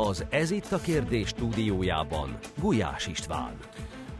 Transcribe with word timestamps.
Az 0.00 0.24
Ez 0.30 0.50
itt 0.50 0.72
a 0.72 0.78
kérdés 0.78 1.28
stúdiójában 1.28 2.38
Gulyás 2.60 3.06
István. 3.06 3.56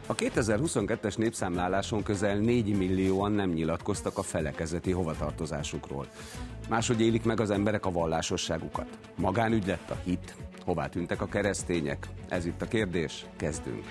A 0.07 0.15
2022-es 0.15 1.17
népszámláláson 1.17 2.03
közel 2.03 2.37
4 2.37 2.77
millióan 2.77 3.31
nem 3.31 3.49
nyilatkoztak 3.49 4.17
a 4.17 4.21
felekezeti 4.21 4.91
hovatartozásukról. 4.91 6.07
Máshogy 6.69 7.01
élik 7.01 7.23
meg 7.23 7.39
az 7.39 7.49
emberek 7.49 7.85
a 7.85 7.91
vallásosságukat. 7.91 8.87
Magánügy 9.15 9.65
lett 9.65 9.89
a 9.89 9.97
hit, 10.03 10.35
hová 10.65 10.87
tűntek 10.87 11.21
a 11.21 11.27
keresztények? 11.27 12.07
Ez 12.29 12.45
itt 12.45 12.61
a 12.61 12.67
kérdés, 12.67 13.25
kezdünk. 13.37 13.83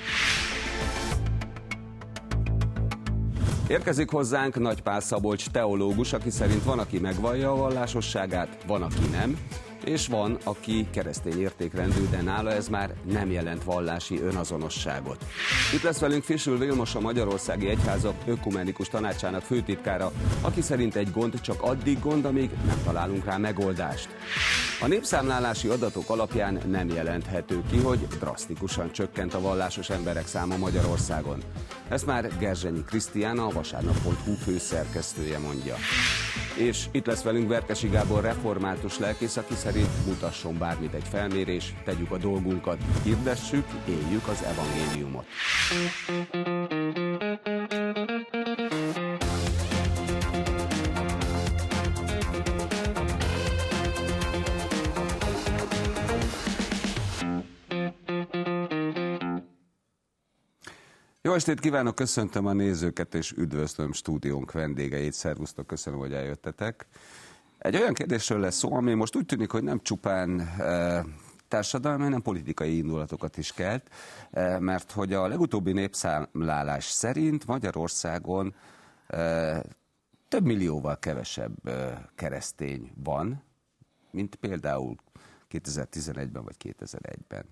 Érkezik 3.68 4.11
hozzánk 4.11 4.59
Nagy 4.59 4.82
Pál 4.82 5.00
Szabolcs 5.00 5.48
teológus, 5.48 6.12
aki 6.12 6.30
szerint 6.30 6.62
van, 6.62 6.79
aki 6.79 6.98
megvallja 6.98 7.52
a 7.52 7.57
vallásosságát, 7.57 8.64
van, 8.66 8.82
aki 8.82 9.07
nem, 9.11 9.39
és 9.89 10.07
van, 10.07 10.39
aki 10.45 10.86
keresztény 10.91 11.41
értékrendű, 11.41 12.09
de 12.11 12.23
nála 12.23 12.52
ez 12.52 12.68
már 12.68 12.95
nem 13.11 13.30
jelent 13.30 13.64
vallási 13.64 14.21
önazonosságot. 14.21 15.25
Itt 15.75 15.82
lesz 15.82 15.99
velünk 15.99 16.22
Fisül 16.22 16.58
Vilmos, 16.58 16.95
a 16.95 17.00
Magyarországi 17.00 17.68
Egyházak 17.68 18.14
Ökumenikus 18.26 18.89
Tanácsának 18.89 19.43
főtitkára, 19.43 20.12
aki 20.40 20.61
szerint 20.61 20.96
egy 20.96 21.11
gond 21.11 21.40
csak 21.40 21.62
addig 21.62 22.00
gond, 22.00 22.25
amíg 22.25 22.50
nem 22.67 22.81
találunk 22.85 23.25
rá 23.25 23.36
megoldást. 23.36 24.09
A 24.81 24.86
népszámlálási 24.86 25.68
adatok 25.68 26.11
alapján 26.11 26.61
nem 26.70 26.89
jelenthető 26.89 27.62
ki, 27.70 27.79
hogy 27.79 28.07
drasztikusan 28.07 28.93
csökkent 28.93 29.34
a 29.34 29.40
vallásos 29.40 29.90
emberek 29.90 30.26
száma 30.26 30.57
Magyarországon. 30.57 31.43
Ezt 31.89 32.06
már 32.06 32.39
Gerzsenyi 32.39 32.84
Krisztiána, 32.84 33.47
a 33.47 33.50
vasárnap.hu 33.50 34.33
főszerkesztője 34.33 35.39
mondja. 35.39 35.75
És 36.58 36.86
itt 36.91 37.06
lesz 37.06 37.22
velünk 37.22 37.48
Verkesi 37.48 37.89
Gábor 37.89 38.22
református 38.22 38.98
lelkész, 38.98 39.36
aki 39.36 39.55
szerint 39.55 40.06
mutasson 40.06 40.58
bármit 40.58 40.94
egy 40.94 41.06
felmérés, 41.11 41.75
tegyük 41.84 42.11
a 42.11 42.17
dolgunkat, 42.17 42.78
hirdessük, 43.03 43.64
éljük 43.89 44.28
az 44.28 44.42
evangéliumot. 44.42 45.27
Jó 61.29 61.34
estét 61.34 61.61
kívánok, 61.61 61.95
köszöntöm 61.95 62.47
a 62.47 62.53
nézőket 62.53 63.15
és 63.15 63.33
üdvözlöm 63.33 63.93
stúdiónk 63.93 64.53
vendégeit. 64.53 65.12
Szervusztok, 65.12 65.67
köszönöm, 65.67 65.98
hogy 65.98 66.12
eljöttetek. 66.12 66.87
Egy 67.59 67.77
olyan 67.77 67.95
kérdésről 67.95 68.41
lesz 68.41 68.57
szó, 68.57 68.75
ami 68.75 68.95
most 68.95 69.17
úgy 69.17 69.27
tűnik, 69.27 69.51
hogy 69.51 69.62
nem 69.62 69.81
csupán 69.83 70.41
e, 70.41 71.05
társadalmi, 71.48 72.03
hanem 72.03 72.23
politikai 72.23 72.77
indulatokat 72.77 73.37
is 73.37 73.53
kelt, 73.53 73.91
e, 74.31 74.59
mert 74.59 74.93
hogy 74.93 75.12
a 75.12 75.27
legutóbbi 75.27 75.73
népszámlálás 75.73 76.85
szerint 76.85 77.47
Magyarországon 77.47 78.55
e, 79.07 79.63
több 80.29 80.45
millióval 80.45 80.98
kevesebb 80.98 81.67
e, 81.67 82.09
keresztény 82.15 82.92
van, 83.05 83.42
mint 84.11 84.35
például 84.35 84.97
2011-ben 85.51 86.45
vagy 86.45 86.57
2001-ben. 86.59 87.45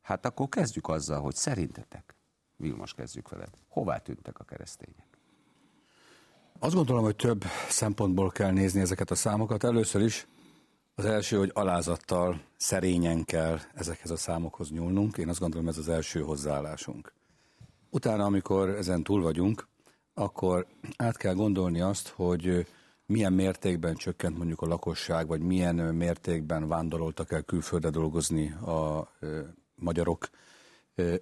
Hát 0.00 0.26
akkor 0.26 0.48
kezdjük 0.48 0.88
azzal, 0.88 1.20
hogy 1.20 1.34
szerintetek 1.34 2.16
Vilmos, 2.62 2.94
kezdjük 2.94 3.28
veled. 3.28 3.48
Hová 3.68 3.98
tűntek 3.98 4.38
a 4.38 4.44
keresztények? 4.44 5.06
Azt 6.58 6.74
gondolom, 6.74 7.04
hogy 7.04 7.16
több 7.16 7.44
szempontból 7.68 8.30
kell 8.30 8.50
nézni 8.50 8.80
ezeket 8.80 9.10
a 9.10 9.14
számokat. 9.14 9.64
Először 9.64 10.02
is 10.02 10.26
az 10.94 11.04
első, 11.04 11.38
hogy 11.38 11.50
alázattal, 11.54 12.40
szerényen 12.56 13.24
kell 13.24 13.58
ezekhez 13.74 14.10
a 14.10 14.16
számokhoz 14.16 14.70
nyúlnunk. 14.70 15.16
Én 15.16 15.28
azt 15.28 15.38
gondolom, 15.40 15.68
ez 15.68 15.78
az 15.78 15.88
első 15.88 16.20
hozzáállásunk. 16.20 17.12
Utána, 17.90 18.24
amikor 18.24 18.68
ezen 18.68 19.02
túl 19.02 19.22
vagyunk, 19.22 19.68
akkor 20.14 20.66
át 20.96 21.16
kell 21.16 21.34
gondolni 21.34 21.80
azt, 21.80 22.08
hogy 22.08 22.66
milyen 23.06 23.32
mértékben 23.32 23.94
csökkent 23.94 24.38
mondjuk 24.38 24.60
a 24.60 24.66
lakosság, 24.66 25.26
vagy 25.26 25.40
milyen 25.40 25.74
mértékben 25.74 26.68
vándoroltak 26.68 27.32
el 27.32 27.42
külföldre 27.42 27.90
dolgozni 27.90 28.52
a 28.52 29.08
magyarok, 29.74 30.28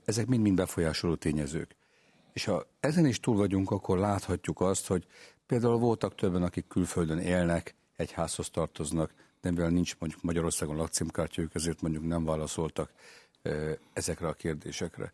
ezek 0.05 0.27
mind-mind 0.27 0.57
befolyásoló 0.57 1.15
tényezők. 1.15 1.77
És 2.33 2.45
ha 2.45 2.67
ezen 2.81 3.07
is 3.07 3.21
túl 3.21 3.37
vagyunk, 3.37 3.71
akkor 3.71 3.99
láthatjuk 3.99 4.61
azt, 4.61 4.87
hogy 4.87 5.07
például 5.47 5.79
voltak 5.79 6.15
többen, 6.15 6.43
akik 6.43 6.67
külföldön 6.67 7.19
élnek, 7.19 7.75
egy 7.97 8.13
házhoz 8.13 8.51
tartoznak, 8.51 9.15
de 9.41 9.51
mivel 9.51 9.71
nincs 9.71 9.97
mondjuk 9.99 10.23
Magyarországon 10.23 10.77
lakcímkártyájuk, 10.77 11.55
ezért 11.55 11.81
mondjuk 11.81 12.07
nem 12.07 12.25
válaszoltak 12.25 12.93
ezekre 13.93 14.29
a 14.29 14.33
kérdésekre. 14.33 15.13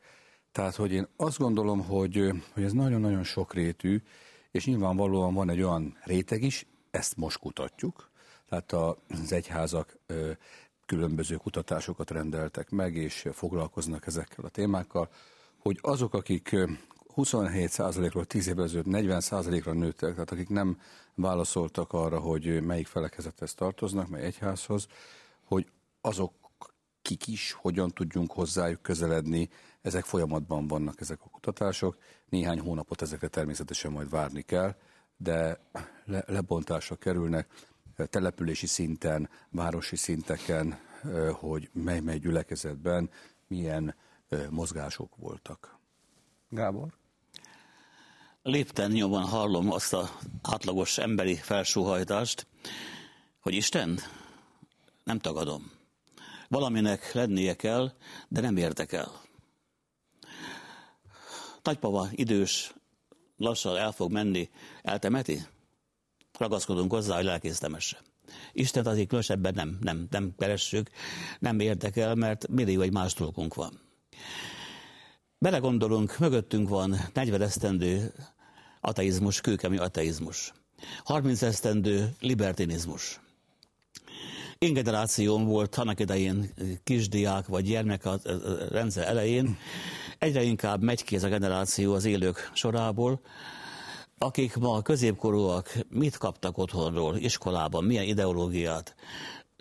Tehát, 0.52 0.74
hogy 0.74 0.92
én 0.92 1.06
azt 1.16 1.38
gondolom, 1.38 1.84
hogy, 1.84 2.32
hogy 2.52 2.62
ez 2.62 2.72
nagyon-nagyon 2.72 3.24
sokrétű, 3.24 4.02
és 4.50 4.66
nyilvánvalóan 4.66 5.34
van 5.34 5.50
egy 5.50 5.62
olyan 5.62 5.96
réteg 6.04 6.42
is, 6.42 6.66
ezt 6.90 7.16
most 7.16 7.38
kutatjuk, 7.38 8.10
tehát 8.48 8.72
az 8.72 9.32
egyházak 9.32 9.96
különböző 10.86 11.36
kutatásokat 11.36 12.10
rendeltek 12.10 12.70
meg, 12.70 12.96
és 12.96 13.28
foglalkoznak 13.32 14.06
ezekkel 14.06 14.44
a 14.44 14.48
témákkal, 14.48 15.08
hogy 15.58 15.78
azok, 15.82 16.14
akik 16.14 16.56
27%-ról 17.16 18.24
10 18.24 18.46
évvel 18.46 18.64
ezelőtt 18.64 18.86
40%-ra 18.88 19.72
nőttek, 19.72 20.12
tehát 20.12 20.30
akik 20.30 20.48
nem 20.48 20.80
válaszoltak 21.14 21.92
arra, 21.92 22.18
hogy 22.18 22.62
melyik 22.62 22.86
felekezethez 22.86 23.54
tartoznak, 23.54 24.08
mely 24.08 24.22
egyházhoz, 24.22 24.86
hogy 25.44 25.66
azok 26.00 26.32
kik 27.02 27.26
is, 27.26 27.52
hogyan 27.52 27.90
tudjunk 27.90 28.32
hozzájuk 28.32 28.82
közeledni, 28.82 29.48
ezek 29.82 30.04
folyamatban 30.04 30.66
vannak 30.66 31.00
ezek 31.00 31.18
a 31.24 31.28
kutatások. 31.28 31.96
Néhány 32.28 32.60
hónapot 32.60 33.02
ezekre 33.02 33.28
természetesen 33.28 33.92
majd 33.92 34.10
várni 34.10 34.42
kell, 34.42 34.74
de 35.16 35.60
le, 36.04 36.24
lebontásra 36.26 36.96
kerülnek 36.96 37.48
települési 37.96 38.66
szinten, 38.66 39.28
városi 39.50 39.96
szinteken, 39.96 40.78
hogy 41.32 41.70
mely-mely 41.72 42.18
gyülekezetben 42.18 43.10
milyen 43.46 43.94
mozgások 44.50 45.16
voltak. 45.16 45.78
Gábor? 46.48 46.92
Lépten 48.42 48.90
nyomban 48.90 49.24
hallom 49.24 49.72
azt 49.72 49.92
a 49.92 50.10
átlagos 50.42 50.98
emberi 50.98 51.34
felsóhajtást, 51.34 52.46
hogy 53.40 53.54
Isten, 53.54 53.98
nem 55.04 55.18
tagadom. 55.18 55.70
Valaminek 56.48 57.12
lennie 57.12 57.54
kell, 57.56 57.92
de 58.28 58.40
nem 58.40 58.56
értek 58.56 58.92
el. 58.92 59.20
Nagypapa 61.62 62.08
idős, 62.10 62.74
lassan 63.36 63.76
el 63.76 63.92
fog 63.92 64.12
menni, 64.12 64.50
eltemeti? 64.82 65.46
Ragaszkodunk 66.38 66.92
hozzá, 66.92 67.14
hogy 67.16 67.24
lelkész 67.24 67.58
temesse. 67.58 68.02
Isten 68.52 68.86
azért 68.86 69.06
különösebben 69.06 69.54
nem, 69.54 69.78
nem, 69.80 70.06
nem 70.10 70.34
keressük, 70.38 70.90
nem 71.38 71.60
érdekel, 71.60 72.14
mert 72.14 72.48
millió 72.48 72.80
egy 72.80 72.92
más 72.92 73.14
dolgunk 73.14 73.54
van. 73.54 73.80
Belegondolunk, 75.38 76.18
mögöttünk 76.18 76.68
van 76.68 76.96
40 77.12 77.42
esztendő 77.42 78.12
ateizmus, 78.80 79.40
kőkemű 79.40 79.76
ateizmus. 79.76 80.52
30 81.04 81.42
esztendő 81.42 82.14
libertinizmus. 82.20 83.20
Én 84.58 84.72
generációm 84.72 85.44
volt 85.44 85.76
annak 85.76 86.00
idején 86.00 86.52
kisdiák 86.84 87.46
vagy 87.46 87.64
gyermek 87.64 88.04
a 88.04 88.18
rendszer 88.70 89.08
elején, 89.08 89.56
egyre 90.18 90.42
inkább 90.42 90.82
megy 90.82 91.04
ki 91.04 91.16
ez 91.16 91.22
a 91.22 91.28
generáció 91.28 91.94
az 91.94 92.04
élők 92.04 92.50
sorából, 92.54 93.20
akik 94.18 94.56
ma 94.56 94.82
középkorúak 94.82 95.74
mit 95.88 96.16
kaptak 96.16 96.58
otthonról, 96.58 97.16
iskolában, 97.16 97.84
milyen 97.84 98.04
ideológiát, 98.04 98.94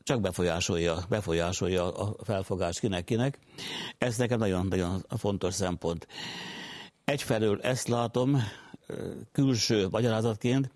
csak 0.04 0.22
befolyásolja, 0.22 0.98
befolyásolja 1.10 1.92
a 1.98 2.16
felfogást 2.24 2.80
kinek-kinek. 2.80 3.40
Ez 3.98 4.18
nekem 4.18 4.40
nagyon-nagyon 4.40 5.06
fontos 5.18 5.54
szempont. 5.54 6.08
Egyfelől 7.06 7.62
ezt 7.62 7.88
látom 7.88 8.38
külső 9.32 9.88
magyarázatként, 9.90 10.72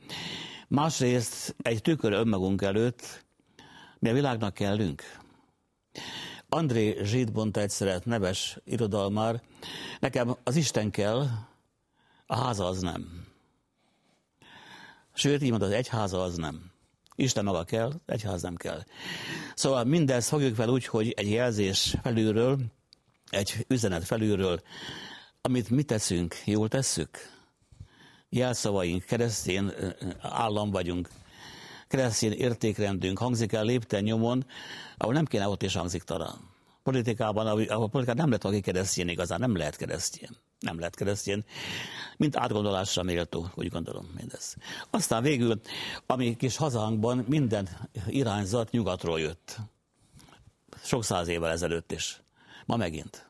másrészt 0.68 1.56
egy 1.62 1.82
tükör 1.82 2.14
önmagunk 2.14 2.62
előtt, 2.62 3.26
mi 4.00 4.10
a 4.10 4.14
világnak 4.14 4.54
kellünk. 4.54 5.04
André 6.50 6.98
Zsid 7.04 7.32
mondta 7.34 7.60
egyszer 7.60 8.02
neves 8.06 8.58
irodalmár, 8.64 9.42
nekem 10.00 10.36
az 10.44 10.56
Isten 10.56 10.92
kell, 10.92 11.28
a 12.26 12.36
háza 12.36 12.66
az 12.66 12.82
nem. 12.82 13.29
Sőt, 15.20 15.42
így 15.42 15.50
mondta, 15.50 15.68
az 15.68 15.74
egyháza 15.74 16.22
az 16.22 16.36
nem. 16.36 16.72
Isten 17.16 17.44
maga 17.44 17.64
kell, 17.64 17.92
egyház 18.06 18.42
nem 18.42 18.56
kell. 18.56 18.84
Szóval 19.56 19.84
mindezt 19.84 20.28
fogjuk 20.28 20.56
fel 20.56 20.70
úgy, 20.70 20.86
hogy 20.86 21.12
egy 21.12 21.30
jelzés 21.30 21.96
felülről, 22.04 22.60
egy 23.30 23.66
üzenet 23.68 24.04
felülről, 24.04 24.62
amit 25.42 25.70
mi 25.70 25.84
teszünk, 25.84 26.36
jól 26.46 26.68
tesszük. 26.68 27.18
Jelszavaink, 28.30 29.04
keresztény 29.04 29.72
állam 30.20 30.72
vagyunk, 30.72 31.10
keresztény 31.88 32.34
értékrendünk 32.34 33.18
hangzik 33.18 33.52
el 33.52 33.64
lépten 33.64 34.04
nyomon, 34.04 34.46
ahol 34.98 35.14
nem 35.14 35.26
kéne 35.26 35.48
ott 35.48 35.64
is 35.64 35.76
hangzik 35.76 36.04
talán. 36.04 36.38
politikában, 36.84 37.48
a 37.48 37.56
politikában 37.64 38.16
nem 38.16 38.28
lehet 38.28 38.44
valaki 38.44 38.62
keresztjén 38.62 39.08
igazán, 39.08 39.40
nem 39.40 39.58
lehet 39.58 39.76
keresztjén. 39.76 40.38
Nem 40.60 40.80
lehet 40.80 40.96
keresztjén, 40.96 41.46
mint 42.18 42.36
átgondolásra 42.38 43.04
méltó, 43.04 43.50
úgy 43.56 43.70
gondolom 43.70 44.12
mindez. 44.18 44.56
Aztán 44.90 45.24
végül, 45.24 45.62
ami 46.06 46.36
kis 46.36 46.56
hazánkban 46.56 47.26
minden 47.28 47.70
irányzat 48.08 48.72
nyugatról 48.72 49.20
jött. 49.20 49.58
Sok 50.84 51.04
száz 51.04 51.28
évvel 51.28 51.52
ezelőtt 51.52 51.92
is. 51.92 52.22
Ma 52.66 52.76
megint. 52.76 53.30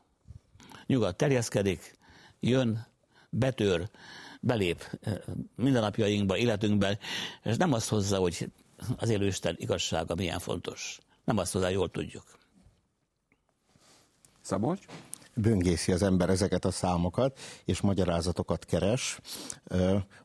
Nyugat 0.85 1.15
terjeszkedik, 1.15 1.97
jön, 2.39 2.87
betör, 3.29 3.89
belép 4.41 4.99
mindennapjainkba, 5.55 6.37
életünkbe, 6.37 6.97
és 7.43 7.57
nem 7.57 7.73
azt 7.73 7.89
hozza, 7.89 8.17
hogy 8.17 8.51
az 8.97 9.09
élőisten 9.09 9.55
igazsága 9.57 10.15
milyen 10.15 10.39
fontos. 10.39 10.99
Nem 11.23 11.37
azt 11.37 11.51
hozzá, 11.51 11.69
jól 11.69 11.89
tudjuk. 11.89 12.37
Szabolcs? 14.41 14.85
Böngészi 15.41 15.91
az 15.91 16.03
ember 16.03 16.29
ezeket 16.29 16.65
a 16.65 16.71
számokat, 16.71 17.39
és 17.65 17.81
magyarázatokat 17.81 18.65
keres. 18.65 19.19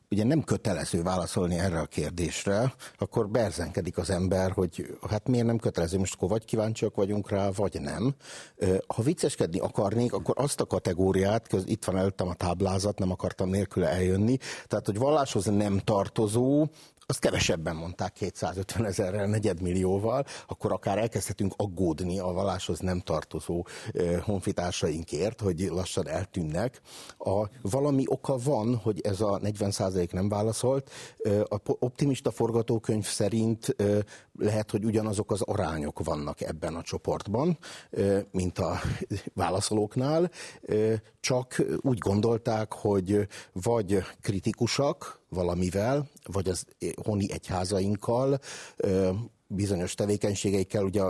Ugye 0.09 0.23
nem 0.23 0.43
kötelező 0.43 1.03
válaszolni 1.03 1.57
erre 1.57 1.79
a 1.79 1.85
kérdésre, 1.85 2.73
akkor 2.97 3.29
berzenkedik 3.29 3.97
az 3.97 4.09
ember, 4.09 4.51
hogy 4.51 4.97
hát 5.09 5.27
miért 5.27 5.45
nem 5.45 5.57
kötelező, 5.57 5.97
most 5.97 6.13
akkor 6.13 6.29
vagy 6.29 6.45
kíváncsiak 6.45 6.95
vagyunk 6.95 7.29
rá, 7.29 7.49
vagy 7.49 7.81
nem. 7.81 8.15
Ha 8.87 9.01
vicceskedni 9.01 9.59
akarnék, 9.59 10.13
akkor 10.13 10.35
azt 10.37 10.61
a 10.61 10.65
kategóriát, 10.65 11.47
köz, 11.47 11.63
itt 11.65 11.85
van 11.85 11.97
előttem 11.97 12.27
a 12.27 12.33
táblázat, 12.33 12.99
nem 12.99 13.11
akartam 13.11 13.49
nélküle 13.49 13.87
eljönni, 13.87 14.37
tehát 14.67 14.85
hogy 14.85 14.97
valláshoz 14.97 15.45
nem 15.45 15.79
tartozó, 15.79 16.67
azt 17.07 17.19
kevesebben 17.19 17.75
mondták 17.75 18.13
250 18.13 18.85
ezerrel, 18.85 19.27
negyedmillióval, 19.27 20.25
akkor 20.47 20.71
akár 20.71 20.97
elkezdhetünk 20.97 21.53
aggódni 21.57 22.19
a 22.19 22.25
valláshoz 22.31 22.79
nem 22.79 22.99
tartozó 22.99 23.65
honfitársainkért, 24.21 25.41
hogy 25.41 25.59
lassan 25.59 26.07
eltűnnek. 26.07 26.81
A, 27.17 27.49
valami 27.61 28.03
oka 28.07 28.37
van, 28.43 28.75
hogy 28.75 29.01
ez 29.03 29.21
a 29.21 29.39
40 29.41 29.71
nem 30.11 30.29
válaszolt. 30.29 30.91
A 31.43 31.57
optimista 31.63 32.31
forgatókönyv 32.31 33.05
szerint 33.05 33.75
lehet, 34.37 34.71
hogy 34.71 34.85
ugyanazok 34.85 35.31
az 35.31 35.41
arányok 35.41 36.03
vannak 36.03 36.41
ebben 36.41 36.75
a 36.75 36.81
csoportban, 36.81 37.57
mint 38.31 38.59
a 38.59 38.79
válaszolóknál, 39.33 40.31
csak 41.19 41.63
úgy 41.81 41.97
gondolták, 41.97 42.73
hogy 42.73 43.27
vagy 43.51 43.97
kritikusak 44.21 45.19
valamivel, 45.29 46.07
vagy 46.25 46.49
az 46.49 46.65
honi 47.03 47.31
egyházainkkal, 47.31 48.39
bizonyos 49.47 49.93
tevékenységeikkel, 49.93 50.83
ugye 50.83 51.01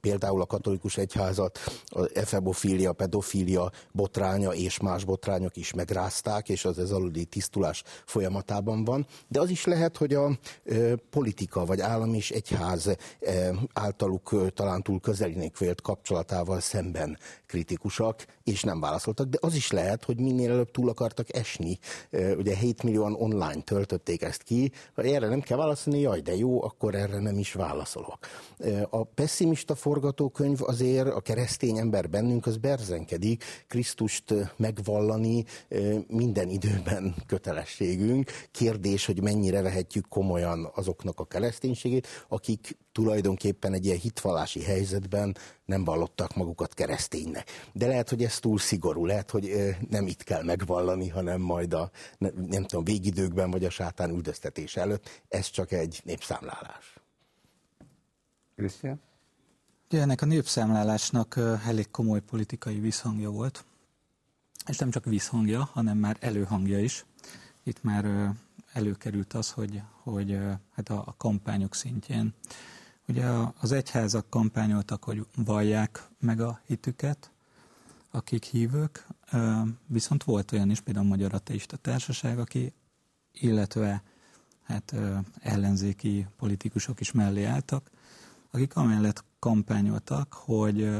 például 0.00 0.40
a 0.40 0.46
katolikus 0.46 0.96
egyházat 0.96 1.58
a 1.86 2.10
efebofília, 2.14 2.92
pedofília 2.92 3.70
botránya 3.92 4.50
és 4.50 4.80
más 4.80 5.04
botrányok 5.04 5.56
is 5.56 5.72
megrázták, 5.72 6.48
és 6.48 6.64
az 6.64 6.78
ez 6.78 6.90
aludi 6.90 7.24
tisztulás 7.24 7.82
folyamatában 8.04 8.84
van. 8.84 9.06
De 9.28 9.40
az 9.40 9.50
is 9.50 9.64
lehet, 9.64 9.96
hogy 9.96 10.14
a 10.14 10.38
e, 10.64 10.96
politika 11.10 11.64
vagy 11.64 11.80
állam 11.80 12.14
és 12.14 12.30
egyház 12.30 12.86
e, 12.86 12.96
általuk 13.72 14.30
e, 14.32 14.50
talán 14.50 14.82
túl 14.82 15.00
közelinek 15.00 15.58
vélt 15.58 15.80
kapcsolatával 15.80 16.60
szemben 16.60 17.18
kritikusak, 17.46 18.26
és 18.44 18.62
nem 18.62 18.80
válaszoltak, 18.80 19.28
de 19.28 19.38
az 19.40 19.54
is 19.54 19.70
lehet, 19.70 20.04
hogy 20.04 20.18
minél 20.18 20.50
előbb 20.50 20.70
túl 20.70 20.88
akartak 20.88 21.36
esni. 21.36 21.78
E, 22.10 22.34
ugye 22.34 22.56
7 22.56 22.82
millióan 22.82 23.14
online 23.14 23.62
töltötték 23.62 24.22
ezt 24.22 24.42
ki, 24.42 24.72
erre 24.94 25.28
nem 25.28 25.40
kell 25.40 25.56
válaszolni, 25.56 26.00
jaj, 26.00 26.20
de 26.20 26.36
jó, 26.36 26.64
akkor 26.64 26.94
erre 26.94 27.18
nem 27.18 27.38
is 27.38 27.52
válaszolok. 27.52 28.18
E, 28.58 28.86
a 28.90 29.04
pessimista 29.04 29.71
a 29.72 29.74
forgatókönyv 29.74 30.58
azért 30.62 31.06
a 31.08 31.20
keresztény 31.20 31.78
ember 31.78 32.10
bennünk 32.10 32.46
az 32.46 32.56
berzenkedik, 32.56 33.44
Krisztust 33.68 34.34
megvallani 34.56 35.44
minden 36.06 36.48
időben 36.48 37.14
kötelességünk. 37.26 38.30
Kérdés, 38.50 39.06
hogy 39.06 39.22
mennyire 39.22 39.62
vehetjük 39.62 40.08
komolyan 40.08 40.70
azoknak 40.74 41.20
a 41.20 41.24
kereszténységét, 41.24 42.06
akik 42.28 42.76
tulajdonképpen 42.92 43.72
egy 43.72 43.84
ilyen 43.84 43.98
hitvallási 43.98 44.62
helyzetben 44.62 45.36
nem 45.64 45.84
vallottak 45.84 46.34
magukat 46.34 46.74
kereszténynek. 46.74 47.50
De 47.72 47.86
lehet, 47.86 48.08
hogy 48.08 48.24
ez 48.24 48.38
túl 48.38 48.58
szigorú, 48.58 49.06
lehet, 49.06 49.30
hogy 49.30 49.76
nem 49.88 50.06
itt 50.06 50.22
kell 50.22 50.42
megvallani, 50.42 51.08
hanem 51.08 51.40
majd 51.40 51.74
a, 51.74 51.90
nem 52.46 52.62
tudom, 52.62 52.84
végidőkben 52.84 53.50
vagy 53.50 53.64
a 53.64 53.70
sátán 53.70 54.10
üldöztetés 54.10 54.76
előtt. 54.76 55.22
Ez 55.28 55.50
csak 55.50 55.72
egy 55.72 56.00
népszámlálás. 56.04 57.00
Krisztián? 58.56 59.00
Ugye 59.92 60.00
ennek 60.00 60.22
a 60.22 60.26
népszámlálásnak 60.26 61.36
elég 61.66 61.90
komoly 61.90 62.20
politikai 62.20 62.80
visszhangja 62.80 63.30
volt, 63.30 63.64
és 64.66 64.78
nem 64.78 64.90
csak 64.90 65.04
visszhangja, 65.04 65.68
hanem 65.72 65.98
már 65.98 66.16
előhangja 66.20 66.80
is. 66.80 67.04
Itt 67.62 67.82
már 67.82 68.32
előkerült 68.72 69.32
az, 69.32 69.50
hogy, 69.50 69.82
hogy 70.02 70.38
hát 70.74 70.88
a, 70.88 71.02
a 71.06 71.14
kampányok 71.16 71.74
szintjén. 71.74 72.34
Ugye 73.08 73.26
az 73.60 73.72
egyházak 73.72 74.30
kampányoltak, 74.30 75.04
hogy 75.04 75.26
vallják 75.36 76.08
meg 76.20 76.40
a 76.40 76.60
hitüket, 76.66 77.30
akik 78.10 78.44
hívők, 78.44 79.06
viszont 79.86 80.24
volt 80.24 80.52
olyan 80.52 80.70
is, 80.70 80.80
például 80.80 81.06
a 81.06 81.08
Magyar 81.08 81.34
Ateista 81.34 81.76
Társaság, 81.76 82.38
aki, 82.38 82.72
illetve 83.32 84.02
hát 84.62 84.94
ellenzéki 85.40 86.26
politikusok 86.36 87.00
is 87.00 87.12
mellé 87.12 87.44
álltak, 87.44 87.90
akik 88.50 88.76
amellett 88.76 89.24
kampányoltak, 89.42 90.32
hogy 90.32 90.98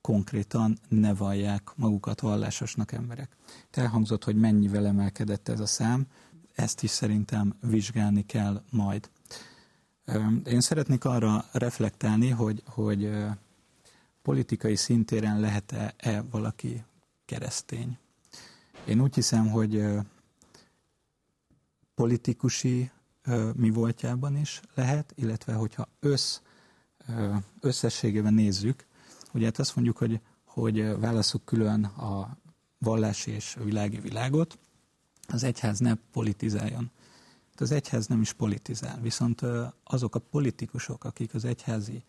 konkrétan 0.00 0.78
ne 0.88 1.14
vallják 1.14 1.70
magukat 1.76 2.20
vallásosnak 2.20 2.92
emberek. 2.92 3.36
Elhangzott, 3.70 4.24
hogy 4.24 4.36
mennyivel 4.36 4.86
emelkedett 4.86 5.48
ez 5.48 5.60
a 5.60 5.66
szám, 5.66 6.06
ezt 6.54 6.82
is 6.82 6.90
szerintem 6.90 7.54
vizsgálni 7.60 8.26
kell 8.26 8.62
majd. 8.70 9.10
Én 10.44 10.60
szeretnék 10.60 11.04
arra 11.04 11.44
reflektálni, 11.52 12.28
hogy, 12.28 12.62
hogy 12.66 13.10
politikai 14.22 14.76
szintéren 14.76 15.40
lehet-e 15.40 16.24
valaki 16.30 16.84
keresztény. 17.24 17.98
Én 18.84 19.00
úgy 19.00 19.14
hiszem, 19.14 19.50
hogy 19.50 19.84
politikusi 21.94 22.90
mi 23.54 23.70
voltjában 23.70 24.36
is 24.36 24.60
lehet, 24.74 25.12
illetve 25.16 25.52
hogyha 25.52 25.88
össz 26.00 26.40
összességében 27.60 28.34
nézzük, 28.34 28.86
ugye 29.32 29.44
hát 29.44 29.58
azt 29.58 29.76
mondjuk, 29.76 29.96
hogy, 29.96 30.20
hogy 30.44 30.98
válaszuk 30.98 31.44
külön 31.44 31.84
a 31.84 32.36
vallási 32.78 33.30
és 33.30 33.56
a 33.60 33.64
világi 33.64 34.00
világot, 34.00 34.58
az 35.28 35.42
egyház 35.42 35.78
ne 35.78 35.94
politizáljon. 35.94 36.90
Hát 37.50 37.60
az 37.60 37.70
egyház 37.70 38.06
nem 38.06 38.20
is 38.20 38.32
politizál, 38.32 39.00
viszont 39.00 39.40
azok 39.84 40.14
a 40.14 40.18
politikusok, 40.18 41.04
akik 41.04 41.34
az 41.34 41.44
egyházi, 41.44 42.02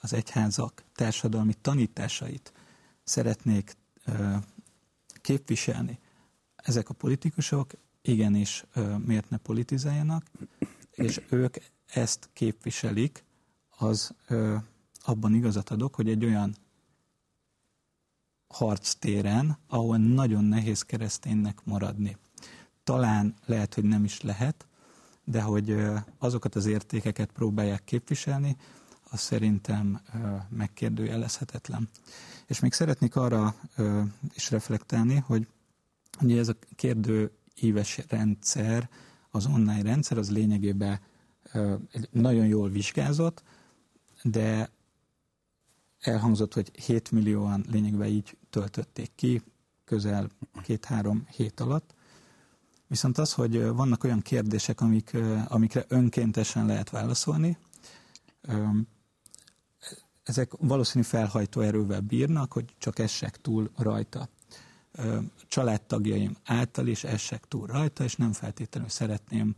az 0.00 0.12
egyházak 0.12 0.84
társadalmi 0.94 1.54
tanításait 1.54 2.52
szeretnék 3.04 3.76
képviselni, 5.20 5.98
ezek 6.56 6.88
a 6.88 6.94
politikusok 6.94 7.72
igenis 8.02 8.64
miért 9.04 9.30
ne 9.30 9.36
politizáljanak, 9.36 10.30
és 10.90 11.20
ők 11.28 11.56
ezt 11.86 12.28
képviselik, 12.32 13.24
az 13.76 14.14
ö, 14.28 14.56
abban 15.04 15.34
igazat 15.34 15.70
adok, 15.70 15.94
hogy 15.94 16.08
egy 16.08 16.24
olyan 16.24 16.56
harctéren, 18.48 19.58
ahol 19.68 19.96
nagyon 19.96 20.44
nehéz 20.44 20.82
kereszténynek 20.82 21.64
maradni. 21.64 22.16
Talán 22.84 23.34
lehet, 23.46 23.74
hogy 23.74 23.84
nem 23.84 24.04
is 24.04 24.20
lehet, 24.20 24.66
de 25.24 25.42
hogy 25.42 25.70
ö, 25.70 25.96
azokat 26.18 26.54
az 26.54 26.66
értékeket 26.66 27.32
próbálják 27.32 27.84
képviselni, 27.84 28.56
az 29.10 29.20
szerintem 29.20 30.00
ö, 30.14 30.18
megkérdőjelezhetetlen. 30.48 31.88
És 32.46 32.60
még 32.60 32.72
szeretnék 32.72 33.16
arra 33.16 33.54
ö, 33.76 34.02
is 34.34 34.50
reflektálni, 34.50 35.16
hogy 35.16 35.46
ugye 36.20 36.38
ez 36.38 36.48
a 36.48 36.56
kérdő 36.76 37.30
éves 37.54 38.00
rendszer, 38.08 38.88
az 39.30 39.46
online 39.46 39.82
rendszer, 39.82 40.18
az 40.18 40.30
lényegében 40.30 41.00
nagyon 42.10 42.46
jól 42.46 42.68
vizsgázott, 42.68 43.42
de 44.26 44.70
elhangzott, 46.00 46.54
hogy 46.54 46.70
7 46.84 47.10
millióan 47.10 47.64
lényegben 47.70 48.08
így 48.08 48.36
töltötték 48.50 49.10
ki, 49.14 49.42
közel 49.84 50.28
két-három 50.62 51.26
hét 51.30 51.60
alatt. 51.60 51.94
Viszont 52.86 53.18
az, 53.18 53.32
hogy 53.32 53.62
vannak 53.62 54.04
olyan 54.04 54.20
kérdések, 54.20 54.80
amik, 54.80 55.16
amikre 55.46 55.84
önkéntesen 55.88 56.66
lehet 56.66 56.90
válaszolni, 56.90 57.58
ezek 60.22 60.52
valószínű 60.58 61.04
felhajtó 61.04 61.60
erővel 61.60 62.00
bírnak, 62.00 62.52
hogy 62.52 62.74
csak 62.78 62.98
essek 62.98 63.40
túl 63.40 63.70
rajta. 63.76 64.28
Családtagjaim 65.48 66.36
által 66.44 66.86
is 66.86 67.04
essek 67.04 67.44
túl 67.48 67.66
rajta, 67.66 68.04
és 68.04 68.16
nem 68.16 68.32
feltétlenül 68.32 68.88
szeretném 68.88 69.56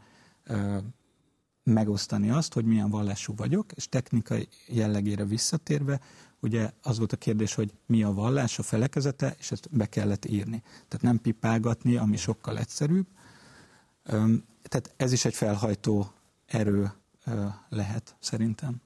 megosztani 1.66 2.30
azt, 2.30 2.52
hogy 2.52 2.64
milyen 2.64 2.90
vallású 2.90 3.35
vagyok, 3.37 3.73
és 3.73 3.88
technikai 3.88 4.49
jellegére 4.66 5.25
visszatérve, 5.25 6.00
ugye 6.40 6.70
az 6.82 6.99
volt 6.99 7.12
a 7.12 7.16
kérdés, 7.16 7.54
hogy 7.54 7.73
mi 7.87 8.02
a 8.02 8.12
vallás, 8.12 8.58
a 8.58 8.62
felekezete, 8.62 9.35
és 9.38 9.50
ezt 9.50 9.68
be 9.70 9.87
kellett 9.87 10.25
írni. 10.25 10.62
Tehát 10.62 11.02
nem 11.02 11.20
pipálgatni, 11.20 11.96
ami 11.96 12.16
sokkal 12.16 12.58
egyszerűbb. 12.58 13.06
Tehát 14.62 14.94
ez 14.96 15.12
is 15.12 15.25
egy 15.25 15.35
felhajtó 15.35 16.11
erő 16.46 16.92
lehet 17.68 18.16
szerintem. 18.18 18.76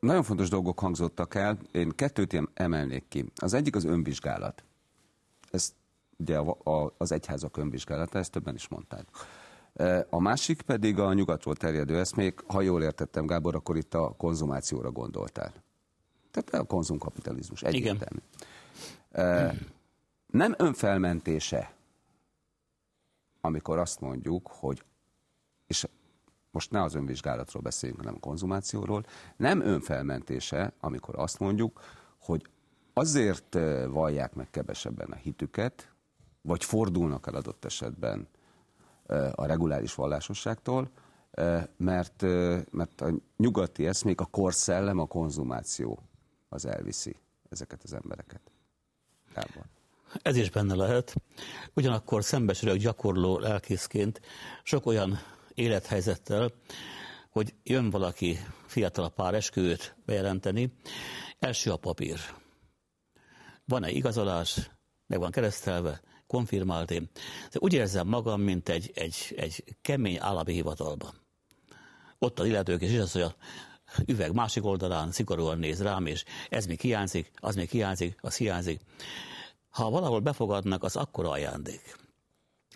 Nagyon 0.00 0.22
fontos 0.22 0.48
dolgok 0.48 0.78
hangzottak 0.78 1.34
el, 1.34 1.58
én 1.72 1.90
kettőt 1.90 2.40
emelnék 2.54 3.04
ki. 3.08 3.24
Az 3.36 3.54
egyik 3.54 3.76
az 3.76 3.84
önvizsgálat. 3.84 4.64
Ez 5.50 5.72
ugye 6.16 6.40
az 6.98 7.12
egyházak 7.12 7.56
önvizsgálata, 7.56 8.18
ezt 8.18 8.30
többen 8.30 8.54
is 8.54 8.68
mondták. 8.68 9.06
A 10.10 10.20
másik 10.20 10.62
pedig 10.62 10.98
a 10.98 11.12
nyugatról 11.12 11.56
terjedő 11.56 11.98
eszmék, 11.98 12.40
ha 12.46 12.60
jól 12.60 12.82
értettem, 12.82 13.26
Gábor, 13.26 13.54
akkor 13.54 13.76
itt 13.76 13.94
a 13.94 14.14
konzumációra 14.16 14.90
gondoltál. 14.90 15.52
Tehát 16.30 16.64
a 16.64 16.66
konzumkapitalizmus 16.66 17.62
egyértelmű. 17.62 18.18
Igen. 19.12 19.72
Nem 20.26 20.54
önfelmentése, 20.58 21.74
amikor 23.40 23.78
azt 23.78 24.00
mondjuk, 24.00 24.46
hogy, 24.50 24.84
és 25.66 25.86
most 26.50 26.70
ne 26.70 26.82
az 26.82 26.94
önvizsgálatról 26.94 27.62
beszéljünk, 27.62 28.00
hanem 28.00 28.14
a 28.16 28.26
konzumációról, 28.26 29.06
nem 29.36 29.60
önfelmentése, 29.60 30.72
amikor 30.80 31.18
azt 31.18 31.38
mondjuk, 31.38 31.80
hogy 32.18 32.46
azért 32.92 33.58
vallják 33.88 34.34
meg 34.34 34.50
kevesebben 34.50 35.10
a 35.10 35.14
hitüket, 35.14 35.88
vagy 36.42 36.64
fordulnak 36.64 37.26
el 37.26 37.34
adott 37.34 37.64
esetben 37.64 38.28
a 39.34 39.46
reguláris 39.46 39.94
vallásosságtól, 39.94 40.90
mert, 41.76 42.22
mert 42.70 43.00
a 43.00 43.12
nyugati 43.36 43.86
eszmék, 43.86 44.20
a 44.20 44.24
korszellem, 44.24 44.98
a 44.98 45.06
konzumáció 45.06 46.02
az 46.48 46.66
elviszi 46.66 47.16
ezeket 47.50 47.80
az 47.82 47.92
embereket. 47.92 48.40
Gábor. 49.34 49.64
Ez 50.22 50.36
is 50.36 50.50
benne 50.50 50.74
lehet. 50.74 51.14
Ugyanakkor 51.74 52.24
szembesülök 52.24 52.76
gyakorló 52.76 53.38
lelkészként 53.38 54.20
sok 54.62 54.86
olyan 54.86 55.18
élethelyzettel, 55.54 56.52
hogy 57.30 57.54
jön 57.62 57.90
valaki 57.90 58.38
fiatal 58.66 59.10
pár 59.10 59.34
esküvőt 59.34 59.96
bejelenteni, 60.06 60.72
első 61.38 61.70
a 61.70 61.76
papír. 61.76 62.18
Van-e 63.64 63.90
igazolás, 63.90 64.70
meg 65.06 65.18
van 65.18 65.30
keresztelve, 65.30 66.00
konfirmált 66.26 66.90
én. 66.90 67.10
De 67.50 67.58
úgy 67.58 67.72
érzem 67.72 68.08
magam, 68.08 68.40
mint 68.40 68.68
egy, 68.68 68.90
egy, 68.94 69.34
egy 69.36 69.64
kemény 69.82 70.18
állami 70.20 70.52
hivatalban. 70.52 71.14
Ott 72.18 72.38
az 72.40 72.46
illetők, 72.46 72.82
és 72.82 72.98
az, 72.98 73.12
hogy 73.12 73.22
a 73.22 73.34
üveg 74.06 74.34
másik 74.34 74.64
oldalán 74.64 75.12
szigorúan 75.12 75.58
néz 75.58 75.82
rám, 75.82 76.06
és 76.06 76.24
ez 76.48 76.66
még 76.66 76.80
hiányzik, 76.80 77.30
az 77.36 77.54
még 77.54 77.70
hiányzik, 77.70 78.18
az 78.20 78.36
hiányzik. 78.36 78.80
Ha 79.70 79.90
valahol 79.90 80.20
befogadnak, 80.20 80.82
az 80.82 80.96
akkora 80.96 81.30
ajándék. 81.30 81.96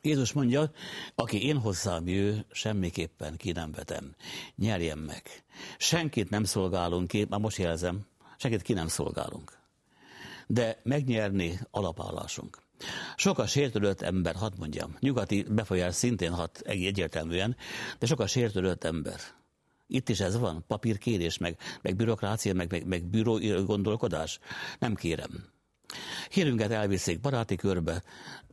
Jézus 0.03 0.33
mondja, 0.33 0.71
aki 1.15 1.47
én 1.47 1.59
hozzám 1.59 2.09
jő, 2.09 2.47
semmiképpen 2.51 3.37
ki 3.37 3.53
nem 3.53 3.73
vetem. 3.73 4.15
Nyerjen 4.57 4.99
meg. 4.99 5.45
Senkit 5.79 6.31
nem 6.31 6.45
szolgálunk 6.45 7.09
ki, 7.09 7.27
már 7.29 7.41
most 7.41 7.57
jelzem, 7.57 8.07
senkit 8.37 8.63
ki 8.63 8.73
nem 8.73 8.89
szolgálunk. 8.89 9.59
De 10.47 10.81
megnyerni 10.83 11.61
alapállásunk. 11.71 12.63
Sok 13.17 13.39
a 13.39 13.47
sértődött 13.47 14.01
ember, 14.01 14.35
hadd 14.35 14.53
mondjam, 14.59 14.97
nyugati 15.01 15.43
befolyás 15.43 15.95
szintén 15.95 16.33
hat 16.33 16.59
egyértelműen, 16.59 17.57
de 17.99 18.07
sok 18.07 18.21
a 18.21 18.27
sértődött 18.27 18.85
ember. 18.85 19.21
Itt 19.87 20.09
is 20.09 20.21
ez 20.21 20.39
van, 20.39 20.65
papírkérés, 20.67 21.39
meg, 21.39 21.57
meg 21.83 21.97
bürokrácia, 21.97 22.55
meg, 22.55 22.71
meg, 22.71 22.87
meg 22.87 23.05
büró 23.05 23.39
gondolkodás. 23.65 24.39
Nem 24.79 24.95
kérem. 24.95 25.45
Hírünket 26.31 26.71
elviszik 26.71 27.21
baráti 27.21 27.57
körbe, 27.57 28.03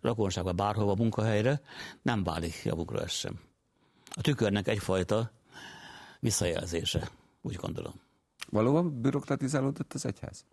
rakonságba, 0.01 0.53
bárhova, 0.53 0.95
munkahelyre, 0.95 1.61
nem 2.01 2.23
válik 2.23 2.61
javukra 2.63 3.01
ez 3.01 3.11
sem. 3.11 3.39
A 4.09 4.21
tükörnek 4.21 4.67
egyfajta 4.67 5.31
visszajelzése, 6.19 7.09
úgy 7.41 7.55
gondolom. 7.55 7.93
Valóban 8.49 9.01
bürokratizálódott 9.01 9.93
az 9.93 10.05
egyház? 10.05 10.45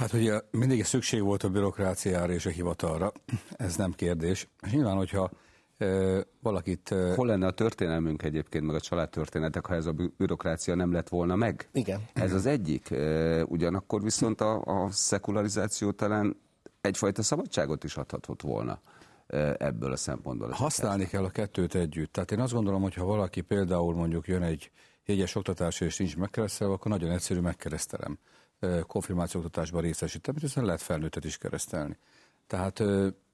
Hát 0.00 0.12
ugye 0.12 0.40
mindig 0.50 0.84
szükség 0.84 1.22
volt 1.22 1.42
a 1.42 1.48
bürokráciára 1.48 2.32
és 2.32 2.46
a 2.46 2.50
hivatalra, 2.50 3.12
ez 3.56 3.76
nem 3.76 3.92
kérdés. 3.92 4.48
És 4.62 4.72
nyilván, 4.72 4.96
hogyha 4.96 5.30
e, 5.78 5.86
valakit... 6.42 6.90
E... 6.90 7.14
Hol 7.14 7.26
lenne 7.26 7.46
a 7.46 7.50
történelmünk 7.50 8.22
egyébként, 8.22 8.66
meg 8.66 8.74
a 8.74 8.80
családtörténetek, 8.80 9.66
ha 9.66 9.74
ez 9.74 9.86
a 9.86 9.94
bürokrácia 10.16 10.74
nem 10.74 10.92
lett 10.92 11.08
volna 11.08 11.36
meg? 11.36 11.68
Igen. 11.72 12.00
Ez 12.12 12.32
az 12.32 12.46
egyik. 12.46 12.90
E, 12.90 13.44
ugyanakkor 13.44 14.02
viszont 14.02 14.40
a, 14.40 14.62
a 14.64 14.90
szekularizáció 14.90 15.90
talán 15.90 16.36
egyfajta 16.80 17.22
szabadságot 17.22 17.84
is 17.84 17.96
adhatott 17.96 18.42
volna 18.42 18.80
ebből 19.58 19.92
a 19.92 19.96
szempontból. 19.96 20.48
Használni 20.50 21.06
kell 21.06 21.24
a 21.24 21.30
kettőt 21.30 21.74
együtt. 21.74 22.12
Tehát 22.12 22.30
én 22.30 22.40
azt 22.40 22.52
gondolom, 22.52 22.82
hogy 22.82 22.94
ha 22.94 23.04
valaki 23.04 23.40
például 23.40 23.94
mondjuk 23.94 24.28
jön 24.28 24.42
egy 24.42 24.70
jegyes 25.04 25.34
oktatásra 25.34 25.86
és 25.86 25.96
nincs 25.96 26.16
megkeresztelve, 26.16 26.74
akkor 26.74 26.90
nagyon 26.90 27.10
egyszerű 27.10 27.40
megkeresztelem 27.40 28.18
konfirmációoktatásban 28.86 29.80
részesítem, 29.80 30.34
hiszen 30.40 30.64
lehet 30.64 30.82
felnőttet 30.82 31.24
is 31.24 31.38
keresztelni. 31.38 31.96
Tehát 32.46 32.80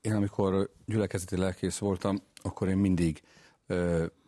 én 0.01 0.15
amikor 0.15 0.71
gyülekezeti 0.87 1.37
lelkész 1.37 1.79
voltam, 1.79 2.23
akkor 2.43 2.69
én 2.69 2.77
mindig 2.77 3.23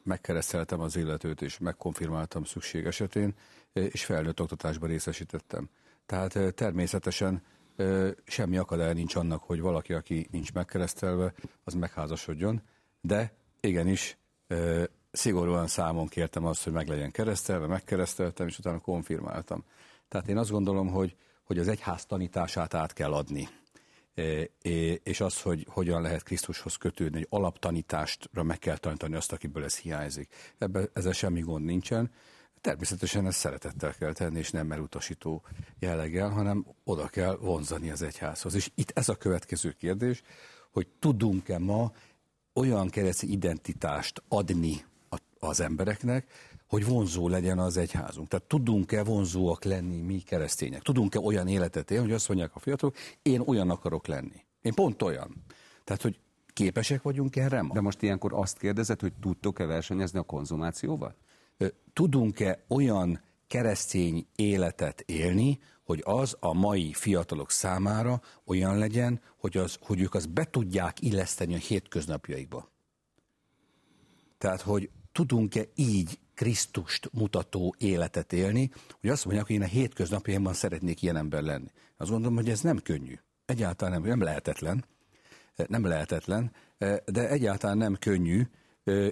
megkereszteltem 0.02 0.80
az 0.80 0.96
illetőt, 0.96 1.42
és 1.42 1.58
megkonfirmáltam 1.58 2.44
szükség 2.44 2.86
esetén, 2.86 3.34
és 3.72 4.04
felnőtt 4.04 4.40
oktatásban 4.40 4.88
részesítettem. 4.88 5.68
Tehát 6.06 6.54
természetesen 6.54 7.42
semmi 8.24 8.56
akadály 8.56 8.94
nincs 8.94 9.14
annak, 9.14 9.42
hogy 9.42 9.60
valaki, 9.60 9.92
aki 9.92 10.28
nincs 10.30 10.52
megkeresztelve, 10.52 11.34
az 11.64 11.74
megházasodjon, 11.74 12.62
de 13.00 13.32
igenis 13.60 14.18
szigorúan 15.10 15.66
számon 15.66 16.06
kértem 16.06 16.44
azt, 16.44 16.64
hogy 16.64 16.72
meg 16.72 16.88
legyen 16.88 17.10
keresztelve, 17.10 17.66
megkereszteltem, 17.66 18.46
és 18.46 18.58
utána 18.58 18.78
konfirmáltam. 18.78 19.64
Tehát 20.08 20.28
én 20.28 20.36
azt 20.36 20.50
gondolom, 20.50 20.88
hogy, 20.88 21.16
hogy 21.44 21.58
az 21.58 21.68
egyház 21.68 22.06
tanítását 22.06 22.74
át 22.74 22.92
kell 22.92 23.12
adni. 23.12 23.48
E, 24.14 24.22
és 25.02 25.20
az, 25.20 25.42
hogy 25.42 25.66
hogyan 25.70 26.02
lehet 26.02 26.22
Krisztushoz 26.22 26.76
kötődni, 26.76 27.18
egy 27.18 27.26
alaptanítástra 27.30 28.42
meg 28.42 28.58
kell 28.58 28.76
tanítani 28.76 29.14
azt, 29.14 29.32
akiből 29.32 29.64
ez 29.64 29.78
hiányzik. 29.78 30.34
Ebben 30.58 30.90
ezzel 30.92 31.12
semmi 31.12 31.40
gond 31.40 31.64
nincsen. 31.64 32.10
Természetesen 32.60 33.26
ezt 33.26 33.38
szeretettel 33.38 33.94
kell 33.94 34.12
tenni, 34.12 34.38
és 34.38 34.50
nem 34.50 34.72
elutasító 34.72 35.42
jelleggel, 35.78 36.28
hanem 36.28 36.66
oda 36.84 37.06
kell 37.06 37.36
vonzani 37.36 37.90
az 37.90 38.02
egyházhoz. 38.02 38.54
És 38.54 38.70
itt 38.74 38.90
ez 38.94 39.08
a 39.08 39.16
következő 39.16 39.70
kérdés, 39.70 40.22
hogy 40.70 40.88
tudunk-e 40.98 41.58
ma 41.58 41.92
olyan 42.54 42.88
keresztény 42.88 43.30
identitást 43.30 44.22
adni 44.28 44.84
az 45.38 45.60
embereknek, 45.60 46.26
hogy 46.68 46.84
vonzó 46.84 47.28
legyen 47.28 47.58
az 47.58 47.76
egyházunk. 47.76 48.28
Tehát 48.28 48.46
tudunk-e 48.46 49.04
vonzóak 49.04 49.64
lenni 49.64 50.00
mi 50.00 50.18
keresztények? 50.18 50.82
Tudunk-e 50.82 51.18
olyan 51.18 51.48
életet 51.48 51.90
élni, 51.90 52.04
hogy 52.04 52.14
azt 52.14 52.28
mondják 52.28 52.54
a 52.54 52.58
fiatalok, 52.58 52.96
én 53.22 53.40
olyan 53.40 53.70
akarok 53.70 54.06
lenni. 54.06 54.44
Én 54.62 54.74
pont 54.74 55.02
olyan. 55.02 55.44
Tehát, 55.84 56.02
hogy 56.02 56.18
képesek 56.52 57.02
vagyunk 57.02 57.36
erre 57.36 57.62
ma? 57.62 57.74
De 57.74 57.80
most 57.80 58.02
ilyenkor 58.02 58.32
azt 58.34 58.58
kérdezed, 58.58 59.00
hogy 59.00 59.12
tudtok-e 59.20 59.66
versenyezni 59.66 60.18
a 60.18 60.22
konzumációval? 60.22 61.16
Tudunk-e 61.92 62.64
olyan 62.68 63.20
keresztény 63.46 64.26
életet 64.36 65.00
élni, 65.00 65.58
hogy 65.84 66.02
az 66.04 66.36
a 66.40 66.52
mai 66.52 66.92
fiatalok 66.92 67.50
számára 67.50 68.20
olyan 68.44 68.78
legyen, 68.78 69.20
hogy, 69.36 69.56
az, 69.56 69.78
hogy 69.80 70.00
ők 70.00 70.14
azt 70.14 70.30
be 70.30 70.44
tudják 70.44 71.00
illeszteni 71.00 71.54
a 71.54 71.58
hétköznapjaikba. 71.58 72.70
Tehát, 74.38 74.60
hogy 74.60 74.90
tudunk-e 75.12 75.64
így 75.74 76.18
Krisztust 76.38 77.10
mutató 77.12 77.74
életet 77.78 78.32
élni, 78.32 78.70
hogy 79.00 79.10
azt 79.10 79.24
mondják, 79.24 79.46
hogy 79.46 79.54
én 79.54 79.62
a 79.62 79.66
hétköznapjaimban 79.66 80.52
szeretnék 80.52 81.02
ilyen 81.02 81.16
ember 81.16 81.42
lenni. 81.42 81.70
Azt 81.96 82.10
gondolom, 82.10 82.36
hogy 82.36 82.48
ez 82.48 82.60
nem 82.60 82.78
könnyű. 82.78 83.14
Egyáltalán 83.46 84.00
nem, 84.00 84.08
nem 84.08 84.22
lehetetlen, 84.22 84.84
nem 85.66 85.86
lehetetlen, 85.86 86.52
de 87.06 87.28
egyáltalán 87.28 87.76
nem 87.76 87.96
könnyű, 87.98 88.42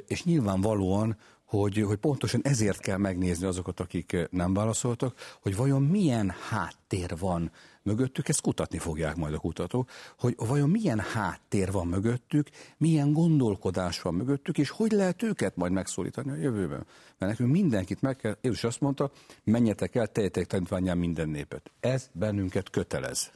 és 0.06 0.24
nyilvánvalóan 0.24 1.16
hogy, 1.46 1.82
hogy 1.82 1.96
pontosan 1.96 2.40
ezért 2.44 2.80
kell 2.80 2.96
megnézni 2.96 3.46
azokat, 3.46 3.80
akik 3.80 4.12
eh, 4.12 4.24
nem 4.30 4.54
válaszoltak, 4.54 5.36
hogy 5.42 5.56
vajon 5.56 5.82
milyen 5.82 6.34
háttér 6.48 7.18
van 7.18 7.50
mögöttük, 7.86 8.28
ezt 8.28 8.40
kutatni 8.40 8.78
fogják 8.78 9.16
majd 9.16 9.34
a 9.34 9.38
kutatók, 9.38 9.90
hogy 10.18 10.34
vajon 10.36 10.70
milyen 10.70 10.98
háttér 10.98 11.72
van 11.72 11.86
mögöttük, 11.86 12.48
milyen 12.76 13.12
gondolkodás 13.12 14.02
van 14.02 14.14
mögöttük, 14.14 14.58
és 14.58 14.70
hogy 14.70 14.92
lehet 14.92 15.22
őket 15.22 15.56
majd 15.56 15.72
megszólítani 15.72 16.30
a 16.30 16.34
jövőben. 16.34 16.86
Mert 17.18 17.32
nekünk 17.32 17.50
mindenkit 17.50 18.00
meg 18.00 18.16
kell, 18.16 18.36
Jézus 18.40 18.64
azt 18.64 18.80
mondta, 18.80 19.10
menjetek 19.44 19.94
el, 19.94 20.06
teljetek 20.06 20.46
tanítványán 20.46 20.98
minden 20.98 21.28
népet. 21.28 21.70
Ez 21.80 22.10
bennünket 22.12 22.70
kötelez. 22.70 23.30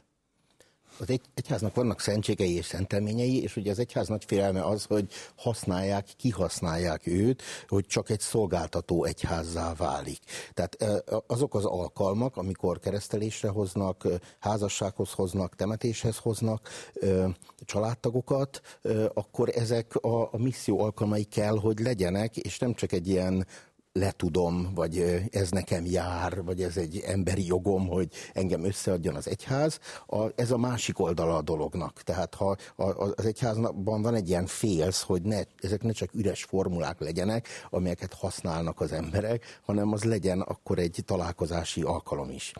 Az 1.01 1.09
egy, 1.09 1.21
egyháznak 1.33 1.75
vannak 1.75 1.99
szentségei 1.99 2.55
és 2.55 2.65
szentelményei, 2.65 3.41
és 3.41 3.55
ugye 3.55 3.71
az 3.71 3.79
egyház 3.79 4.07
nagy 4.07 4.25
félelme 4.25 4.65
az, 4.65 4.83
hogy 4.85 5.07
használják, 5.35 6.07
kihasználják 6.17 7.07
őt, 7.07 7.41
hogy 7.67 7.85
csak 7.85 8.09
egy 8.09 8.19
szolgáltató 8.19 9.03
egyházzá 9.03 9.73
válik. 9.73 10.19
Tehát 10.53 11.03
azok 11.27 11.55
az 11.55 11.65
alkalmak, 11.65 12.37
amikor 12.37 12.79
keresztelésre 12.79 13.49
hoznak, 13.49 14.07
házassághoz 14.39 15.11
hoznak, 15.11 15.55
temetéshez 15.55 16.17
hoznak 16.17 16.69
családtagokat, 17.65 18.61
akkor 19.13 19.49
ezek 19.49 19.95
a, 19.95 20.21
a 20.21 20.37
misszió 20.37 20.79
alkalmai 20.79 21.23
kell, 21.23 21.57
hogy 21.57 21.79
legyenek, 21.79 22.37
és 22.37 22.59
nem 22.59 22.73
csak 22.73 22.91
egy 22.91 23.07
ilyen 23.07 23.47
letudom, 23.93 24.71
vagy 24.75 25.27
ez 25.31 25.49
nekem 25.49 25.85
jár, 25.85 26.43
vagy 26.43 26.61
ez 26.61 26.77
egy 26.77 27.03
emberi 27.05 27.45
jogom, 27.45 27.87
hogy 27.87 28.07
engem 28.33 28.63
összeadjon 28.63 29.15
az 29.15 29.27
egyház. 29.27 29.79
A, 30.07 30.25
ez 30.35 30.51
a 30.51 30.57
másik 30.57 30.99
oldala 30.99 31.35
a 31.35 31.41
dolognak. 31.41 32.01
Tehát 32.01 32.35
ha 32.35 32.55
a, 32.75 32.83
az 32.83 33.25
egyházban 33.25 34.01
van 34.01 34.15
egy 34.15 34.29
ilyen 34.29 34.45
félsz, 34.45 35.01
hogy 35.01 35.21
ne, 35.21 35.41
ezek 35.57 35.83
ne 35.83 35.91
csak 35.91 36.13
üres 36.13 36.43
formulák 36.43 36.99
legyenek, 36.99 37.47
amelyeket 37.69 38.13
használnak 38.13 38.81
az 38.81 38.91
emberek, 38.91 39.59
hanem 39.65 39.91
az 39.91 40.03
legyen 40.03 40.41
akkor 40.41 40.79
egy 40.79 41.03
találkozási 41.05 41.81
alkalom 41.81 42.29
is. 42.29 42.53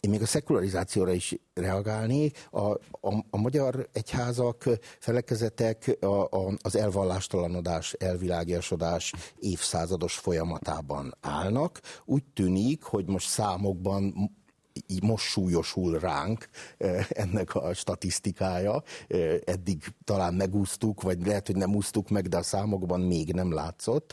Én 0.00 0.10
még 0.10 0.22
a 0.22 0.26
szekularizációra 0.26 1.12
is 1.12 1.34
reagálnék. 1.54 2.46
A, 2.50 2.60
a, 2.60 3.24
a 3.30 3.36
magyar 3.36 3.88
egyházak, 3.92 4.64
felekezetek 4.98 5.96
a, 6.00 6.06
a, 6.06 6.52
az 6.62 6.76
elvallástalanodás, 6.76 7.92
elvilágiasodás 7.92 9.12
évszázados 9.38 10.14
folyamatában 10.14 11.16
állnak. 11.20 11.80
Úgy 12.04 12.24
tűnik, 12.34 12.82
hogy 12.82 13.06
most 13.06 13.28
számokban 13.28 14.30
így 14.86 15.02
most 15.02 15.24
súlyosul 15.24 15.98
ránk 15.98 16.48
ennek 17.08 17.54
a 17.54 17.74
statisztikája. 17.74 18.82
Eddig 19.44 19.84
talán 20.04 20.34
megúsztuk, 20.34 21.02
vagy 21.02 21.26
lehet, 21.26 21.46
hogy 21.46 21.56
nem 21.56 21.74
úsztuk 21.74 22.08
meg, 22.08 22.28
de 22.28 22.36
a 22.36 22.42
számokban 22.42 23.00
még 23.00 23.32
nem 23.32 23.52
látszott 23.52 24.12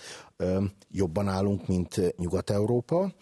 jobban 0.90 1.28
állunk, 1.28 1.68
mint 1.68 2.16
Nyugat-Európa. 2.18 3.14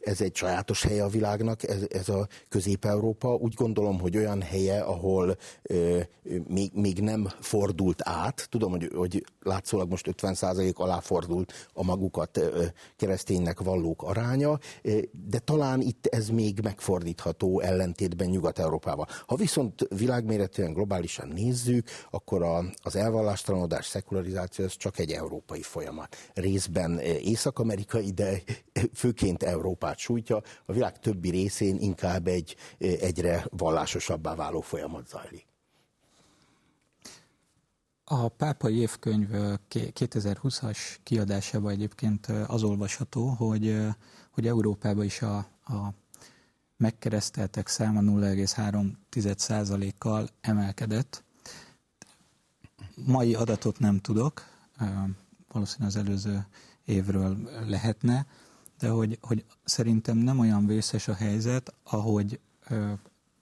Ez 0.00 0.20
egy 0.20 0.36
sajátos 0.36 0.82
helye 0.82 1.04
a 1.04 1.08
világnak, 1.08 1.68
ez, 1.68 1.86
ez 1.88 2.08
a 2.08 2.28
Közép-Európa. 2.48 3.34
Úgy 3.34 3.54
gondolom, 3.54 4.00
hogy 4.00 4.16
olyan 4.16 4.42
helye, 4.42 4.80
ahol 4.80 5.36
még, 6.48 6.70
még 6.74 7.00
nem 7.00 7.28
fordult 7.40 8.00
át. 8.02 8.46
Tudom, 8.50 8.70
hogy, 8.70 8.90
hogy 8.94 9.24
látszólag 9.42 9.90
most 9.90 10.08
50% 10.22 10.74
alá 10.74 11.00
fordult 11.00 11.52
a 11.72 11.84
magukat 11.84 12.40
kereszténynek 12.96 13.60
vallók 13.60 14.02
aránya, 14.02 14.58
de 15.28 15.38
talán 15.38 15.80
itt 15.80 16.06
ez 16.06 16.28
még 16.28 16.60
megfordítható 16.62 17.60
ellentétben 17.60 18.28
Nyugat-Európával. 18.28 19.06
Ha 19.26 19.36
viszont 19.36 19.86
világméretűen 19.88 20.72
globálisan 20.72 21.28
nézzük, 21.28 21.88
akkor 22.10 22.42
a, 22.42 22.64
az 22.82 22.96
elvallástalanodás, 22.96 23.86
szekularizáció 23.86 24.64
az 24.64 24.76
csak 24.76 24.98
egy 24.98 25.10
európai 25.10 25.62
folyamat 25.62 26.16
részben 26.34 26.98
eh, 26.98 27.26
észak-amerikai, 27.26 28.10
de 28.10 28.42
főként 28.94 29.42
Európát 29.42 29.98
sújtja, 29.98 30.42
a 30.66 30.72
világ 30.72 30.98
többi 30.98 31.30
részén 31.30 31.76
inkább 31.80 32.26
egy 32.26 32.56
eh, 32.78 32.92
egyre 33.00 33.46
vallásosabbá 33.50 34.34
váló 34.34 34.60
folyamat 34.60 35.08
zajlik. 35.08 35.46
A 38.04 38.28
pápai 38.28 38.76
évkönyv 38.78 39.28
2020-as 39.70 40.62
eh, 40.62 40.72
kiadásában 41.02 41.72
egyébként 41.72 42.26
az 42.26 42.62
olvasható, 42.62 43.26
hogy, 43.28 43.76
hogy 44.30 44.46
Európában 44.46 45.04
is 45.04 45.22
a, 45.22 45.36
a 45.64 45.92
megkereszteltek 46.76 47.68
száma 47.68 48.00
0,3%-kal 48.00 50.28
emelkedett. 50.40 51.24
Mai 53.06 53.34
adatot 53.34 53.78
nem 53.78 54.00
tudok, 54.00 54.42
valószínűleg 55.54 55.96
az 55.96 55.96
előző 56.06 56.46
évről 56.84 57.36
lehetne, 57.66 58.26
de 58.78 58.88
hogy, 58.88 59.18
hogy 59.20 59.44
szerintem 59.64 60.16
nem 60.16 60.38
olyan 60.38 60.66
vészes 60.66 61.08
a 61.08 61.14
helyzet, 61.14 61.74
ahogy 61.82 62.40
ö, 62.68 62.92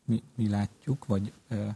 mi, 0.04 0.22
mi 0.36 0.48
látjuk, 0.48 1.06
vagy 1.06 1.32
ö, 1.48 1.68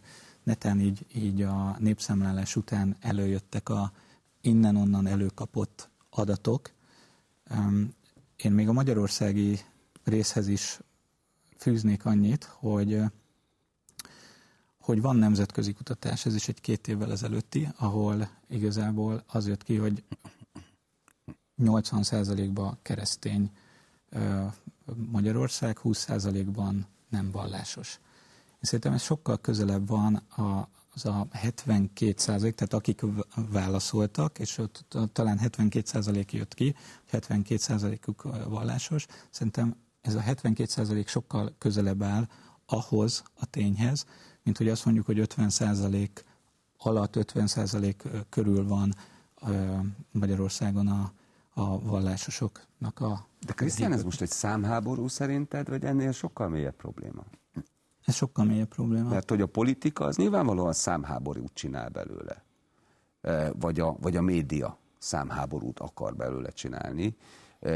neten 0.43 0.81
így, 0.81 1.07
így 1.15 1.43
a 1.43 1.77
népszámlálás 1.79 2.57
után 2.57 2.97
előjöttek 3.01 3.69
a 3.69 3.93
innen-onnan 4.41 5.07
előkapott 5.07 5.89
adatok. 6.11 6.71
Én 8.37 8.53
még 8.53 8.69
a 8.69 8.73
magyarországi 8.73 9.61
részhez 10.05 10.49
is 10.49 10.81
fűznék 11.57 12.05
annyit, 12.05 12.45
hogy 12.45 13.03
hogy 14.87 15.01
van 15.01 15.17
nemzetközi 15.17 15.73
kutatás, 15.73 16.27
ez 16.27 16.35
is 16.35 16.49
egy 16.49 16.61
két 16.61 16.89
évvel 16.89 17.13
ezelőtti, 17.13 17.69
ahol 17.77 18.29
igazából 18.49 19.23
az 19.27 19.47
jött 19.47 19.63
ki, 19.63 19.77
hogy 19.77 20.03
80%-ban 21.63 22.79
keresztény 22.83 23.51
Magyarország, 25.11 25.79
20%-ban 25.85 26.87
nem 27.09 27.31
vallásos. 27.31 27.99
Én 28.53 28.59
szerintem 28.61 28.93
ez 28.93 29.03
sokkal 29.03 29.41
közelebb 29.41 29.89
van 29.89 30.15
a, 30.15 30.69
az 30.95 31.05
a 31.05 31.27
72 31.31 32.15
százalék, 32.17 32.55
tehát 32.55 32.73
akik 32.73 33.03
válaszoltak, 33.51 34.39
és 34.39 34.59
ott 34.59 34.97
talán 35.13 35.39
72 35.39 35.87
százalék 35.87 36.33
jött 36.33 36.55
ki, 36.55 36.75
72 37.07 37.57
százalékuk 37.57 38.23
vallásos, 38.49 39.07
szerintem 39.31 39.77
ez 40.01 40.15
a 40.15 40.21
72 40.21 40.71
százalék 40.71 41.09
sokkal 41.09 41.55
közelebb 41.59 42.03
áll 42.03 42.29
ahhoz 42.67 43.23
a 43.35 43.47
tényhez, 43.47 44.07
mint 44.43 44.57
hogy 44.57 44.69
azt 44.69 44.85
mondjuk, 44.85 45.07
hogy 45.07 45.19
50 45.19 45.51
százalék 45.51 46.25
alatt 46.79 47.17
50 47.17 47.47
százalék 47.47 48.03
körül 48.29 48.67
van 48.67 48.95
Magyarországon 50.11 50.89
a, 50.89 51.13
a 51.59 51.81
vallásosoknak 51.81 53.01
a... 53.01 53.27
De 53.47 53.53
Krisztián, 53.53 53.93
ez 53.93 54.03
most 54.03 54.21
egy 54.21 54.29
számháború 54.29 55.09
szerinted, 55.09 55.69
vagy 55.69 55.85
ennél 55.85 56.13
sokkal 56.13 56.49
mélyebb 56.49 56.75
probléma? 56.75 57.25
Ez 58.05 58.15
sokkal 58.15 58.45
mélyebb 58.45 58.69
probléma. 58.69 59.09
Mert 59.09 59.31
hogy 59.31 59.41
a 59.41 59.47
politika 59.47 60.05
az 60.05 60.17
nyilvánvalóan 60.17 60.73
számháborút 60.73 61.55
csinál 61.55 61.89
belőle. 61.89 62.45
Vagy 63.53 63.81
a, 63.81 63.97
vagy 64.01 64.17
a 64.17 64.23
média 64.23 64.79
számháborút 64.99 65.81
akar 65.81 66.17
belőle 66.17 66.51
csinálni, 66.51 67.17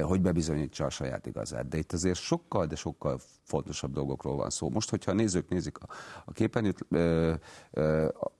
hogy 0.03 0.21
bebizonyítsa 0.21 0.85
a 0.85 0.91
saját 0.91 1.27
igazát. 1.27 1.69
De 1.69 1.79
itt 1.79 1.93
azért 1.93 2.19
sokkal, 2.19 2.67
de 2.67 2.75
sokkal 2.75 3.21
fontosabb 3.43 3.93
dolgokról 3.93 4.37
van 4.37 4.51
szó. 4.51 4.71
Most, 4.71 4.91
hogyha 4.91 5.11
a 5.11 5.15
nézők 5.15 5.49
nézik 5.49 5.79
a, 5.79 5.87
a 6.25 6.33
képernyőt, 6.33 6.87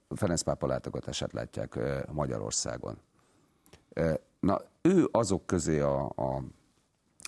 Ferenc 0.09 0.41
pápa 0.41 0.67
látogatását 0.67 1.33
látják 1.33 1.79
Magyarországon. 2.11 2.97
Na, 4.41 4.61
ő 4.81 5.07
azok 5.11 5.45
közé 5.45 5.79
a, 5.79 6.03
a 6.05 6.43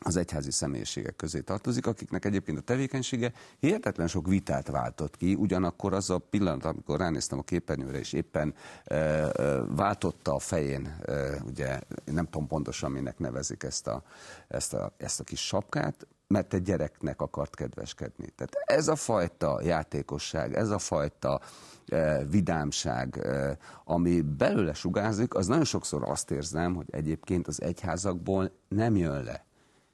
az 0.05 0.15
egyházi 0.15 0.51
személyiségek 0.51 1.15
közé 1.15 1.39
tartozik, 1.39 1.87
akiknek 1.87 2.25
egyébként 2.25 2.57
a 2.57 2.61
tevékenysége 2.61 3.31
hihetetlen 3.59 4.07
sok 4.07 4.27
vitát 4.27 4.67
váltott 4.67 5.17
ki, 5.17 5.33
ugyanakkor 5.33 5.93
az 5.93 6.09
a 6.09 6.17
pillanat, 6.17 6.65
amikor 6.65 6.99
ránéztem 6.99 7.39
a 7.39 7.43
képernyőre, 7.43 7.99
és 7.99 8.13
éppen 8.13 8.53
e, 8.83 8.95
e, 8.95 9.31
váltotta 9.65 10.33
a 10.33 10.39
fején, 10.39 10.85
e, 11.05 11.41
ugye 11.45 11.79
nem 12.05 12.25
tudom 12.25 12.47
pontosan 12.47 12.91
minek 12.91 13.19
nevezik 13.19 13.63
ezt 13.63 13.87
a, 13.87 14.03
ezt 14.47 14.73
a, 14.73 14.93
ezt 14.97 15.19
a 15.19 15.23
kis 15.23 15.45
sapkát, 15.45 16.07
mert 16.33 16.53
egy 16.53 16.61
gyereknek 16.61 17.21
akart 17.21 17.55
kedveskedni. 17.55 18.27
Tehát 18.35 18.53
ez 18.65 18.87
a 18.87 18.95
fajta 18.95 19.61
játékosság, 19.63 20.55
ez 20.55 20.69
a 20.69 20.77
fajta 20.77 21.41
e, 21.87 22.25
vidámság, 22.25 23.17
e, 23.17 23.57
ami 23.83 24.21
belőle 24.21 24.73
sugárzik, 24.73 25.33
az 25.35 25.47
nagyon 25.47 25.63
sokszor 25.63 26.03
azt 26.03 26.31
érzem, 26.31 26.75
hogy 26.75 26.85
egyébként 26.89 27.47
az 27.47 27.61
egyházakból 27.61 28.51
nem 28.67 28.95
jön 28.95 29.23
le. 29.23 29.45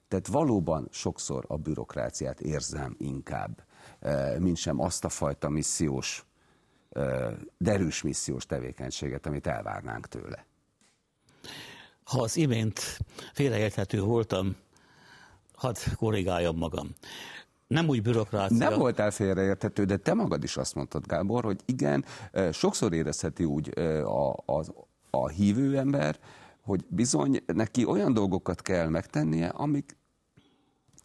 Tehát 0.08 0.28
valóban 0.28 0.88
sokszor 0.92 1.46
a 1.48 1.58
bürokráciát 1.58 2.40
érzem 2.40 2.96
inkább, 2.98 3.64
e, 4.00 4.40
mint 4.40 4.58
sem 4.58 4.80
azt 4.80 5.06
a 5.06 5.10
fajta 5.10 5.50
missziós, 5.50 6.26
e, 6.90 7.34
derűs 7.58 8.02
missziós 8.02 8.46
tevékenységet, 8.46 9.26
amit 9.26 9.48
elvárnánk 9.48 10.08
tőle. 10.08 10.46
Ha 12.04 12.22
az 12.22 12.38
imént 12.38 12.80
félreérthető 13.34 14.02
voltam, 14.02 14.56
hadd 15.60 15.76
korrigáljam 15.96 16.58
magam. 16.58 16.90
Nem 17.68 17.88
úgy 17.88 18.02
bürokrácia. 18.02 18.58
Nem 18.58 18.80
voltál 18.80 19.12
félreérthető, 19.12 19.84
de 19.84 19.98
te 19.98 20.14
magad 20.14 20.44
is 20.44 20.58
azt 20.58 20.76
mondtad, 20.76 21.06
Gábor, 21.06 21.44
hogy 21.44 21.62
igen, 21.66 22.06
sokszor 22.52 22.94
érezheti 22.94 23.44
úgy 23.44 23.80
a, 23.80 24.32
a, 24.32 24.64
a 25.10 25.28
hívő 25.28 25.78
ember, 25.78 26.20
hogy 26.62 26.86
bizony 26.88 27.44
neki 27.46 27.86
olyan 27.86 28.14
dolgokat 28.14 28.62
kell 28.62 28.90
megtennie, 28.90 29.48
amik 29.48 29.98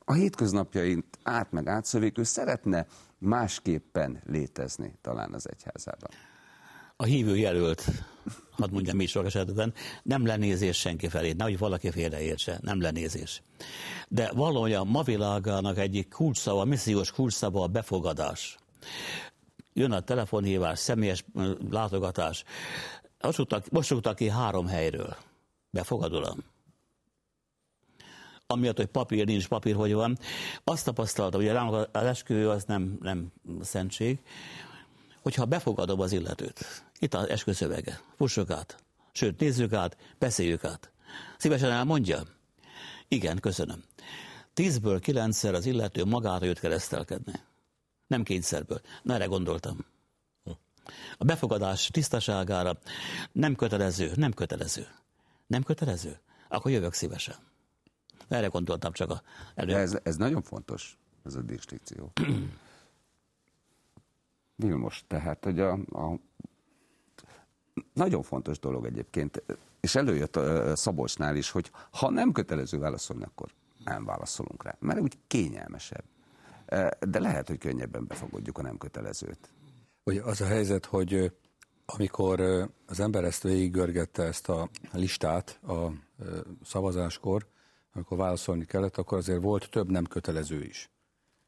a 0.04 0.12
hétköznapjaint 0.12 1.18
át 1.22 1.52
meg 1.52 1.66
átszövék, 1.68 2.18
ő 2.18 2.22
szeretne 2.22 2.86
másképpen 3.18 4.22
létezni 4.26 4.98
talán 5.00 5.32
az 5.32 5.48
egyházában. 5.50 6.10
A 6.96 7.04
hívő 7.04 7.36
jelölt, 7.36 7.84
hadd 8.56 8.72
mondjam 8.72 9.00
is 9.00 9.10
sok 9.10 9.26
esetben, 9.26 9.74
nem 10.02 10.26
lenézés 10.26 10.76
senki 10.76 11.08
felé, 11.08 11.32
nehogy 11.32 11.58
valaki 11.58 11.90
félreértse, 11.90 12.58
nem 12.62 12.80
lenézés. 12.80 13.42
De 14.08 14.30
valahogy 14.34 14.72
a 14.72 14.84
ma 14.84 15.02
világának 15.02 15.78
egyik 15.78 16.08
kulcsszava, 16.08 16.64
missziós 16.64 17.10
kulcsszava 17.10 17.62
a 17.62 17.66
befogadás. 17.66 18.58
jön 19.72 19.92
a 19.92 20.00
telefonhívás, 20.00 20.78
személyes 20.78 21.24
látogatás. 21.70 22.44
Most 23.70 23.90
rúgtak, 23.90 24.16
ki 24.16 24.28
három 24.28 24.66
helyről. 24.66 25.16
Befogadulom. 25.70 26.44
Amiatt, 28.46 28.76
hogy 28.76 28.86
papír 28.86 29.26
nincs, 29.26 29.48
papír 29.48 29.74
hogy 29.74 29.92
van. 29.92 30.18
Azt 30.64 30.84
tapasztaltam, 30.84 31.40
hogy 31.40 31.48
az 31.92 32.04
eskü 32.04 32.46
az 32.46 32.64
nem, 32.64 32.98
nem 33.00 33.32
szentség, 33.60 34.18
hogyha 35.24 35.44
befogadom 35.44 36.00
az 36.00 36.12
illetőt. 36.12 36.84
Itt 36.98 37.14
az 37.14 37.28
esküszövege. 37.28 38.00
Fussuk 38.16 38.50
át. 38.50 38.76
Sőt, 39.12 39.40
nézzük 39.40 39.72
át, 39.72 39.96
beszéljük 40.18 40.64
át. 40.64 40.90
Szívesen 41.38 41.70
elmondja? 41.70 42.22
Igen, 43.08 43.40
köszönöm. 43.40 43.84
Tízből 44.54 45.00
kilencszer 45.00 45.54
az 45.54 45.66
illető 45.66 46.04
magától 46.04 46.46
jött 46.46 46.60
keresztelkedni. 46.60 47.32
Nem 48.06 48.22
kényszerből. 48.22 48.80
Na, 49.02 49.14
erre 49.14 49.24
gondoltam. 49.24 49.84
A 51.18 51.24
befogadás 51.24 51.88
tisztaságára 51.92 52.78
nem 53.32 53.54
kötelező, 53.54 54.12
nem 54.14 54.32
kötelező. 54.32 54.86
Nem 55.46 55.62
kötelező? 55.62 56.20
Akkor 56.48 56.70
jövök 56.70 56.92
szívesen. 56.92 57.36
Erre 58.28 58.46
gondoltam 58.46 58.92
csak 58.92 59.10
a 59.10 59.22
elő. 59.54 59.74
ez, 59.74 59.98
ez 60.02 60.16
nagyon 60.16 60.42
fontos, 60.42 60.98
ez 61.24 61.34
a 61.34 61.42
distinkció. 61.42 62.12
Vilmos, 64.56 65.04
tehát, 65.06 65.44
hogy 65.44 65.60
a, 65.60 65.72
a 65.72 66.18
nagyon 67.92 68.22
fontos 68.22 68.58
dolog 68.58 68.86
egyébként, 68.86 69.42
és 69.80 69.94
előjött 69.94 70.36
a 70.36 70.76
Szabolcsnál 70.76 71.36
is, 71.36 71.50
hogy 71.50 71.70
ha 71.90 72.10
nem 72.10 72.32
kötelező 72.32 72.78
válaszolni, 72.78 73.24
akkor 73.24 73.48
nem 73.84 74.04
válaszolunk 74.04 74.64
rá, 74.64 74.76
mert 74.80 75.00
úgy 75.00 75.18
kényelmesebb. 75.26 76.04
De 77.00 77.18
lehet, 77.18 77.48
hogy 77.48 77.58
könnyebben 77.58 78.06
befogadjuk 78.06 78.58
a 78.58 78.62
nem 78.62 78.78
kötelezőt. 78.78 79.50
Ugye 80.04 80.22
az 80.22 80.40
a 80.40 80.46
helyzet, 80.46 80.84
hogy 80.84 81.32
amikor 81.86 82.40
az 82.86 83.00
ember 83.00 83.24
ezt 83.24 83.42
végiggörgette, 83.42 84.22
ezt 84.22 84.48
a 84.48 84.68
listát 84.92 85.60
a 85.62 85.92
szavazáskor, 86.64 87.46
amikor 87.92 88.16
válaszolni 88.16 88.64
kellett, 88.64 88.96
akkor 88.96 89.18
azért 89.18 89.42
volt 89.42 89.70
több 89.70 89.90
nem 89.90 90.04
kötelező 90.04 90.62
is. 90.62 90.90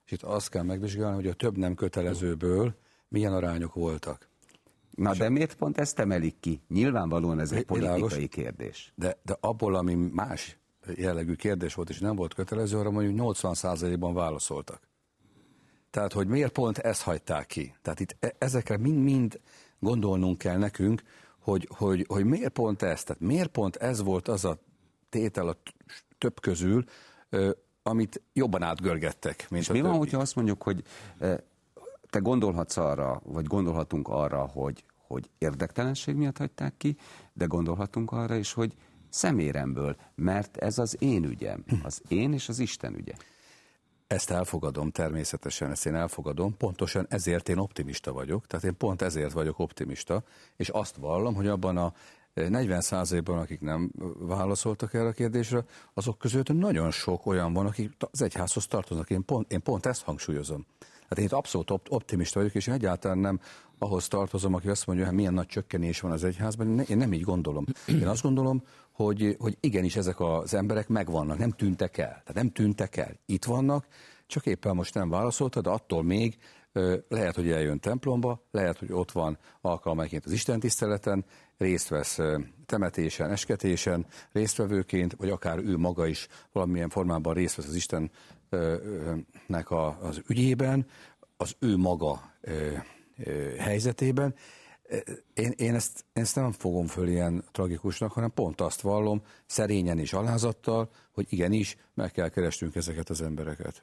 És 0.05 0.13
itt 0.13 0.23
azt 0.23 0.49
kell 0.49 0.63
megvizsgálni, 0.63 1.15
hogy 1.15 1.27
a 1.27 1.35
több 1.35 1.57
nem 1.57 1.75
kötelezőből 1.75 2.75
milyen 3.09 3.33
arányok 3.33 3.75
voltak. 3.75 4.29
Na 4.91 5.15
de 5.15 5.29
miért 5.29 5.55
pont 5.55 5.79
ezt 5.79 5.99
emelik 5.99 6.41
ki? 6.41 6.63
Nyilvánvalóan 6.69 7.41
ez 7.41 7.53
egy 7.53 7.65
politikai 7.65 8.03
világos, 8.03 8.29
kérdés. 8.29 8.93
De, 8.95 9.19
de 9.23 9.37
abból, 9.41 9.75
ami 9.75 9.95
más 9.95 10.59
jellegű 10.95 11.35
kérdés 11.35 11.75
volt, 11.75 11.89
és 11.89 11.99
nem 11.99 12.17
volt 12.17 12.35
kötelező, 12.35 12.79
arra 12.79 12.91
mondjuk 12.91 13.37
80%-ban 13.37 14.15
válaszoltak. 14.15 14.89
Tehát, 15.91 16.13
hogy 16.13 16.27
miért 16.27 16.53
pont 16.53 16.79
ezt 16.79 17.03
hagyták 17.03 17.47
ki? 17.47 17.75
Tehát 17.83 18.01
itt 18.01 18.17
e- 18.21 18.35
ezekre 18.39 18.77
mind-mind 18.77 19.41
gondolnunk 19.79 20.39
kell 20.39 20.57
nekünk, 20.59 21.03
hogy, 21.39 21.69
hogy, 21.77 22.05
hogy 22.09 22.25
miért 22.25 22.53
pont 22.53 22.83
ez? 22.83 23.03
Tehát 23.03 23.23
miért 23.23 23.49
pont 23.49 23.77
ez 23.77 24.03
volt 24.03 24.29
az 24.29 24.45
a 24.45 24.59
tétel 25.09 25.49
a 25.49 25.57
több 26.19 26.41
közül, 26.41 26.85
amit 27.83 28.23
jobban 28.33 28.63
átgörgettek, 28.63 29.47
mint 29.51 29.63
És 29.63 29.69
mi 29.69 29.77
többi. 29.77 29.89
van, 29.89 29.99
hogyha 29.99 30.19
azt 30.19 30.35
mondjuk, 30.35 30.63
hogy 30.63 30.83
te 32.17 32.23
gondolhatsz 32.23 32.77
arra, 32.77 33.21
vagy 33.25 33.45
gondolhatunk 33.45 34.09
arra, 34.09 34.47
hogy, 34.47 34.85
hogy 35.07 35.31
érdektelenség 35.39 36.15
miatt 36.15 36.39
hagyták 36.39 36.75
ki, 36.77 36.97
de 37.33 37.45
gondolhatunk 37.45 38.13
arra 38.13 38.35
is, 38.35 38.53
hogy 38.53 38.75
szeméremből, 39.09 39.97
mert 40.15 40.57
ez 40.57 40.79
az 40.79 40.97
én 40.99 41.25
ügyem, 41.25 41.65
az 41.83 42.03
én 42.09 42.33
és 42.33 42.49
az 42.49 42.59
Isten 42.59 42.95
ügye. 42.95 43.13
Ezt 44.07 44.31
elfogadom 44.31 44.91
természetesen, 44.91 45.71
ezt 45.71 45.87
én 45.87 45.95
elfogadom, 45.95 46.57
pontosan 46.57 47.07
ezért 47.09 47.49
én 47.49 47.59
optimista 47.59 48.13
vagyok, 48.13 48.47
tehát 48.47 48.65
én 48.65 48.77
pont 48.77 49.03
ezért 49.03 49.33
vagyok 49.33 49.59
optimista, 49.59 50.23
és 50.57 50.69
azt 50.69 50.97
vallom, 50.97 51.35
hogy 51.35 51.47
abban 51.47 51.77
a 51.77 51.93
40 52.35 52.83
ban 53.25 53.39
akik 53.39 53.61
nem 53.61 53.91
válaszoltak 54.19 54.95
erre 54.95 55.09
a 55.09 55.13
kérdésre, 55.13 55.65
azok 55.95 56.19
között 56.19 56.49
nagyon 56.53 56.91
sok 56.91 57.27
olyan 57.27 57.53
van, 57.53 57.67
akik 57.67 57.93
az 58.11 58.23
egyházhoz 58.23 58.67
tartoznak. 58.67 59.11
Én 59.11 59.25
pont, 59.25 59.53
én 59.53 59.63
pont 59.63 59.87
ezt 59.87 60.03
hangsúlyozom. 60.03 60.67
Hát 61.09 61.19
én 61.19 61.29
abszolút 61.31 61.71
optimista 61.89 62.39
vagyok, 62.39 62.55
és 62.55 62.69
egyáltalán 62.69 63.19
nem 63.19 63.41
ahhoz 63.79 64.09
tartozom, 64.09 64.55
aki 64.55 64.69
azt 64.69 64.87
mondja, 64.87 65.07
hogy 65.07 65.15
milyen 65.15 65.35
nagy 65.35 65.47
csökkenés 65.47 66.01
van 66.01 66.13
az 66.13 66.25
egyházban. 66.25 66.81
Én 66.81 66.97
nem 66.97 67.13
így 67.13 67.23
gondolom. 67.23 67.65
Én 67.87 68.07
azt 68.07 68.23
gondolom, 68.23 68.63
hogy, 68.93 69.37
hogy 69.39 69.57
igenis 69.61 69.97
ezek 69.97 70.21
az 70.21 70.55
emberek 70.55 70.89
megvannak, 70.89 71.39
nem 71.39 71.51
tűntek 71.51 71.99
el. 71.99 72.09
Tehát 72.09 72.35
nem 72.35 72.51
tűntek 72.51 72.97
el. 72.97 73.13
Itt 73.27 73.45
vannak, 73.45 73.87
csak 74.27 74.47
éppen 74.47 74.75
most 74.75 74.95
nem 74.95 75.09
válaszolta, 75.09 75.61
de 75.61 75.71
attól 75.71 76.03
még 76.03 76.37
lehet, 77.09 77.35
hogy 77.35 77.51
eljön 77.51 77.81
templomba, 77.81 78.43
lehet, 78.51 78.79
hogy 78.79 78.93
ott 78.93 79.13
van 79.13 79.39
alkalmanként 79.61 80.25
az 80.25 80.33
Isten 80.33 80.61
tiszteleten, 80.61 81.25
részt 81.59 81.89
vesz 81.89 82.19
temetésen, 82.67 83.31
esketésen, 83.31 84.07
résztvevőként, 84.33 85.15
vagy 85.15 85.31
akár 85.31 85.59
ő 85.59 85.77
maga 85.77 86.07
is 86.07 86.29
valamilyen 86.53 86.89
formában 86.89 87.35
részt 87.35 87.57
vesz 87.57 87.67
az 87.67 87.75
Istennek 88.51 89.71
az 90.01 90.23
ügyében, 90.27 90.87
az 91.37 91.57
ő 91.59 91.77
maga 91.77 92.33
helyzetében. 93.59 94.35
Én, 95.35 95.53
én, 95.57 95.75
ezt, 95.75 96.05
én 96.13 96.23
ezt 96.23 96.35
nem 96.35 96.53
fogom 96.53 96.87
föl 96.87 97.09
ilyen 97.09 97.45
tragikusnak, 97.53 98.13
hanem 98.13 98.33
pont 98.35 98.61
azt 98.61 98.81
vallom, 98.81 99.23
szerényen 99.47 99.99
és 99.99 100.13
alázattal, 100.13 100.91
hogy 101.13 101.27
igenis 101.29 101.77
meg 101.95 102.11
kell 102.11 102.29
keresnünk 102.29 102.75
ezeket 102.75 103.11
az 103.11 103.23
embereket. 103.23 103.83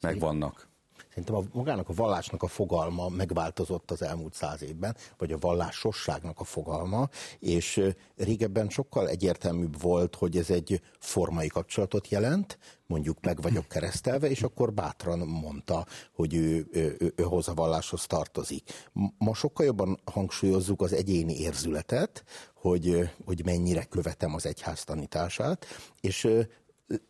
Megvannak. 0.00 0.68
Szerintem 1.08 1.34
a, 1.34 1.42
magának 1.52 1.88
a 1.88 1.94
vallásnak 1.94 2.42
a 2.42 2.46
fogalma 2.46 3.08
megváltozott 3.08 3.90
az 3.90 4.02
elmúlt 4.02 4.34
száz 4.34 4.62
évben, 4.62 4.96
vagy 5.18 5.32
a 5.32 5.38
vallásosságnak 5.38 6.40
a 6.40 6.44
fogalma, 6.44 7.08
és 7.38 7.82
régebben 8.16 8.68
sokkal 8.68 9.08
egyértelműbb 9.08 9.80
volt, 9.80 10.14
hogy 10.14 10.36
ez 10.36 10.50
egy 10.50 10.80
formai 10.98 11.46
kapcsolatot 11.46 12.08
jelent, 12.08 12.58
mondjuk 12.86 13.20
meg 13.20 13.42
vagyok 13.42 13.68
keresztelve, 13.68 14.30
és 14.30 14.42
akkor 14.42 14.72
bátran 14.72 15.18
mondta, 15.18 15.86
hogy 16.12 16.34
ő, 16.34 16.66
ő, 16.72 16.96
ő, 16.98 17.12
ő 17.16 17.24
a 17.24 17.54
valláshoz 17.54 18.06
tartozik. 18.06 18.88
Ma 19.18 19.34
sokkal 19.34 19.66
jobban 19.66 20.00
hangsúlyozzuk 20.04 20.82
az 20.82 20.92
egyéni 20.92 21.38
érzületet, 21.38 22.24
hogy, 22.54 23.10
hogy 23.24 23.44
mennyire 23.44 23.84
követem 23.84 24.34
az 24.34 24.46
egyház 24.46 24.84
tanítását, 24.84 25.66
és 26.00 26.28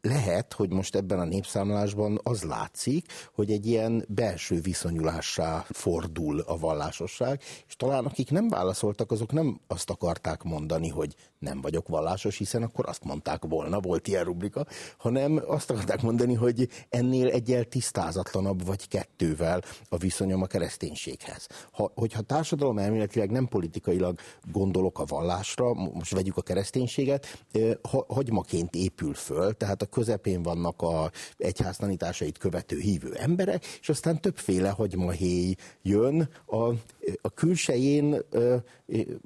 lehet, 0.01 0.53
hogy 0.53 0.73
most 0.73 0.95
ebben 0.95 1.19
a 1.19 1.25
népszámlásban 1.25 2.21
az 2.23 2.43
látszik, 2.43 3.07
hogy 3.35 3.51
egy 3.51 3.67
ilyen 3.67 4.05
belső 4.09 4.61
viszonyulássá 4.61 5.65
fordul 5.69 6.41
a 6.41 6.59
vallásosság, 6.59 7.43
és 7.67 7.77
talán 7.77 8.05
akik 8.05 8.31
nem 8.31 8.49
válaszoltak, 8.49 9.11
azok 9.11 9.33
nem 9.33 9.61
azt 9.67 9.91
akarták 9.91 10.43
mondani, 10.43 10.89
hogy 10.89 11.15
nem 11.39 11.61
vagyok 11.61 11.89
vallásos, 11.89 12.39
hiszen 12.39 12.63
akkor 12.63 12.89
azt 12.89 13.05
mondták 13.05 13.43
volna, 13.49 13.81
volt 13.81 14.09
ilyen 14.09 14.25
rubrika, 14.25 14.67
hanem 14.99 15.43
azt 15.47 15.71
akarták 15.71 16.03
mondani, 16.03 16.35
hogy 16.35 16.69
ennél 16.89 17.29
egyel 17.29 17.65
tisztázatlanabb 17.65 18.67
vagy 18.67 18.89
kettővel 18.89 19.63
a 19.89 19.97
viszonyom 19.97 20.43
a 20.43 20.47
kereszténységhez. 20.47 21.47
Ha, 21.73 21.93
hogyha 21.95 22.21
társadalom 22.23 22.79
elméletileg 22.79 23.31
nem 23.31 23.47
politikailag 23.47 24.19
gondolok 24.53 24.99
a 24.99 25.05
vallásra, 25.05 25.75
most 25.75 26.15
vegyük 26.15 26.37
a 26.37 26.43
kereszténységet, 26.43 27.47
hagymaként 28.09 28.75
épül 28.75 29.15
föl, 29.15 29.53
tehát 29.53 29.68
a 29.77 29.87
közepén 29.87 30.43
vannak 30.43 30.83
a 30.83 31.11
egyház 31.37 31.77
tanításait 31.77 32.39
követő 32.39 32.79
hívő 32.79 33.15
emberek, 33.15 33.65
és 33.81 33.89
aztán 33.89 34.21
többféle 34.21 34.69
hagymahéj 34.69 35.55
jön 35.83 36.29
a, 36.47 36.65
a 37.21 37.31
külsején, 37.35 38.17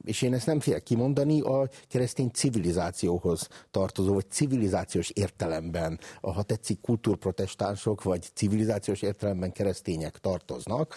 és 0.04 0.22
én 0.22 0.34
ezt 0.34 0.46
nem 0.46 0.60
félek 0.60 0.82
kimondani, 0.82 1.40
a 1.40 1.68
keresztény 1.88 2.30
civilizációhoz 2.30 3.48
tartozó, 3.70 4.12
vagy 4.12 4.30
civilizációs 4.30 5.10
értelemben, 5.10 6.00
ha 6.20 6.42
tetszik, 6.42 6.80
kultúrprotestánsok, 6.80 8.02
vagy 8.02 8.30
civilizációs 8.34 9.02
értelemben 9.02 9.52
keresztények 9.52 10.18
tartoznak, 10.18 10.94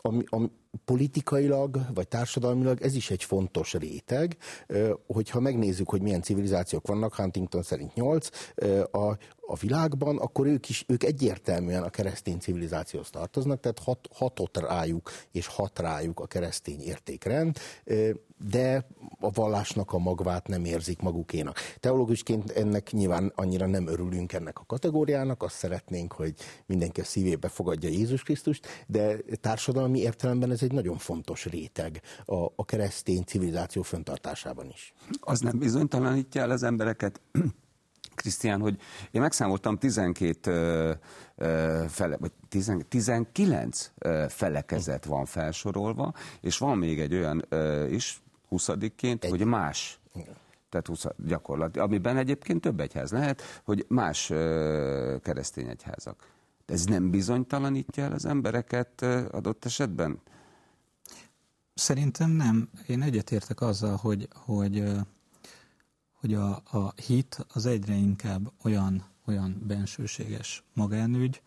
ami, 0.00 0.24
ami 0.28 0.50
politikailag 0.84 1.80
vagy 1.94 2.08
társadalmilag 2.08 2.82
ez 2.82 2.94
is 2.94 3.10
egy 3.10 3.24
fontos 3.24 3.72
réteg, 3.72 4.36
hogyha 5.06 5.40
megnézzük, 5.40 5.88
hogy 5.88 6.02
milyen 6.02 6.22
civilizációk 6.22 6.86
vannak, 6.86 7.14
Huntington 7.14 7.62
szerint 7.62 7.94
8, 7.94 8.28
a, 8.90 9.16
a 9.40 9.56
világban, 9.60 10.18
akkor 10.18 10.46
ők 10.46 10.68
is, 10.68 10.84
ők 10.88 11.04
egyértelműen 11.04 11.82
a 11.82 11.90
keresztény 11.90 12.38
civilizációhoz 12.38 13.10
tartoznak, 13.10 13.60
tehát 13.60 13.78
hat, 13.78 14.08
hatott 14.12 14.58
rájuk 14.58 15.10
és 15.32 15.46
hat 15.46 15.78
rájuk 15.78 16.20
a 16.20 16.26
keresztény 16.26 16.80
értékrend, 16.80 17.58
de 18.38 18.86
a 19.20 19.30
vallásnak 19.30 19.92
a 19.92 19.98
magvát 19.98 20.46
nem 20.46 20.64
érzik 20.64 21.00
magukénak. 21.00 21.58
Teológusként 21.80 22.50
ennek 22.50 22.92
nyilván 22.92 23.32
annyira 23.34 23.66
nem 23.66 23.86
örülünk 23.86 24.32
ennek 24.32 24.58
a 24.58 24.64
kategóriának, 24.66 25.42
azt 25.42 25.54
szeretnénk, 25.54 26.12
hogy 26.12 26.34
mindenki 26.66 27.00
a 27.00 27.04
szívébe 27.04 27.48
fogadja 27.48 27.88
Jézus 27.88 28.22
Krisztust, 28.22 28.84
de 28.86 29.16
társadalmi 29.40 29.98
értelemben 29.98 30.50
ez 30.50 30.62
egy 30.62 30.72
nagyon 30.72 30.98
fontos 30.98 31.44
réteg 31.44 32.00
a, 32.24 32.34
a 32.56 32.64
keresztény 32.64 33.22
civilizáció 33.22 33.82
föntartásában 33.82 34.68
is. 34.68 34.94
Az 35.20 35.40
nem 35.40 35.58
bizonytalanítja 35.58 36.40
el 36.42 36.50
az 36.50 36.62
embereket, 36.62 37.20
Krisztián, 38.14 38.60
hogy 38.60 38.76
én 39.10 39.20
megszámoltam 39.20 39.78
12 39.78 40.98
fele, 41.88 42.16
vagy 42.16 42.32
19 42.88 43.90
felekezet 44.28 45.04
van 45.04 45.24
felsorolva, 45.24 46.14
és 46.40 46.58
van 46.58 46.78
még 46.78 47.00
egy 47.00 47.14
olyan 47.14 47.44
is, 47.90 48.20
20-ként, 48.50 49.26
hogy 49.28 49.44
más 49.44 50.00
tehát 50.68 50.86
20 50.86 51.04
gyakorlat, 51.16 51.76
amiben 51.76 52.16
egyébként 52.16 52.60
több 52.60 52.80
egyház 52.80 53.10
lehet, 53.10 53.42
hogy 53.64 53.84
más 53.88 54.26
keresztény 55.22 55.68
egyházak. 55.68 56.30
De 56.66 56.74
ez 56.74 56.84
nem 56.84 57.10
bizonytalanítja 57.10 58.04
el 58.04 58.12
az 58.12 58.24
embereket 58.24 59.02
adott 59.30 59.64
esetben? 59.64 60.20
Szerintem 61.74 62.30
nem. 62.30 62.70
Én 62.86 63.02
egyetértek 63.02 63.60
azzal, 63.60 63.96
hogy, 63.96 64.28
hogy, 64.34 64.84
hogy 66.12 66.34
a, 66.34 66.62
a 66.64 66.92
hit 67.06 67.46
az 67.52 67.66
egyre 67.66 67.94
inkább 67.94 68.52
olyan, 68.62 69.04
olyan 69.26 69.62
bensőséges 69.66 70.64
magánügy, 70.72 71.42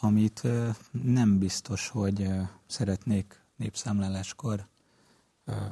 amit 0.00 0.42
nem 0.90 1.38
biztos, 1.38 1.88
hogy 1.88 2.28
szeretnék 2.66 3.40
népszámláláskor 3.56 4.66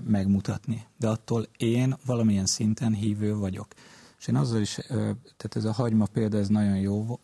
megmutatni. 0.04 0.87
De 0.96 1.08
attól 1.08 1.46
én 1.56 1.96
valamilyen 2.06 2.46
szinten 2.46 2.92
hívő 2.92 3.37
vagyok. 3.37 3.66
És 4.18 4.26
én 4.26 4.37
azzal 4.37 4.60
is, 4.60 4.74
tehát 5.37 5.56
ez 5.56 5.64
a 5.64 5.72
hagyma 5.72 6.06
példa, 6.06 6.38
ez 6.38 6.48
nagyon 6.48 6.76
jó 6.76 7.20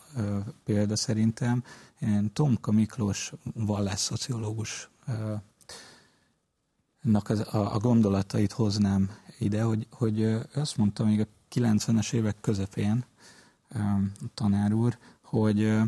példa 0.65 0.97
szerintem. 0.97 1.65
Én 1.99 2.33
Tomka 2.33 2.71
Miklós 2.73 3.33
vallásszociológus 3.55 4.91
az, 7.23 7.41
a, 7.41 7.75
a 7.75 7.79
gondolatait 7.79 8.53
hoznám 8.53 9.11
ide, 9.39 9.63
hogy, 9.63 9.87
hogy 9.91 10.39
azt 10.55 10.77
mondta 10.77 11.05
még 11.05 11.21
a 11.21 11.27
90-es 11.55 12.13
évek 12.13 12.37
közepén 12.41 13.05
a 13.71 14.29
tanár 14.35 14.73
úr, 14.73 14.99
hogy 15.23 15.81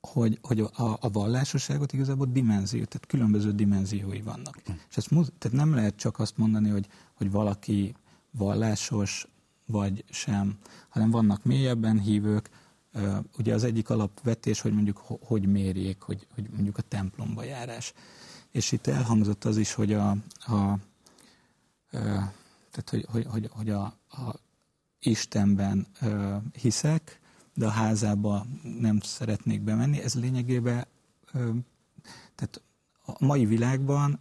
hogy, 0.00 0.38
hogy 0.42 0.60
a, 0.60 0.96
a 1.00 1.10
vallásosságot 1.10 1.92
igazából 1.92 2.26
dimenzió, 2.26 2.84
tehát 2.84 3.06
különböző 3.06 3.52
dimenziói 3.52 4.20
vannak. 4.20 4.60
Hm. 4.64 4.72
És 4.90 4.96
ezt, 4.96 5.08
tehát 5.08 5.56
nem 5.56 5.74
lehet 5.74 5.96
csak 5.96 6.18
azt 6.18 6.36
mondani, 6.36 6.68
hogy, 6.68 6.86
hogy 7.14 7.30
valaki 7.30 7.94
vallásos, 8.30 9.26
vagy 9.66 10.04
sem, 10.10 10.58
hanem 10.88 11.10
vannak 11.10 11.44
mélyebben 11.44 12.00
hívők. 12.00 12.50
Ugye 13.38 13.54
az 13.54 13.64
egyik 13.64 13.90
alapvetés, 13.90 14.60
hogy 14.60 14.72
mondjuk 14.72 15.02
hogy 15.20 15.46
mérjék, 15.46 16.00
hogy, 16.00 16.26
hogy 16.34 16.48
mondjuk 16.50 16.78
a 16.78 16.82
templomba 16.82 17.44
járás. 17.44 17.92
És 18.50 18.72
itt 18.72 18.86
elhangzott 18.86 19.44
az 19.44 19.56
is, 19.56 19.72
hogy 19.72 19.92
a, 19.92 20.10
a 20.40 20.78
tehát 22.70 22.90
hogy, 22.90 23.06
hogy, 23.08 23.26
hogy, 23.26 23.48
hogy 23.52 23.70
a, 23.70 23.82
a 24.08 24.34
Istenben 24.98 25.86
hiszek, 26.60 27.19
de 27.60 27.66
a 27.66 27.70
házába 27.70 28.46
nem 28.80 29.00
szeretnék 29.00 29.60
bemenni. 29.60 30.02
Ez 30.02 30.14
lényegében, 30.14 30.86
tehát 32.34 32.62
a 33.06 33.24
mai 33.24 33.44
világban 33.44 34.20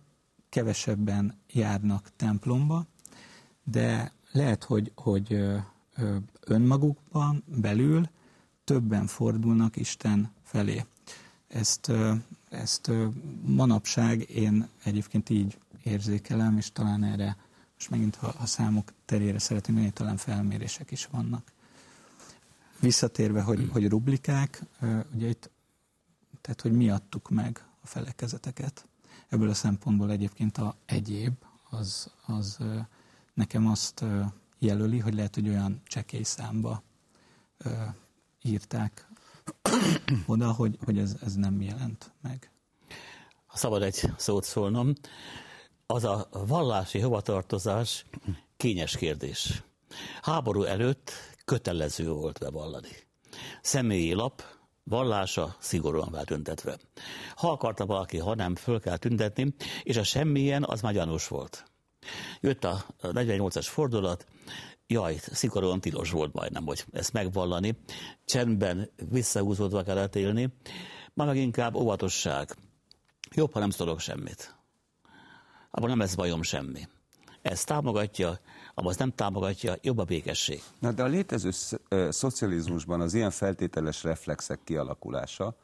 kevesebben 0.49 1.37
járnak 1.47 2.09
templomba, 2.15 2.85
de 3.63 4.11
lehet, 4.31 4.63
hogy, 4.63 4.91
hogy 4.95 5.41
önmagukban 6.39 7.43
belül 7.45 8.09
többen 8.63 9.07
fordulnak 9.07 9.75
Isten 9.75 10.31
felé. 10.43 10.85
Ezt, 11.47 11.91
ezt 12.49 12.91
manapság 13.45 14.29
én 14.29 14.67
egyébként 14.83 15.29
így 15.29 15.57
érzékelem, 15.83 16.57
és 16.57 16.71
talán 16.71 17.03
erre 17.03 17.37
most 17.73 17.89
megint, 17.89 18.15
ha 18.15 18.27
a 18.27 18.45
számok 18.45 18.93
terére 19.05 19.39
szeretném 19.39 19.75
menni, 19.75 19.91
talán 19.91 20.17
felmérések 20.17 20.91
is 20.91 21.05
vannak. 21.05 21.51
Visszatérve, 22.79 23.41
hogy, 23.41 23.69
hogy 23.71 23.87
rublikák, 23.87 24.63
ugye 25.13 25.27
itt, 25.27 25.49
tehát 26.41 26.61
hogy 26.61 26.71
mi 26.71 26.89
adtuk 26.89 27.29
meg 27.29 27.65
a 27.81 27.87
felekezeteket. 27.87 28.87
Ebből 29.29 29.49
a 29.49 29.53
szempontból 29.53 30.11
egyébként 30.11 30.57
a 30.57 30.75
egyéb, 30.85 31.33
az, 31.69 32.11
az 32.25 32.57
nekem 33.33 33.67
azt 33.67 34.05
jelöli, 34.59 34.99
hogy 34.99 35.13
lehet, 35.13 35.35
hogy 35.35 35.49
olyan 35.49 35.81
csekély 35.85 36.23
számba 36.23 36.83
írták 38.41 39.07
oda, 40.25 40.51
hogy, 40.51 40.77
hogy 40.83 40.97
ez, 40.97 41.15
ez 41.21 41.35
nem 41.35 41.61
jelent 41.61 42.11
meg. 42.21 42.51
Ha 43.45 43.57
szabad 43.57 43.81
egy 43.81 44.01
szót 44.17 44.43
szólnom, 44.43 44.93
az 45.85 46.03
a 46.03 46.27
vallási 46.31 46.99
hovatartozás 46.99 48.05
kényes 48.57 48.97
kérdés. 48.97 49.63
Háború 50.21 50.63
előtt 50.63 51.11
kötelező 51.49 52.09
volt 52.11 52.39
bevallani. 52.39 52.91
Személyi 53.61 54.13
lap, 54.13 54.43
vallása 54.83 55.55
szigorúan 55.59 56.11
vált 56.11 56.25
tüntetve. 56.27 56.77
Ha 57.35 57.51
akarta 57.51 57.85
valaki, 57.85 58.17
ha 58.17 58.35
nem, 58.35 58.55
föl 58.55 58.79
kell 58.79 58.97
tüntetni, 58.97 59.53
és 59.83 59.97
a 59.97 60.03
semmilyen 60.03 60.63
az 60.63 60.81
már 60.81 60.93
gyanús 60.93 61.27
volt. 61.27 61.65
Jött 62.39 62.63
a 62.63 62.85
48-as 63.01 63.65
fordulat, 63.69 64.25
jaj, 64.87 65.15
szigorúan 65.21 65.81
tilos 65.81 66.11
volt 66.11 66.33
majdnem, 66.33 66.65
hogy 66.65 66.85
ezt 66.91 67.13
megvallani, 67.13 67.77
csendben 68.25 68.89
visszahúzódva 69.09 69.83
kellett 69.83 70.15
élni, 70.15 70.53
ma 71.13 71.25
meg 71.25 71.37
inkább 71.37 71.75
óvatosság. 71.75 72.55
Jobb, 73.35 73.53
ha 73.53 73.59
nem 73.59 73.69
szólok 73.69 73.99
semmit. 73.99 74.55
Abban 75.71 75.89
nem 75.89 75.99
lesz 75.99 76.15
bajom 76.15 76.41
semmi. 76.41 76.87
Ez 77.41 77.63
támogatja, 77.63 78.39
az 78.85 78.97
nem 78.97 79.11
támogatja, 79.15 79.75
jobb 79.81 79.97
a 79.97 80.03
békesség. 80.03 80.61
Na 80.79 80.91
de 80.91 81.03
a 81.03 81.07
létező 81.07 81.49
szocializmusban 82.09 83.01
az 83.01 83.13
ilyen 83.13 83.31
feltételes 83.31 84.03
reflexek 84.03 84.59
kialakulása, 84.63 85.55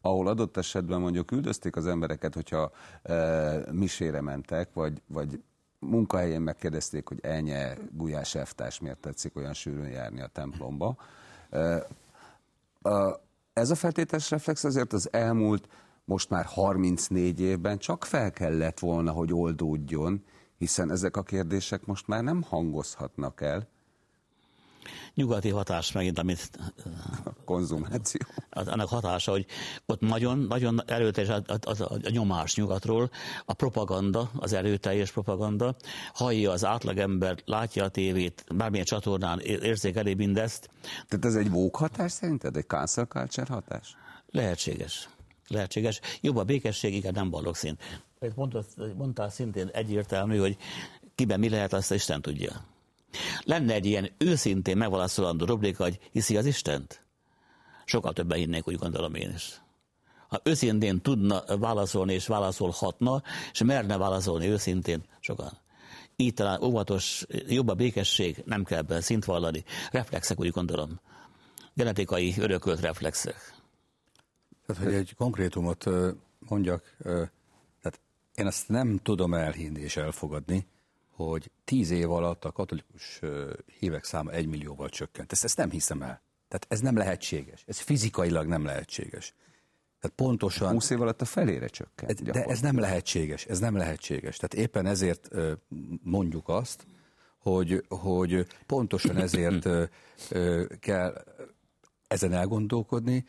ahol 0.00 0.28
adott 0.28 0.56
esetben 0.56 1.00
mondjuk 1.00 1.30
üldözték 1.30 1.76
az 1.76 1.86
embereket, 1.86 2.34
hogyha 2.34 2.70
e, 3.02 3.72
misére 3.72 4.20
mentek, 4.20 4.68
vagy, 4.72 5.02
vagy 5.06 5.42
munkahelyén 5.78 6.40
megkérdezték, 6.40 7.08
hogy 7.08 7.18
elnye 7.22 7.76
Gulyás 7.92 8.34
Eftárs 8.34 8.80
miért 8.80 8.98
tetszik 8.98 9.36
olyan 9.36 9.52
sűrűn 9.52 9.88
járni 9.88 10.20
a 10.20 10.26
templomba. 10.26 10.96
E, 11.50 11.86
a, 12.82 13.20
ez 13.52 13.70
a 13.70 13.74
feltételes 13.74 14.30
reflex 14.30 14.64
azért 14.64 14.92
az 14.92 15.12
elmúlt 15.12 15.68
most 16.04 16.30
már 16.30 16.44
34 16.44 17.40
évben 17.40 17.78
csak 17.78 18.04
fel 18.04 18.30
kellett 18.30 18.78
volna, 18.78 19.10
hogy 19.10 19.32
oldódjon, 19.32 20.24
hiszen 20.62 20.90
ezek 20.90 21.16
a 21.16 21.22
kérdések 21.22 21.84
most 21.84 22.06
már 22.06 22.22
nem 22.22 22.42
hangozhatnak 22.42 23.40
el. 23.40 23.68
Nyugati 25.14 25.48
hatás 25.48 25.92
megint, 25.92 26.18
amit... 26.18 26.50
A 27.24 27.44
konzumáció. 27.44 28.20
Annak 28.50 28.88
hatása, 28.88 29.30
hogy 29.30 29.46
ott 29.86 30.00
nagyon, 30.00 30.38
nagyon 30.38 30.82
erőteljes 30.86 31.30
a, 31.30 31.42
a, 31.46 31.70
a, 31.70 31.92
a 31.92 32.10
nyomás 32.10 32.54
nyugatról, 32.56 33.10
a 33.44 33.52
propaganda, 33.52 34.30
az 34.36 34.52
erőteljes 34.52 35.10
propaganda, 35.10 35.76
hallja 36.12 36.50
az 36.50 36.64
átlagember, 36.64 37.38
látja 37.44 37.84
a 37.84 37.88
tévét, 37.88 38.44
bármilyen 38.54 38.84
csatornán 38.84 39.40
érzékeli 39.40 40.14
mindezt. 40.14 40.70
Tehát 41.08 41.24
ez 41.24 41.34
egy 41.34 41.50
vók 41.50 41.76
hatás 41.76 42.12
szerinted? 42.12 42.56
Egy 42.56 42.66
cancel 42.66 43.06
culture 43.06 43.52
hatás? 43.52 43.96
Lehetséges. 44.30 45.08
Lehetséges. 45.48 46.00
Jobb 46.20 46.36
a 46.36 46.44
békesség, 46.44 46.94
igen, 46.94 47.12
nem 47.14 47.30
ballok 47.30 47.56
szint. 48.22 48.36
Mondtál, 48.36 48.64
mondtál 48.96 49.30
szintén 49.30 49.68
egyértelmű, 49.72 50.38
hogy 50.38 50.56
kiben 51.14 51.38
mi 51.38 51.48
lehet, 51.48 51.72
azt 51.72 51.92
Isten 51.92 52.22
tudja. 52.22 52.64
Lenne 53.44 53.74
egy 53.74 53.86
ilyen 53.86 54.10
őszintén 54.18 54.76
megválaszolandó 54.76 55.44
rubrika, 55.44 55.82
hogy 55.82 55.98
hiszi 56.10 56.36
az 56.36 56.46
Istent? 56.46 57.04
Sokkal 57.84 58.12
többen 58.12 58.38
hinnék, 58.38 58.68
úgy 58.68 58.76
gondolom 58.76 59.14
én 59.14 59.32
is. 59.34 59.60
Ha 60.28 60.40
őszintén 60.44 61.00
tudna 61.00 61.58
válaszolni, 61.58 62.12
és 62.12 62.26
válaszolhatna, 62.26 63.22
és 63.52 63.62
merne 63.62 63.96
válaszolni 63.96 64.46
őszintén, 64.46 65.02
sokan. 65.20 65.60
Így 66.16 66.34
talán 66.34 66.62
óvatos, 66.62 67.26
jobb 67.48 67.68
a 67.68 67.74
békesség, 67.74 68.42
nem 68.46 68.64
kell 68.64 68.82
be 68.82 69.00
szint 69.00 69.24
vallani. 69.24 69.64
Reflexek, 69.90 70.40
úgy 70.40 70.50
gondolom. 70.50 71.00
Genetikai 71.74 72.34
örökölt 72.38 72.80
reflexek. 72.80 73.54
Tehát, 74.66 74.82
hogy 74.82 74.94
egy 74.94 75.14
konkrétumot 75.14 75.84
mondjak, 76.38 76.96
én 78.34 78.46
azt 78.46 78.68
nem 78.68 78.98
tudom 79.02 79.34
elhinni 79.34 79.80
és 79.80 79.96
elfogadni, 79.96 80.66
hogy 81.10 81.50
tíz 81.64 81.90
év 81.90 82.10
alatt 82.10 82.44
a 82.44 82.52
katolikus 82.52 83.20
hívek 83.78 84.04
száma 84.04 84.30
egy 84.30 84.46
millióval 84.46 84.88
csökkent. 84.88 85.32
Ezt, 85.32 85.44
ezt 85.44 85.56
nem 85.56 85.70
hiszem 85.70 86.02
el. 86.02 86.22
Tehát 86.48 86.66
ez 86.68 86.80
nem 86.80 86.96
lehetséges. 86.96 87.64
Ez 87.66 87.78
fizikailag 87.78 88.46
nem 88.46 88.64
lehetséges. 88.64 89.34
Tehát 90.00 90.16
pontosan... 90.16 90.72
20 90.72 90.90
év 90.90 91.00
alatt 91.00 91.20
a 91.20 91.24
felére 91.24 91.66
csökkent. 91.66 92.22
De 92.22 92.44
ez 92.44 92.60
nem 92.60 92.78
lehetséges. 92.78 93.44
Ez 93.44 93.58
nem 93.58 93.76
lehetséges. 93.76 94.36
Tehát 94.36 94.54
éppen 94.54 94.86
ezért 94.86 95.28
mondjuk 96.02 96.48
azt, 96.48 96.86
hogy, 97.38 97.84
hogy 97.88 98.46
pontosan 98.66 99.16
ezért 99.16 99.68
kell 100.80 101.24
ezen 102.08 102.32
elgondolkodni, 102.32 103.24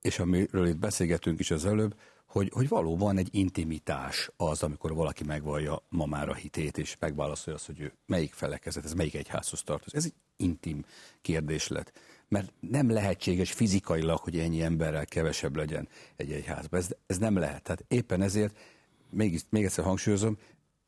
és 0.00 0.18
amiről 0.18 0.66
itt 0.66 0.78
beszélgetünk 0.78 1.40
is 1.40 1.50
az 1.50 1.66
előbb, 1.66 1.94
hogy, 2.36 2.50
hogy 2.54 2.68
valóban 2.68 3.18
egy 3.18 3.28
intimitás 3.30 4.30
az, 4.36 4.62
amikor 4.62 4.94
valaki 4.94 5.24
megvallja 5.24 5.82
ma 5.88 6.06
már 6.06 6.28
a 6.28 6.34
hitét, 6.34 6.78
és 6.78 6.96
megválaszolja 7.00 7.58
azt, 7.58 7.66
hogy 7.66 7.80
ő 7.80 7.92
melyik 8.06 8.32
felekezet, 8.32 8.84
ez 8.84 8.92
melyik 8.92 9.14
egyházhoz 9.14 9.62
tartozik. 9.62 9.98
Ez 9.98 10.08
intim 10.36 10.84
kérdés 11.20 11.68
lett. 11.68 11.92
Mert 12.28 12.52
nem 12.60 12.90
lehetséges 12.90 13.52
fizikailag, 13.52 14.18
hogy 14.18 14.38
ennyi 14.38 14.62
emberrel 14.62 15.04
kevesebb 15.04 15.56
legyen 15.56 15.88
egy 16.16 16.32
egyházban. 16.32 16.80
Ez, 16.80 16.88
ez 17.06 17.18
nem 17.18 17.36
lehet. 17.36 17.62
Tehát 17.62 17.84
éppen 17.88 18.22
ezért, 18.22 18.58
még, 19.10 19.40
még 19.50 19.64
egyszer 19.64 19.84
hangsúlyozom, 19.84 20.38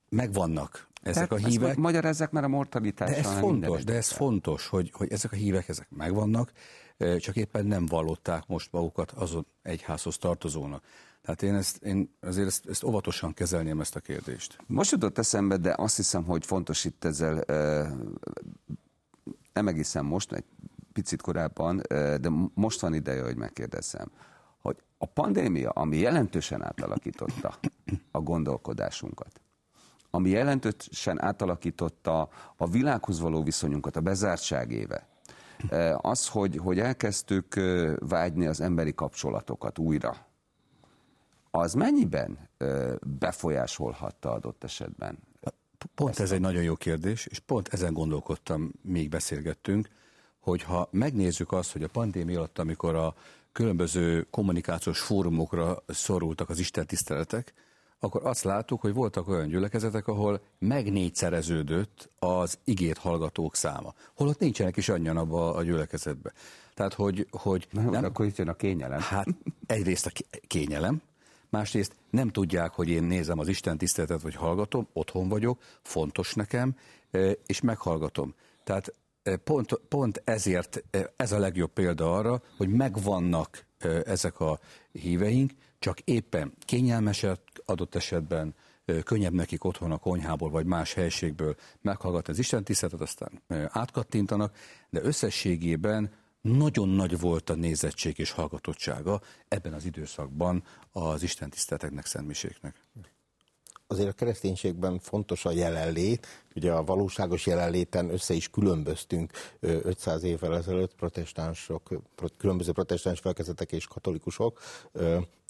megvannak 0.08 0.88
ezek 1.02 1.28
Tehát 1.28 1.44
a 1.44 1.48
hívek. 1.48 1.76
Magyarázzák 1.76 2.30
már 2.30 2.44
a 2.44 2.48
mortalitással. 2.48 3.22
De 3.22 3.28
ez 3.28 3.38
fontos, 3.38 3.84
de 3.84 3.94
ez 3.94 4.10
fontos, 4.10 4.66
hogy, 4.66 4.90
hogy 4.92 5.12
ezek 5.12 5.32
a 5.32 5.36
hívek, 5.36 5.68
ezek 5.68 5.86
megvannak, 5.90 6.52
csak 7.18 7.36
éppen 7.36 7.66
nem 7.66 7.86
vallották 7.86 8.46
most 8.46 8.72
magukat 8.72 9.10
azon 9.10 9.46
egyházhoz 9.62 10.16
tartozónak. 10.16 10.84
Tehát 11.28 11.42
én, 11.42 11.54
ezt, 11.54 11.84
én 11.84 12.14
azért 12.20 12.46
ezt, 12.46 12.68
ezt 12.68 12.84
óvatosan 12.84 13.34
kezelném 13.34 13.80
ezt 13.80 13.96
a 13.96 14.00
kérdést. 14.00 14.58
Most 14.66 14.90
jutott 14.90 15.18
eszembe, 15.18 15.56
de 15.56 15.74
azt 15.76 15.96
hiszem, 15.96 16.24
hogy 16.24 16.46
fontos 16.46 16.84
itt 16.84 17.04
ezzel, 17.04 17.44
nem 19.52 19.68
egészen 19.68 20.04
most, 20.04 20.32
egy 20.32 20.44
picit 20.92 21.22
korábban, 21.22 21.80
de 21.88 22.28
most 22.54 22.80
van 22.80 22.94
ideje, 22.94 23.22
hogy 23.22 23.36
megkérdezzem, 23.36 24.10
hogy 24.58 24.76
a 24.98 25.06
pandémia, 25.06 25.70
ami 25.70 25.96
jelentősen 25.96 26.62
átalakította 26.62 27.54
a 28.10 28.20
gondolkodásunkat, 28.20 29.40
ami 30.10 30.28
jelentősen 30.28 31.22
átalakította 31.22 32.28
a 32.56 32.68
világhoz 32.68 33.20
való 33.20 33.42
viszonyunkat, 33.42 33.96
a 33.96 34.00
bezártság 34.00 34.70
éve, 34.70 35.08
az, 35.96 36.28
hogy, 36.28 36.56
hogy 36.56 36.78
elkezdtük 36.78 37.60
vágyni 37.98 38.46
az 38.46 38.60
emberi 38.60 38.94
kapcsolatokat 38.94 39.78
újra, 39.78 40.26
az 41.58 41.72
mennyiben 41.74 42.48
befolyásolhatta 43.18 44.32
adott 44.32 44.64
esetben? 44.64 45.18
Pont 45.94 46.18
ez 46.18 46.32
egy 46.32 46.40
nagyon 46.40 46.62
jó 46.62 46.74
kérdés, 46.74 47.26
és 47.26 47.38
pont 47.38 47.68
ezen 47.68 47.92
gondolkodtam, 47.92 48.72
még 48.82 49.08
beszélgettünk, 49.08 49.88
hogy 50.40 50.62
ha 50.62 50.88
megnézzük 50.90 51.52
azt, 51.52 51.72
hogy 51.72 51.82
a 51.82 51.88
pandémia 51.88 52.38
alatt, 52.38 52.58
amikor 52.58 52.94
a 52.94 53.14
különböző 53.52 54.26
kommunikációs 54.30 55.00
fórumokra 55.00 55.82
szorultak 55.86 56.48
az 56.48 56.58
Isten 56.58 56.86
tiszteletek, 56.86 57.52
akkor 57.98 58.26
azt 58.26 58.44
láttuk, 58.44 58.80
hogy 58.80 58.94
voltak 58.94 59.28
olyan 59.28 59.48
gyülekezetek, 59.48 60.06
ahol 60.06 60.40
megnégyszereződött 60.58 62.10
az 62.18 62.58
igét 62.64 62.98
hallgatók 62.98 63.56
száma. 63.56 63.94
Holott 64.14 64.38
nincsenek 64.38 64.76
is 64.76 64.88
annyian 64.88 65.16
abba 65.16 65.54
a 65.54 65.62
gyülekezetbe. 65.62 66.32
Tehát, 66.74 66.94
hogy... 66.94 67.26
hogy 67.30 67.68
Na, 67.70 67.82
nem, 67.82 68.04
akkor 68.04 68.26
itt 68.26 68.36
jön 68.36 68.48
a 68.48 68.54
kényelem. 68.54 69.00
Hát 69.00 69.26
egyrészt 69.66 70.06
a 70.06 70.10
kényelem, 70.46 71.02
másrészt 71.48 71.94
nem 72.10 72.28
tudják, 72.28 72.72
hogy 72.72 72.88
én 72.88 73.02
nézem 73.02 73.38
az 73.38 73.48
Isten 73.48 73.78
tiszteletet, 73.78 74.22
vagy 74.22 74.34
hallgatom, 74.34 74.88
otthon 74.92 75.28
vagyok, 75.28 75.62
fontos 75.82 76.34
nekem, 76.34 76.76
és 77.46 77.60
meghallgatom. 77.60 78.34
Tehát 78.64 78.92
pont, 79.44 79.80
pont 79.88 80.22
ezért 80.24 80.84
ez 81.16 81.32
a 81.32 81.38
legjobb 81.38 81.72
példa 81.72 82.14
arra, 82.14 82.42
hogy 82.56 82.68
megvannak 82.68 83.64
ezek 84.04 84.40
a 84.40 84.58
híveink, 84.92 85.52
csak 85.78 86.00
éppen 86.00 86.52
kényelmesek 86.58 87.40
adott 87.64 87.94
esetben, 87.94 88.54
könnyebb 89.04 89.32
nekik 89.32 89.64
otthon 89.64 89.92
a 89.92 89.98
konyhából 89.98 90.50
vagy 90.50 90.66
más 90.66 90.94
helységből 90.94 91.56
meghallgatni 91.80 92.32
az 92.32 92.38
Isten 92.38 92.64
tiszteletet, 92.64 93.00
aztán 93.00 93.42
átkattintanak, 93.68 94.56
de 94.90 95.02
összességében 95.02 96.10
nagyon 96.40 96.88
nagy 96.88 97.20
volt 97.20 97.50
a 97.50 97.54
nézettség 97.54 98.18
és 98.18 98.30
hallgatottsága 98.30 99.20
ebben 99.48 99.72
az 99.72 99.84
időszakban 99.84 100.64
az 100.92 101.22
Isten 101.22 101.50
tiszteleteknek, 101.50 102.06
szentmiségnek 102.06 102.76
azért 103.90 104.08
a 104.08 104.12
kereszténységben 104.12 104.98
fontos 104.98 105.44
a 105.44 105.50
jelenlét, 105.50 106.26
ugye 106.54 106.72
a 106.72 106.84
valóságos 106.84 107.46
jelenléten 107.46 108.10
össze 108.10 108.34
is 108.34 108.50
különböztünk 108.50 109.32
500 109.60 110.22
évvel 110.22 110.56
ezelőtt 110.56 110.94
protestánsok, 110.94 112.02
különböző 112.36 112.72
protestáns 112.72 113.20
felkezetek 113.20 113.72
és 113.72 113.86
katolikusok, 113.86 114.60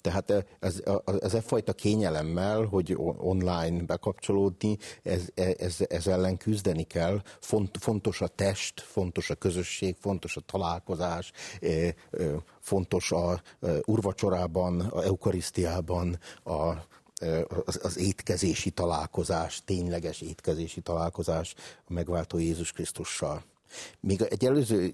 tehát 0.01 0.45
ez, 0.59 0.81
ez 1.19 1.33
e 1.33 1.41
fajta 1.41 1.73
kényelemmel, 1.73 2.63
hogy 2.63 2.97
online 3.17 3.81
bekapcsolódni, 3.81 4.77
ez, 5.03 5.21
ez, 5.57 5.77
ez 5.87 6.07
ellen 6.07 6.37
küzdeni 6.37 6.83
kell. 6.83 7.21
Font, 7.39 7.77
fontos 7.79 8.21
a 8.21 8.27
test, 8.27 8.81
fontos 8.81 9.29
a 9.29 9.35
közösség, 9.35 9.95
fontos 9.99 10.37
a 10.37 10.41
találkozás, 10.41 11.31
fontos 12.59 13.11
a 13.11 13.41
urvacsorában, 13.85 14.79
a 14.79 15.03
eukarisztiában, 15.03 16.19
a 16.43 16.73
az, 17.65 17.79
az 17.83 17.97
étkezési 17.97 18.69
találkozás, 18.69 19.63
tényleges 19.65 20.21
étkezési 20.21 20.81
találkozás 20.81 21.55
a 21.87 21.93
megváltó 21.93 22.37
Jézus 22.37 22.71
Krisztussal. 22.71 23.43
Még 23.99 24.21
egy 24.21 24.45
előző 24.45 24.93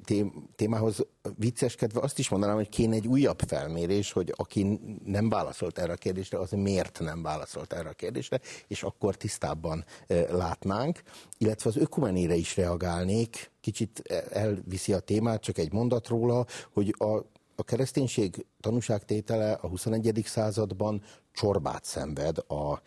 témához 0.56 1.06
vicceskedve 1.38 2.00
azt 2.00 2.20
is 2.20 2.30
mondanám, 2.30 2.56
hogy 2.56 2.70
kéne 2.70 2.96
egy 2.96 3.08
újabb 3.08 3.42
felmérés, 3.48 4.12
hogy 4.12 4.34
aki 4.36 4.80
nem 5.06 5.30
válaszolt 5.30 5.78
erre 5.78 5.94
a 5.94 5.96
kérdésre, 5.96 6.40
az 6.40 6.52
miért 6.52 7.00
nem 7.00 7.22
válaszolt 7.22 7.74
erre 7.74 7.90
a 7.90 7.94
kérdésre, 7.94 8.40
és 8.68 8.84
akkor 8.84 9.16
tisztábban 9.16 9.86
látnánk, 10.30 11.02
illetve 11.38 11.70
az 11.70 11.78
ökumenére 11.78 12.36
is 12.36 12.56
reagálnék, 12.56 13.52
kicsit 13.62 14.00
elviszi 14.30 14.94
a 14.94 15.00
témát, 15.00 15.42
csak 15.42 15.58
egy 15.58 15.72
mondat 15.72 16.08
róla, 16.08 16.46
hogy 16.74 16.96
a 16.98 17.34
a 17.56 17.64
kereszténység 17.64 18.46
tanúságtétele 18.60 19.52
a 19.52 19.68
21. 19.68 20.22
században 20.26 21.02
csorbát 21.32 21.84
szenved 21.86 22.38
a 22.38 22.82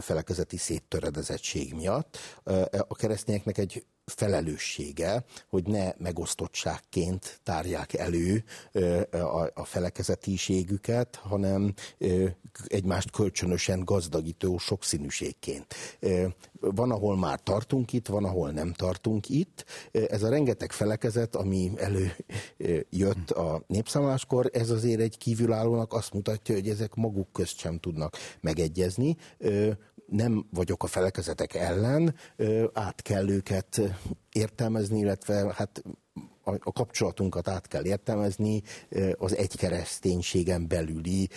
felekezeti 0.00 0.56
széttöredezettség 0.56 1.74
miatt. 1.74 2.18
A 2.88 2.94
keresztényeknek 2.94 3.58
egy 3.58 3.84
felelőssége, 4.10 5.24
hogy 5.48 5.66
ne 5.66 5.92
megosztottságként 5.98 7.40
tárják 7.42 7.94
elő 7.94 8.44
a 9.54 9.64
felekezetiségüket, 9.64 11.16
hanem 11.16 11.74
egymást 12.66 13.10
kölcsönösen 13.10 13.84
gazdagító 13.84 14.58
sokszínűségként. 14.58 15.74
Van, 16.60 16.90
ahol 16.90 17.16
már 17.16 17.40
tartunk 17.40 17.92
itt, 17.92 18.06
van, 18.06 18.24
ahol 18.24 18.50
nem 18.50 18.72
tartunk 18.72 19.28
itt. 19.28 19.64
Ez 19.90 20.22
a 20.22 20.28
rengeteg 20.28 20.72
felekezet, 20.72 21.36
ami 21.36 21.70
előjött 21.76 23.30
a 23.30 23.62
népszámláskor, 23.66 24.50
ez 24.52 24.70
azért 24.70 25.00
egy 25.00 25.18
kívülállónak 25.18 25.92
azt 25.92 26.12
mutatja, 26.12 26.54
hogy 26.54 26.68
ezek 26.68 26.94
maguk 26.94 27.32
közt 27.32 27.58
sem 27.58 27.78
tudnak 27.78 28.16
megegyezni 28.40 29.16
nem 30.10 30.46
vagyok 30.50 30.82
a 30.82 30.86
felekezetek 30.86 31.54
ellen, 31.54 32.14
át 32.72 33.02
kell 33.02 33.28
őket 33.28 33.80
értelmezni, 34.32 34.98
illetve 34.98 35.54
hát 35.56 35.82
a 36.42 36.72
kapcsolatunkat 36.72 37.48
át 37.48 37.66
kell 37.66 37.84
értelmezni 37.84 38.62
az 39.18 39.36
egy 39.36 39.56
kereszténységen 39.56 40.68
belüli 40.68 41.28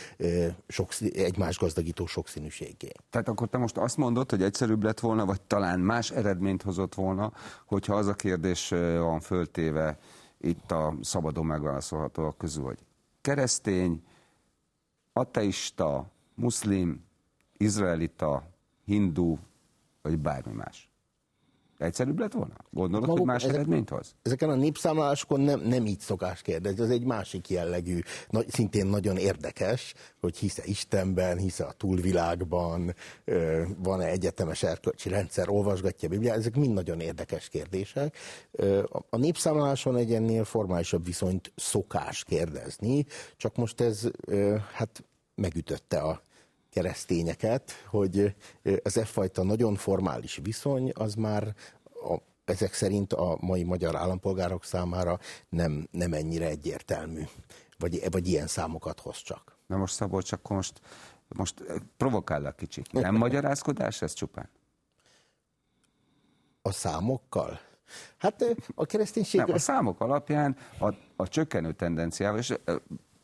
sok, 0.67 0.89
egymás 1.13 1.57
gazdagító 1.57 2.05
sokszínűségé. 2.05 2.91
Tehát 3.09 3.27
akkor 3.27 3.47
te 3.49 3.57
most 3.57 3.77
azt 3.77 3.97
mondod, 3.97 4.29
hogy 4.29 4.43
egyszerűbb 4.43 4.83
lett 4.83 4.99
volna, 4.99 5.25
vagy 5.25 5.41
talán 5.41 5.79
más 5.79 6.11
eredményt 6.11 6.61
hozott 6.61 6.95
volna, 6.95 7.33
hogyha 7.65 7.95
az 7.95 8.07
a 8.07 8.13
kérdés 8.13 8.69
van 8.97 9.19
föltéve 9.19 9.97
itt 10.37 10.71
a 10.71 10.95
szabadon 11.01 11.45
megválaszolhatóak 11.45 12.37
közül, 12.37 12.63
hogy 12.63 12.79
keresztény, 13.21 14.03
ateista, 15.13 16.11
muszlim, 16.35 17.05
izraelita, 17.57 18.52
hindu, 18.85 19.37
vagy 20.01 20.19
bármi 20.19 20.53
más. 20.53 20.87
Egyszerűbb 21.77 22.19
lett 22.19 22.33
volna? 22.33 22.53
Gondolod, 22.69 23.01
Maguk, 23.07 23.17
hogy 23.17 23.27
más 23.27 23.43
ezek, 23.43 23.55
eredményt 23.55 23.89
hoz? 23.89 24.15
Ezeken 24.21 24.49
a 24.49 24.55
népszámlálásokon 24.55 25.39
nem, 25.39 25.59
nem 25.59 25.85
így 25.85 25.99
szokás 25.99 26.41
kérdezni, 26.41 26.83
ez 26.83 26.89
egy 26.89 27.05
másik 27.05 27.49
jellegű, 27.49 27.99
nagy, 28.29 28.49
szintén 28.49 28.85
nagyon 28.85 29.17
érdekes, 29.17 29.93
hogy 30.19 30.37
hisze 30.37 30.63
Istenben, 30.65 31.37
hisze 31.37 31.63
a 31.63 31.71
túlvilágban, 31.71 32.95
van-e 33.77 34.05
egyetemes 34.05 34.63
erkölcsi 34.63 35.09
rendszer, 35.09 35.49
olvasgatja 35.49 36.07
a 36.07 36.11
Bibliát, 36.11 36.37
ezek 36.37 36.55
mind 36.55 36.73
nagyon 36.73 36.99
érdekes 36.99 37.49
kérdések. 37.49 38.17
A 39.09 39.17
népszámláláson 39.17 39.95
egy 39.95 40.13
ennél 40.13 40.43
formálisabb 40.43 41.05
viszonyt 41.05 41.51
szokás 41.55 42.23
kérdezni, 42.23 43.05
csak 43.37 43.55
most 43.55 43.81
ez 43.81 44.09
hát 44.73 45.03
megütötte 45.35 45.99
a 45.99 46.21
keresztényeket, 46.73 47.71
hogy 47.87 48.35
ez 48.83 48.97
e 48.97 49.05
fajta 49.05 49.43
nagyon 49.43 49.75
formális 49.75 50.39
viszony, 50.43 50.91
az 50.93 51.13
már 51.13 51.55
a, 51.83 52.17
ezek 52.45 52.73
szerint 52.73 53.13
a 53.13 53.37
mai 53.39 53.63
magyar 53.63 53.95
állampolgárok 53.95 54.63
számára 54.63 55.19
nem, 55.49 55.87
nem 55.91 56.13
ennyire 56.13 56.47
egyértelmű, 56.47 57.23
vagy, 57.77 58.11
vagy 58.11 58.27
ilyen 58.27 58.47
számokat 58.47 58.99
hoz 58.99 59.17
csak. 59.17 59.57
Na 59.67 59.77
most 59.77 59.93
Szabolcs, 59.93 60.31
akkor 60.31 60.55
most, 60.55 60.81
most 61.27 61.63
provokállak 61.97 62.55
kicsit. 62.55 62.91
Nem 62.91 63.15
magyarázkodás 63.15 64.01
ez 64.01 64.13
csupán? 64.13 64.49
A 66.61 66.71
számokkal? 66.71 67.59
Hát 68.17 68.55
a 68.75 68.85
kereszténység... 68.85 69.41
Nem, 69.41 69.55
a 69.55 69.59
számok 69.59 69.99
alapján 70.01 70.57
a, 70.79 70.93
a 71.15 71.27
csökkenő 71.27 71.71
tendenciával, 71.71 72.39
és 72.39 72.53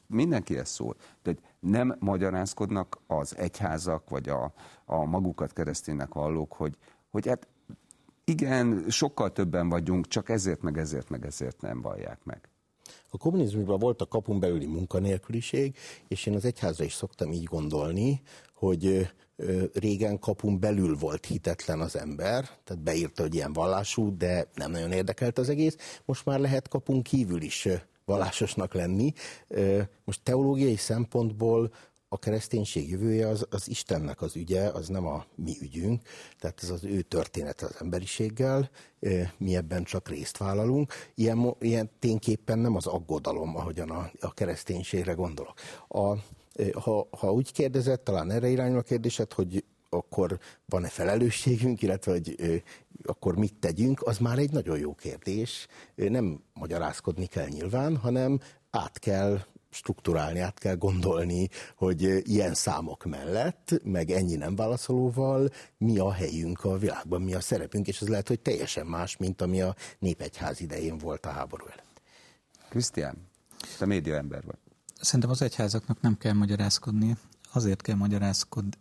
mindenki 0.10 0.58
ezt 0.58 0.74
szól, 0.74 0.96
de 1.24 1.36
nem 1.60 1.96
magyarázkodnak 2.00 2.98
az 3.08 3.38
egyházak, 3.38 4.10
vagy 4.10 4.30
a, 4.30 4.54
a 4.86 5.06
magukat 5.06 5.54
kereszténynek 5.54 6.14
vallók, 6.14 6.54
hogy, 6.54 6.78
hogy 7.10 7.28
hát 7.28 7.48
igen, 8.24 8.86
sokkal 8.90 9.32
többen 9.32 9.70
vagyunk, 9.70 10.08
csak 10.08 10.30
ezért, 10.30 10.62
meg 10.62 10.78
ezért, 10.78 11.10
meg 11.10 11.26
ezért 11.26 11.62
nem 11.62 11.82
vallják 11.82 12.24
meg. 12.24 12.50
A 13.10 13.18
kommunizmusban 13.18 13.80
volt 13.80 14.02
a 14.02 14.08
kapun 14.08 14.40
belüli 14.40 14.66
munkanélküliség, 14.66 15.78
és 16.08 16.26
én 16.26 16.36
az 16.36 16.46
egyházra 16.46 16.84
is 16.84 16.94
szoktam 16.94 17.32
így 17.32 17.44
gondolni, 17.44 18.22
hogy 18.54 19.10
régen 19.74 20.20
kapun 20.20 20.60
belül 20.60 20.98
volt 20.98 21.26
hitetlen 21.26 21.80
az 21.80 21.96
ember, 21.96 22.50
tehát 22.64 22.84
beírta, 22.84 23.22
hogy 23.22 23.36
ilyen 23.36 23.54
vallású, 23.54 24.18
de 24.18 24.48
nem 24.56 24.72
nagyon 24.72 24.92
érdekelt 24.92 25.38
az 25.38 25.50
egész. 25.50 26.02
Most 26.06 26.26
már 26.26 26.40
lehet 26.40 26.68
kapun 26.68 27.02
kívül 27.02 27.42
is 27.42 27.68
vallásosnak 28.10 28.74
lenni. 28.74 29.14
Most 30.04 30.24
teológiai 30.24 30.76
szempontból 30.76 31.72
a 32.08 32.20
kereszténység 32.20 32.90
jövője 32.90 33.28
az, 33.28 33.48
az 33.50 33.70
Istennek 33.70 34.22
az 34.22 34.36
ügye, 34.36 34.62
az 34.62 34.88
nem 34.88 35.06
a 35.06 35.26
mi 35.36 35.56
ügyünk, 35.62 36.02
tehát 36.40 36.60
ez 36.64 36.70
az 36.70 36.84
ő 36.84 37.02
története 37.02 37.66
az 37.66 37.76
emberiséggel, 37.80 38.70
mi 39.38 39.56
ebben 39.56 39.84
csak 39.84 40.10
részt 40.10 40.38
vállalunk. 40.38 40.94
Ilyen, 41.16 41.56
ilyen 41.60 41.90
tényképpen 42.00 42.60
nem 42.60 42.76
az 42.76 42.88
aggodalom, 42.88 43.56
ahogyan 43.56 43.90
a, 43.90 44.12
a 44.20 44.34
kereszténységre 44.34 45.14
gondolok. 45.14 45.54
A, 45.88 46.16
ha, 46.80 47.08
ha 47.12 47.34
úgy 47.34 47.52
kérdezett, 47.52 48.04
talán 48.04 48.32
erre 48.32 48.50
irányul 48.50 48.78
a 48.78 48.82
kérdésed, 48.82 49.34
hogy 49.34 49.64
akkor 49.90 50.40
van-e 50.66 50.88
felelősségünk, 50.88 51.82
illetve 51.82 52.12
hogy 52.12 52.62
akkor 53.04 53.36
mit 53.36 53.54
tegyünk, 53.54 54.02
az 54.02 54.18
már 54.18 54.38
egy 54.38 54.52
nagyon 54.52 54.78
jó 54.78 54.96
kérdés. 54.96 55.68
Nem 55.96 56.44
magyarázkodni 56.54 57.26
kell 57.26 57.48
nyilván, 57.48 57.98
hanem 57.98 58.40
át 58.70 59.00
kell 59.00 59.40
strukturálni, 59.72 60.40
át 60.40 60.60
kell 60.60 60.76
gondolni, 60.76 61.50
hogy 61.76 62.30
ilyen 62.30 62.54
számok 62.54 63.06
mellett, 63.06 63.82
meg 63.84 64.10
ennyi 64.10 64.36
nem 64.36 64.56
válaszolóval 64.56 65.50
mi 65.78 65.98
a 65.98 66.12
helyünk 66.12 66.64
a 66.64 66.78
világban, 66.78 67.22
mi 67.22 67.34
a 67.34 67.40
szerepünk, 67.40 67.88
és 67.88 68.02
ez 68.02 68.08
lehet, 68.08 68.28
hogy 68.28 68.40
teljesen 68.40 68.86
más, 68.86 69.18
mint 69.18 69.42
ami 69.42 69.62
a 69.62 69.76
népegyház 70.00 70.62
idején 70.62 70.98
volt 70.98 71.26
a 71.26 71.30
háború 71.30 71.66
előtt. 71.66 72.02
Krisztián, 72.70 73.28
te 73.78 73.86
média 73.86 74.16
ember 74.16 74.44
vagy. 74.46 74.58
Szerintem 75.02 75.30
az 75.30 75.42
egyházaknak 75.42 76.02
nem 76.02 76.18
kell 76.18 76.34
magyarázkodni, 76.34 77.18
azért 77.54 77.82
kell 77.82 77.96
magyarázkodni, 77.96 78.78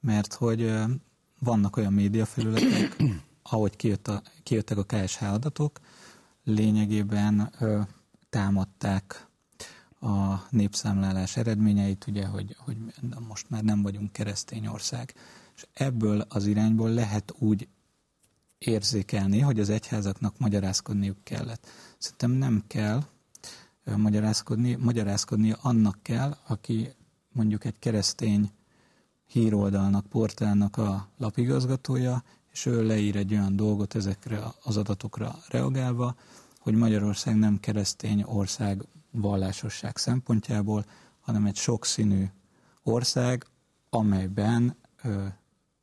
mert 0.00 0.34
hogy 0.34 0.72
vannak 1.38 1.76
olyan 1.76 1.92
médiafelületek, 1.92 2.96
ahogy 3.42 3.76
kijött 3.76 4.08
a, 4.08 4.22
kijöttek 4.42 4.78
a 4.78 4.84
KSH 4.84 5.22
adatok, 5.22 5.80
lényegében 6.44 7.52
ö, 7.58 7.80
támadták 8.30 9.26
a 10.00 10.46
népszámlálás 10.50 11.36
eredményeit, 11.36 12.06
ugye, 12.06 12.26
hogy, 12.26 12.56
hogy 12.58 12.76
most 13.28 13.50
már 13.50 13.62
nem 13.62 13.82
vagyunk 13.82 14.12
keresztény 14.12 14.66
ország. 14.66 15.14
És 15.56 15.66
ebből 15.72 16.24
az 16.28 16.46
irányból 16.46 16.90
lehet 16.90 17.34
úgy 17.38 17.68
érzékelni, 18.58 19.40
hogy 19.40 19.60
az 19.60 19.70
egyházaknak 19.70 20.38
magyarázkodniuk 20.38 21.24
kellett. 21.24 21.66
Szerintem 21.98 22.30
nem 22.30 22.64
kell 22.66 23.04
magyarázkodni, 23.96 24.74
magyarázkodni 24.74 25.54
annak 25.60 25.98
kell, 26.02 26.36
aki 26.46 26.92
mondjuk 27.32 27.64
egy 27.64 27.78
keresztény 27.78 28.50
híroldalnak, 29.30 30.06
portálnak 30.06 30.76
a 30.76 31.08
lapigazgatója, 31.18 32.22
és 32.52 32.66
ő 32.66 32.86
leír 32.86 33.16
egy 33.16 33.32
olyan 33.32 33.56
dolgot 33.56 33.94
ezekre 33.94 34.42
az 34.62 34.76
adatokra 34.76 35.38
reagálva, 35.48 36.14
hogy 36.58 36.74
Magyarország 36.74 37.36
nem 37.36 37.60
keresztény 37.60 38.22
ország 38.22 38.84
vallásosság 39.10 39.96
szempontjából, 39.96 40.84
hanem 41.20 41.46
egy 41.46 41.56
sokszínű 41.56 42.24
ország, 42.82 43.46
amelyben 43.90 44.76
ö, 45.02 45.24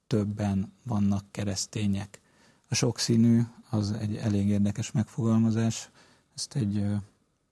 többen 0.08 0.74
vannak 0.84 1.26
keresztények. 1.32 2.22
A 2.70 2.76
sokszínű 2.76 3.42
az 3.70 3.92
egy 3.92 4.16
elég 4.16 4.48
érdekes 4.48 4.92
megfogalmazás, 4.92 5.90
ezt 6.36 6.56
egy 6.56 6.78
ö, 6.78 6.96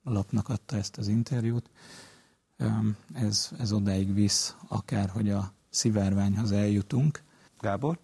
lapnak 0.04 0.50
adta 0.50 0.76
ezt 0.76 0.98
az 0.98 1.08
interjút. 1.08 1.70
Ö, 2.58 2.68
ez, 3.14 3.50
ez 3.60 3.72
odáig 3.72 4.14
visz, 4.14 4.56
akár 4.68 5.10
hogy 5.10 5.30
a 5.30 5.55
szivárványhoz 5.76 6.52
eljutunk. 6.52 7.24
Gábor? 7.60 8.00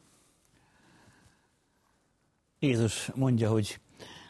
Jézus 2.59 3.09
mondja, 3.15 3.49
hogy 3.49 3.80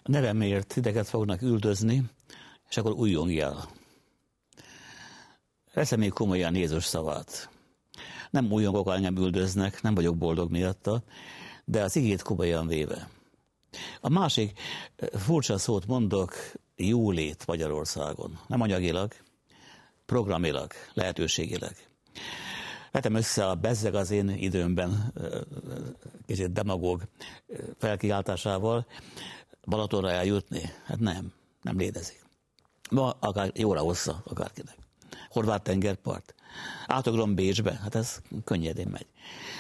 a 0.04 0.12
nevemért 0.12 0.76
ideget 0.76 1.08
fognak 1.08 1.42
üldözni, 1.42 2.10
és 2.70 2.78
akkor 2.78 2.92
újjongj 2.92 3.40
el. 3.40 3.70
Veszem 5.74 6.00
még 6.00 6.12
komolyan 6.12 6.56
Jézus 6.56 6.86
szavát. 6.86 7.50
Nem 8.30 8.52
újongok, 8.52 8.94
engem 8.94 9.18
üldöznek, 9.18 9.82
nem 9.82 9.94
vagyok 9.94 10.18
boldog 10.18 10.52
miatta, 10.52 11.04
de 11.66 11.84
az 11.84 11.96
igét 11.96 12.22
komolyan 12.22 12.68
véve. 12.68 13.10
A 14.02 14.10
másik 14.10 14.60
furcsa 15.14 15.58
szót 15.58 15.86
mondok, 15.88 16.36
jólét 16.76 17.48
Magyarországon. 17.48 18.40
Nem 18.48 18.62
anyagilag, 18.62 19.14
programilag, 20.06 20.72
lehetőségileg. 20.94 21.90
Vetem 22.92 23.16
össze 23.16 23.48
a 23.48 23.56
bezzeg 23.56 23.96
az 23.96 24.12
én 24.12 24.30
időmben 24.30 25.14
kicsit 26.26 26.52
demagóg 26.52 27.04
felkiáltásával, 27.78 28.86
Balatonra 29.66 30.12
eljutni? 30.12 30.62
Hát 30.86 31.00
nem, 31.00 31.34
nem 31.62 31.78
létezik. 31.78 32.26
Ma 32.90 33.16
akár 33.20 33.52
jóra 33.56 33.80
hossza 33.80 34.24
akárkinek. 34.26 34.78
Horvát 35.30 35.64
tengerpart. 35.64 36.36
Átugrom 36.88 37.36
Bécsbe, 37.36 37.74
hát 37.74 37.96
ez 37.96 38.22
könnyedén 38.44 38.88
megy. 38.88 39.08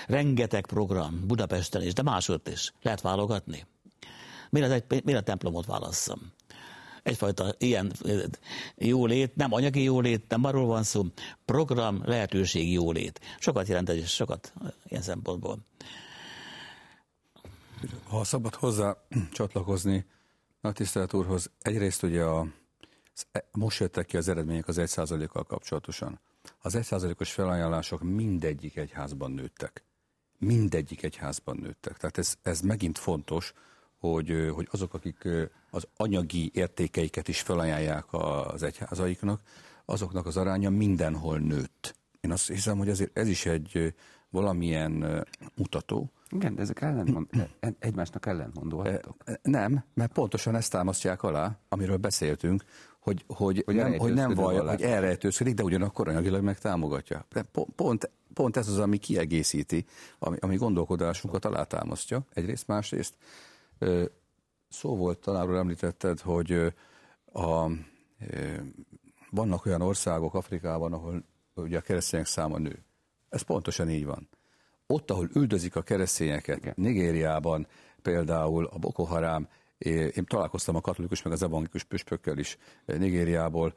Rengeteg 0.08 0.66
program 0.66 1.28
Budapesten 1.28 1.82
is, 1.82 1.94
de 1.94 2.02
máshogy 2.02 2.42
is. 2.46 2.74
Lehet 2.82 3.02
válogatni. 3.02 3.66
Miért, 4.50 4.72
egy, 4.72 5.04
miért 5.04 5.20
a 5.20 5.24
templomot 5.24 5.66
válasszam? 5.66 6.32
Egyfajta 7.04 7.56
ilyen 7.58 7.92
jólét, 8.76 9.36
nem 9.36 9.54
anyagi 9.54 9.84
jólét, 9.84 10.26
nem 10.28 10.44
arról 10.44 10.66
van 10.66 10.84
szó, 10.84 11.06
program, 11.46 12.02
lehetőség 12.06 12.72
jólét. 12.72 13.20
Sokat 13.40 13.68
jelent 13.68 13.90
ez, 13.90 14.08
sokat 14.08 14.54
ilyen 14.86 15.02
szempontból. 15.02 15.60
Ha 18.08 18.24
szabad 18.24 18.56
hozzá 18.56 18.98
csatlakozni 19.32 20.06
a 20.62 20.72
tisztelt 20.72 21.14
úrhoz, 21.14 21.52
egyrészt 21.60 22.04
ugye 22.04 22.24
a, 22.24 22.48
e, 23.32 23.46
most 23.52 23.80
jöttek 23.80 24.06
ki 24.06 24.18
az 24.18 24.28
eredmények 24.28 24.68
az 24.68 24.78
1%-kal 24.80 25.44
kapcsolatosan. 25.44 26.20
Az 26.62 26.76
1%-os 26.78 27.32
felajánlások 27.32 28.02
mindegyik 28.02 28.78
egyházban 28.78 29.32
nőttek. 29.32 29.84
Mindegyik 30.38 31.04
egyházban 31.04 31.58
nőttek. 31.58 31.98
Tehát 31.98 32.18
ez, 32.18 32.36
ez 32.42 32.60
megint 32.62 32.98
fontos, 32.98 33.54
hogy, 34.02 34.52
hogy 34.54 34.68
azok, 34.72 34.94
akik 34.94 35.28
az 35.70 35.88
anyagi 35.98 36.52
értékeiket 36.54 37.28
is 37.28 37.42
felajánlják 37.42 38.06
az 38.12 38.64
egyházaiknak, 38.64 39.42
azoknak 39.86 40.26
az 40.26 40.38
aránya 40.38 40.70
mindenhol 40.70 41.38
nőtt. 41.38 41.96
Én 42.22 42.32
azt 42.32 42.48
hiszem, 42.48 42.78
hogy 42.78 42.90
azért 42.90 43.18
ez 43.18 43.28
is 43.28 43.46
egy 43.46 43.94
valamilyen 44.30 45.26
mutató, 45.56 46.12
igen, 46.30 46.56
de 46.56 46.62
ezek 46.62 46.82
ellentmond, 46.82 47.28
e, 47.32 47.50
e, 47.60 47.74
egymásnak 47.80 48.26
ellentmondóak. 48.26 49.16
Nem, 49.42 49.84
mert 49.94 50.12
pontosan 50.12 50.56
ezt 50.56 50.72
támasztják 50.72 51.24
alá, 51.24 51.58
amiről 51.70 51.98
beszéltünk, 51.98 52.64
hogy, 53.00 53.24
hogy, 53.28 53.64
hogy 53.66 53.76
nem, 53.76 53.98
hogy 53.98 54.14
nem 54.14 54.34
vallja, 54.34 54.70
hogy 54.70 54.82
elrejtőzködik, 54.82 55.54
de 55.54 55.64
ugyanakkor 55.64 56.08
anyagilag 56.08 56.44
meg 56.44 56.60
támogatja. 56.60 57.26
Pont, 57.76 58.10
pont 58.34 58.58
ez 58.58 58.68
az, 58.68 58.80
ami 58.80 58.98
kiegészíti, 58.98 59.86
ami, 60.20 60.38
ami 60.40 60.56
gondolkodásunkat 60.56 61.46
alátámasztja, 61.46 62.26
egyrészt, 62.34 62.68
másrészt. 62.68 63.14
Szó 64.70 64.96
volt, 64.96 65.20
talán 65.20 65.56
említetted, 65.56 66.20
hogy 66.20 66.74
a, 67.34 67.72
vannak 69.30 69.66
olyan 69.66 69.82
országok 69.82 70.34
Afrikában, 70.34 70.94
ahol 70.94 71.24
ugye 71.56 71.78
a 71.78 71.82
keresztények 71.82 72.26
száma 72.26 72.58
nő. 72.58 72.84
Ez 73.30 73.42
pontosan 73.42 73.90
így 73.90 74.06
van 74.06 74.30
ott, 74.92 75.12
ahol 75.12 75.30
üldözik 75.34 75.76
a 75.76 75.82
keresztényeket, 75.82 76.58
Igen. 76.58 76.74
Nigériában 76.78 77.68
például 78.02 78.66
a 78.66 78.78
Boko 78.78 79.04
Haram, 79.04 79.48
én 79.78 80.26
találkoztam 80.26 80.76
a 80.76 80.82
katolikus 80.82 81.22
meg 81.22 81.34
az 81.34 81.44
evangélikus 81.44 81.84
püspökkel 81.84 82.38
is 82.38 82.58
Nigériából, 82.86 83.74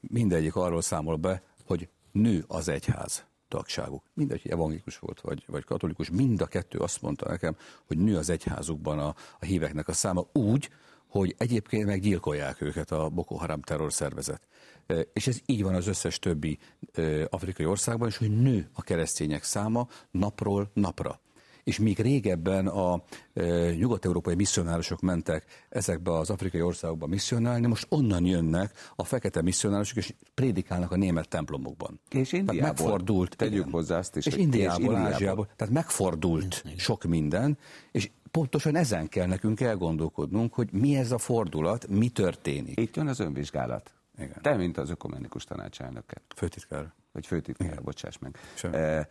mindegyik 0.00 0.56
arról 0.56 0.82
számol 0.82 1.16
be, 1.16 1.42
hogy 1.66 1.88
nő 2.12 2.44
az 2.46 2.68
egyház 2.68 3.26
tagságuk. 3.48 4.02
Mindegy, 4.14 4.42
hogy 4.42 4.50
evangélikus 4.50 4.98
volt, 4.98 5.20
vagy, 5.20 5.44
vagy 5.46 5.64
katolikus, 5.64 6.10
mind 6.10 6.40
a 6.40 6.46
kettő 6.46 6.78
azt 6.78 7.02
mondta 7.02 7.28
nekem, 7.28 7.56
hogy 7.86 7.98
nő 7.98 8.16
az 8.16 8.30
egyházukban 8.30 8.98
a, 8.98 9.14
a 9.40 9.44
híveknek 9.44 9.88
a 9.88 9.92
száma 9.92 10.26
úgy, 10.32 10.70
hogy 11.08 11.34
egyébként 11.38 11.86
meggyilkolják 11.86 12.60
őket 12.60 12.90
a 12.90 13.08
Boko 13.08 13.34
Haram 13.34 13.62
terrorszervezet. 13.62 14.46
És 15.12 15.26
ez 15.26 15.38
így 15.46 15.62
van 15.62 15.74
az 15.74 15.86
összes 15.86 16.18
többi 16.18 16.58
afrikai 17.28 17.66
országban, 17.66 18.08
és 18.08 18.16
hogy 18.16 18.40
nő 18.40 18.70
a 18.72 18.82
keresztények 18.82 19.42
száma 19.42 19.88
napról 20.10 20.70
napra. 20.72 21.20
És 21.68 21.78
míg 21.78 21.98
régebben 21.98 22.66
a 22.66 23.02
e, 23.34 23.70
nyugat-európai 23.70 24.34
misszionárosok 24.34 25.00
mentek 25.00 25.44
ezekbe 25.68 26.12
az 26.12 26.30
afrikai 26.30 26.62
országokba 26.62 27.06
misszionálni, 27.06 27.66
most 27.66 27.86
onnan 27.88 28.24
jönnek 28.24 28.72
a 28.96 29.04
fekete 29.04 29.42
misszionárosok, 29.42 29.96
és 29.96 30.14
prédikálnak 30.34 30.92
a 30.92 30.96
német 30.96 31.28
templomokban. 31.28 32.00
És 32.10 32.32
Indiából. 32.32 32.60
Tehát 32.60 32.78
megfordult. 32.78 33.36
Tegyük 33.36 33.58
igen. 33.58 33.70
hozzá 33.70 33.98
azt 33.98 34.16
is. 34.16 34.26
És 34.26 34.36
Indiából, 34.36 34.76
és 34.76 34.84
Indiából. 34.84 35.12
Ázsiából. 35.12 35.48
Tehát 35.56 35.74
megfordult 35.74 36.64
sok 36.76 37.04
minden, 37.04 37.58
és 37.92 38.10
pontosan 38.30 38.76
ezen 38.76 39.08
kell 39.08 39.26
nekünk 39.26 39.60
elgondolkodnunk, 39.60 40.54
hogy 40.54 40.68
mi 40.72 40.96
ez 40.96 41.12
a 41.12 41.18
fordulat, 41.18 41.88
mi 41.88 42.08
történik. 42.08 42.80
Itt 42.80 42.96
jön 42.96 43.08
az 43.08 43.20
önvizsgálat. 43.20 43.92
Igen. 44.18 44.38
Te, 44.42 44.56
mint 44.56 44.78
az 44.78 44.90
ökumenikus 44.90 45.44
tanácselnöke, 45.44 46.22
Főtitkár. 46.36 46.92
vagy 47.12 47.26
főtitkár, 47.26 47.82
bocsáss 47.82 48.18
meg. 48.18 48.38
Semmi. 48.54 48.76
Eh, 48.76 49.06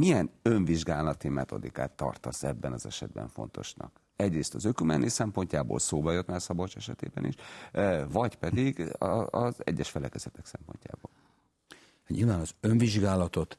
milyen 0.00 0.30
önvizsgálati 0.42 1.28
metodikát 1.28 1.90
tartasz 1.90 2.42
ebben 2.42 2.72
az 2.72 2.86
esetben 2.86 3.28
fontosnak? 3.28 4.00
Egyrészt 4.16 4.54
az 4.54 4.64
ökumeni 4.64 5.08
szempontjából 5.08 5.78
szóba 5.78 6.12
jött 6.12 6.26
már 6.26 6.42
Szabolcs 6.42 6.76
esetében 6.76 7.24
is, 7.24 7.34
eh, 7.72 8.04
vagy 8.12 8.36
pedig 8.36 8.92
az 9.30 9.54
egyes 9.58 9.90
felekezetek 9.90 10.46
szempontjából. 10.46 11.10
Nyilván 12.08 12.40
az 12.40 12.50
önvizsgálatot 12.60 13.58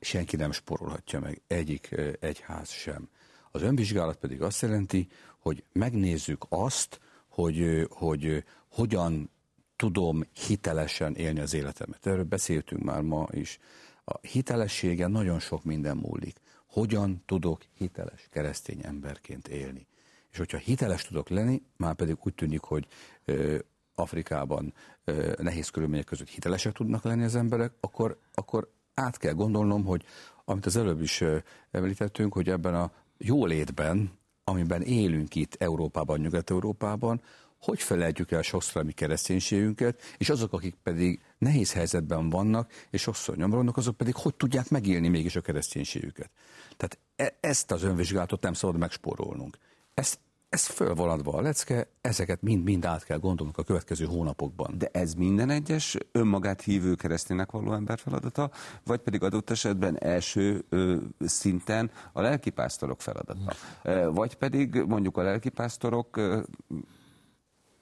senki 0.00 0.36
nem 0.36 0.52
sporolhatja 0.52 1.20
meg, 1.20 1.42
egyik 1.46 1.88
ö, 1.90 2.10
egyház 2.20 2.70
sem. 2.70 3.08
Az 3.50 3.62
önvizsgálat 3.62 4.16
pedig 4.16 4.42
azt 4.42 4.62
jelenti, 4.62 5.08
hogy 5.38 5.64
megnézzük 5.72 6.44
azt, 6.48 7.00
hogy, 7.28 7.60
ö, 7.60 7.84
hogy 7.88 8.44
hogyan 8.68 9.30
tudom 9.76 10.24
hitelesen 10.46 11.14
élni 11.14 11.40
az 11.40 11.54
életemet. 11.54 12.06
Erről 12.06 12.24
beszéltünk 12.24 12.82
már 12.82 13.00
ma 13.00 13.26
is. 13.30 13.58
A 14.04 14.18
hitelessége 14.26 15.06
nagyon 15.06 15.38
sok 15.38 15.64
minden 15.64 15.96
múlik. 15.96 16.36
Hogyan 16.66 17.22
tudok 17.26 17.60
hiteles 17.74 18.26
keresztény 18.30 18.80
emberként 18.82 19.48
élni? 19.48 19.86
És 20.30 20.38
hogyha 20.38 20.58
hiteles 20.58 21.04
tudok 21.04 21.28
lenni, 21.28 21.62
már 21.76 21.94
pedig 21.94 22.16
úgy 22.22 22.34
tűnik, 22.34 22.60
hogy 22.60 22.86
ö, 23.24 23.58
Afrikában 23.94 24.74
ö, 25.04 25.32
nehéz 25.38 25.68
körülmények 25.68 26.04
között 26.04 26.28
hitelesek 26.28 26.72
tudnak 26.72 27.04
lenni 27.04 27.24
az 27.24 27.34
emberek, 27.34 27.72
akkor, 27.80 28.18
akkor 28.34 28.70
át 28.94 29.16
kell 29.16 29.32
gondolnom, 29.32 29.84
hogy 29.84 30.04
amit 30.44 30.66
az 30.66 30.76
előbb 30.76 31.02
is 31.02 31.20
ö, 31.20 31.38
említettünk, 31.70 32.32
hogy 32.32 32.48
ebben 32.48 32.74
a 32.74 32.92
jólétben, 33.18 34.18
amiben 34.44 34.82
élünk 34.82 35.34
itt 35.34 35.54
Európában, 35.58 36.20
Nyugat-Európában, 36.20 37.20
hogy 37.60 37.82
felejtjük 37.82 38.30
el 38.30 38.42
sokszor 38.42 38.82
a 38.82 38.84
mi 38.84 38.92
kereszténységünket, 38.92 40.00
és 40.18 40.28
azok, 40.30 40.52
akik 40.52 40.74
pedig 40.82 41.20
nehéz 41.38 41.72
helyzetben 41.72 42.30
vannak, 42.30 42.72
és 42.90 43.00
sokszor 43.00 43.36
nyomorognak, 43.36 43.76
azok 43.76 43.96
pedig 43.96 44.14
hogy 44.14 44.34
tudják 44.34 44.68
megélni 44.68 45.08
mégis 45.08 45.36
a 45.36 45.40
kereszténységüket. 45.40 46.30
Tehát 46.76 46.98
e- 47.16 47.48
ezt 47.48 47.70
az 47.70 47.82
önvizsgálatot 47.82 48.42
nem 48.42 48.52
szabad 48.52 48.78
megspórolnunk. 48.78 49.58
Ezt, 49.94 50.18
ez 50.48 50.66
föl 50.66 50.94
van 50.94 51.10
adva 51.10 51.32
a 51.32 51.40
lecke, 51.40 51.88
ezeket 52.00 52.42
mind-mind 52.42 52.84
át 52.84 53.04
kell 53.04 53.18
gondolnunk 53.18 53.58
a 53.58 53.62
következő 53.62 54.04
hónapokban. 54.04 54.74
De 54.78 54.88
ez 54.92 55.14
minden 55.14 55.50
egyes 55.50 55.96
önmagát 56.12 56.62
hívő 56.62 56.94
kereszténynek 56.94 57.50
való 57.50 57.72
ember 57.72 57.98
feladata, 57.98 58.50
vagy 58.84 59.00
pedig 59.00 59.22
adott 59.22 59.50
esetben 59.50 60.02
első 60.02 60.64
ö, 60.68 60.96
szinten 61.20 61.90
a 62.12 62.20
lelkipásztorok 62.20 63.00
feladata? 63.00 63.54
Ö, 63.82 64.10
vagy 64.10 64.34
pedig 64.34 64.82
mondjuk 64.86 65.16
a 65.16 65.22
lelkipásztorok 65.22 66.16
ö, 66.16 66.40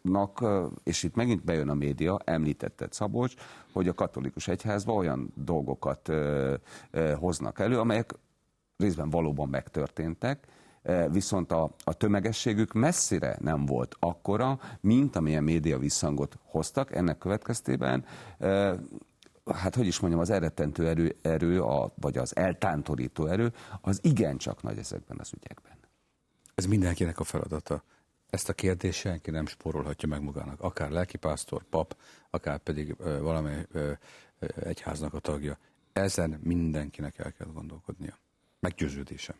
nak, 0.02 0.44
és 0.82 1.02
itt 1.02 1.14
megint 1.14 1.44
bejön 1.44 1.68
a 1.68 1.74
média, 1.74 2.18
említetted 2.24 2.92
Szabolcs, 2.92 3.34
hogy 3.72 3.88
a 3.88 3.94
katolikus 3.94 4.48
egyházban 4.48 4.96
olyan 4.96 5.32
dolgokat 5.34 6.12
hoznak 7.18 7.58
elő, 7.58 7.78
amelyek 7.78 8.14
részben 8.76 9.10
valóban 9.10 9.48
megtörténtek, 9.48 10.46
viszont 11.10 11.52
a, 11.52 11.74
a 11.84 11.92
tömegességük 11.92 12.72
messzire 12.72 13.36
nem 13.40 13.66
volt 13.66 13.96
akkora, 13.98 14.60
mint 14.80 15.16
amilyen 15.16 15.44
média 15.44 15.78
visszhangot 15.78 16.38
hoztak. 16.44 16.94
Ennek 16.94 17.18
következtében, 17.18 18.04
hát 19.54 19.74
hogy 19.74 19.86
is 19.86 20.00
mondjam, 20.00 20.22
az 20.22 20.30
elrettentő 20.30 20.88
erő, 20.88 21.16
erő 21.22 21.62
a, 21.62 21.92
vagy 22.00 22.18
az 22.18 22.36
eltántorító 22.36 23.26
erő, 23.26 23.52
az 23.80 23.98
igencsak 24.02 24.62
nagy 24.62 24.78
ezekben 24.78 25.16
az 25.20 25.32
ügyekben. 25.36 25.76
Ez 26.54 26.66
mindenkinek 26.66 27.18
a 27.20 27.24
feladata. 27.24 27.82
Ezt 28.30 28.48
a 28.48 28.52
kérdést 28.52 28.98
senki 28.98 29.30
nem 29.30 29.46
spórolhatja 29.46 30.08
meg 30.08 30.22
magának. 30.22 30.60
Akár 30.60 30.90
lelkipásztor, 30.90 31.64
pap, 31.64 31.96
akár 32.30 32.58
pedig 32.58 32.94
ö, 32.98 33.20
valamely 33.20 33.66
ö, 33.72 33.92
ö, 34.38 34.46
egyháznak 34.60 35.14
a 35.14 35.18
tagja. 35.18 35.58
Ezen 35.92 36.40
mindenkinek 36.42 37.18
el 37.18 37.32
kell 37.32 37.46
gondolkodnia. 37.52 38.18
Meggyőződésem. 38.60 39.36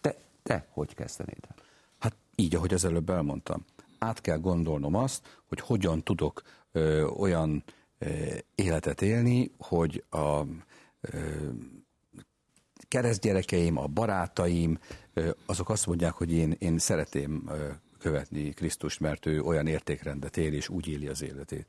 Te, 0.00 0.16
te 0.42 0.66
hogy 0.70 0.94
kezdenéd 0.94 1.38
el? 1.48 1.54
Hát 1.98 2.16
így, 2.34 2.54
ahogy 2.54 2.74
az 2.74 2.84
előbb 2.84 3.10
elmondtam. 3.10 3.64
Át 3.98 4.20
kell 4.20 4.38
gondolnom 4.38 4.94
azt, 4.94 5.40
hogy 5.46 5.60
hogyan 5.60 6.02
tudok 6.02 6.42
ö, 6.72 7.04
olyan 7.04 7.64
ö, 7.98 8.34
életet 8.54 9.02
élni, 9.02 9.50
hogy 9.58 10.04
a 10.10 10.40
ö, 11.00 11.18
keresztgyerekeim, 12.88 13.76
a 13.76 13.86
barátaim, 13.86 14.78
azok 15.46 15.68
azt 15.68 15.86
mondják, 15.86 16.12
hogy 16.12 16.32
én, 16.32 16.56
én 16.58 16.78
szeretném 16.78 17.50
követni 18.06 18.50
Krisztust, 18.50 19.00
mert 19.00 19.26
ő 19.26 19.42
olyan 19.42 19.66
értékrendet 19.66 20.36
él, 20.36 20.52
és 20.52 20.68
úgy 20.68 20.88
éli 20.88 21.06
az 21.06 21.22
életét. 21.22 21.66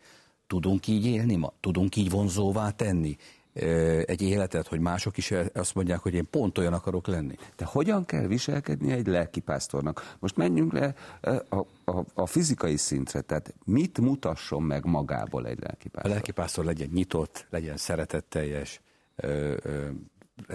Tudunk 0.48 0.88
így 0.88 1.06
élni 1.06 1.36
ma? 1.36 1.54
Tudunk 1.60 1.96
így 1.96 2.10
vonzóvá 2.10 2.70
tenni 2.70 3.16
ö, 3.54 4.02
egy 4.06 4.22
életet, 4.22 4.68
hogy 4.68 4.80
mások 4.80 5.18
is 5.18 5.34
azt 5.54 5.76
mondják, 5.76 6.00
hogy 6.00 6.14
én 6.14 6.28
pont 6.30 6.58
olyan 6.58 6.74
akarok 6.74 7.08
lenni? 7.08 7.36
De 7.56 7.66
hogyan 7.66 8.06
kell 8.06 8.28
viselkedni 8.28 8.92
egy 8.92 9.08
lelkipásztornak? 9.08 10.16
Most 10.20 10.36
menjünk 10.36 10.74
le 10.74 10.94
eh, 11.22 11.40
a, 11.50 11.66
a, 11.86 12.04
a 12.14 12.26
fizikai 12.26 12.78
szintre, 12.78 13.22
tehát 13.22 13.54
mit 13.66 14.00
mutasson 14.00 14.64
meg 14.64 14.86
magából 14.86 15.48
egy 15.48 15.58
A 15.62 15.64
lelkipásztor? 15.64 16.12
lelkipásztor 16.12 16.66
legyen 16.66 16.90
nyitott, 16.94 17.48
legyen 17.50 17.78
szeretetteljes, 17.78 18.82
ö, 19.16 19.56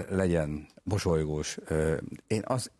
legyen 0.08 0.66
mosolygós. 0.82 1.58
Én, 2.26 2.42
az, 2.44 2.70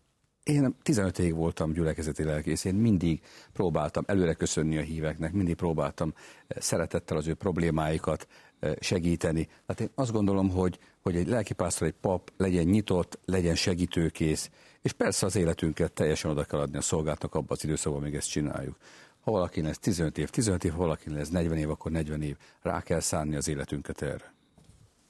én 0.43 0.77
15 0.83 1.19
évig 1.19 1.35
voltam 1.35 1.73
gyülekezeti 1.73 2.25
lelkész, 2.25 2.65
én 2.65 2.75
mindig 2.75 3.21
próbáltam 3.53 4.05
előre 4.07 4.35
köszönni 4.35 4.79
a 4.79 4.81
híveknek, 4.81 5.33
mindig 5.33 5.55
próbáltam 5.55 6.15
eh, 6.47 6.61
szeretettel 6.61 7.17
az 7.17 7.27
ő 7.27 7.35
problémáikat 7.35 8.27
eh, 8.59 8.73
segíteni. 8.81 9.49
Hát 9.67 9.81
én 9.81 9.91
azt 9.95 10.13
gondolom, 10.13 10.51
hogy, 10.51 10.79
hogy 11.01 11.17
egy 11.17 11.29
lelkipásztor, 11.29 11.87
egy 11.87 11.95
pap 12.01 12.33
legyen 12.37 12.65
nyitott, 12.65 13.19
legyen 13.25 13.55
segítőkész, 13.55 14.51
és 14.83 14.93
persze 14.93 15.27
az 15.27 15.37
életünket 15.37 15.93
teljesen 15.93 16.31
oda 16.31 16.45
kell 16.45 16.61
adni 16.61 16.77
a 16.77 16.81
szolgáltnak 16.81 17.35
abban 17.35 17.57
az 17.57 17.65
időszakban, 17.65 18.03
még 18.03 18.15
ezt 18.15 18.31
csináljuk. 18.31 18.77
Ha 19.21 19.31
valaki 19.31 19.63
lesz 19.63 19.79
15 19.79 20.19
év, 20.19 20.31
15 20.31 20.65
év, 20.65 20.73
ha 20.73 20.79
valaki 20.79 21.11
lesz 21.11 21.29
40 21.29 21.59
év, 21.59 21.71
akkor 21.71 21.91
40 21.91 22.23
év. 22.23 22.37
Rá 22.63 22.81
kell 22.81 23.01
szánni 23.01 23.37
az 23.37 23.49
életünket 23.49 24.03
erre. 24.03 24.35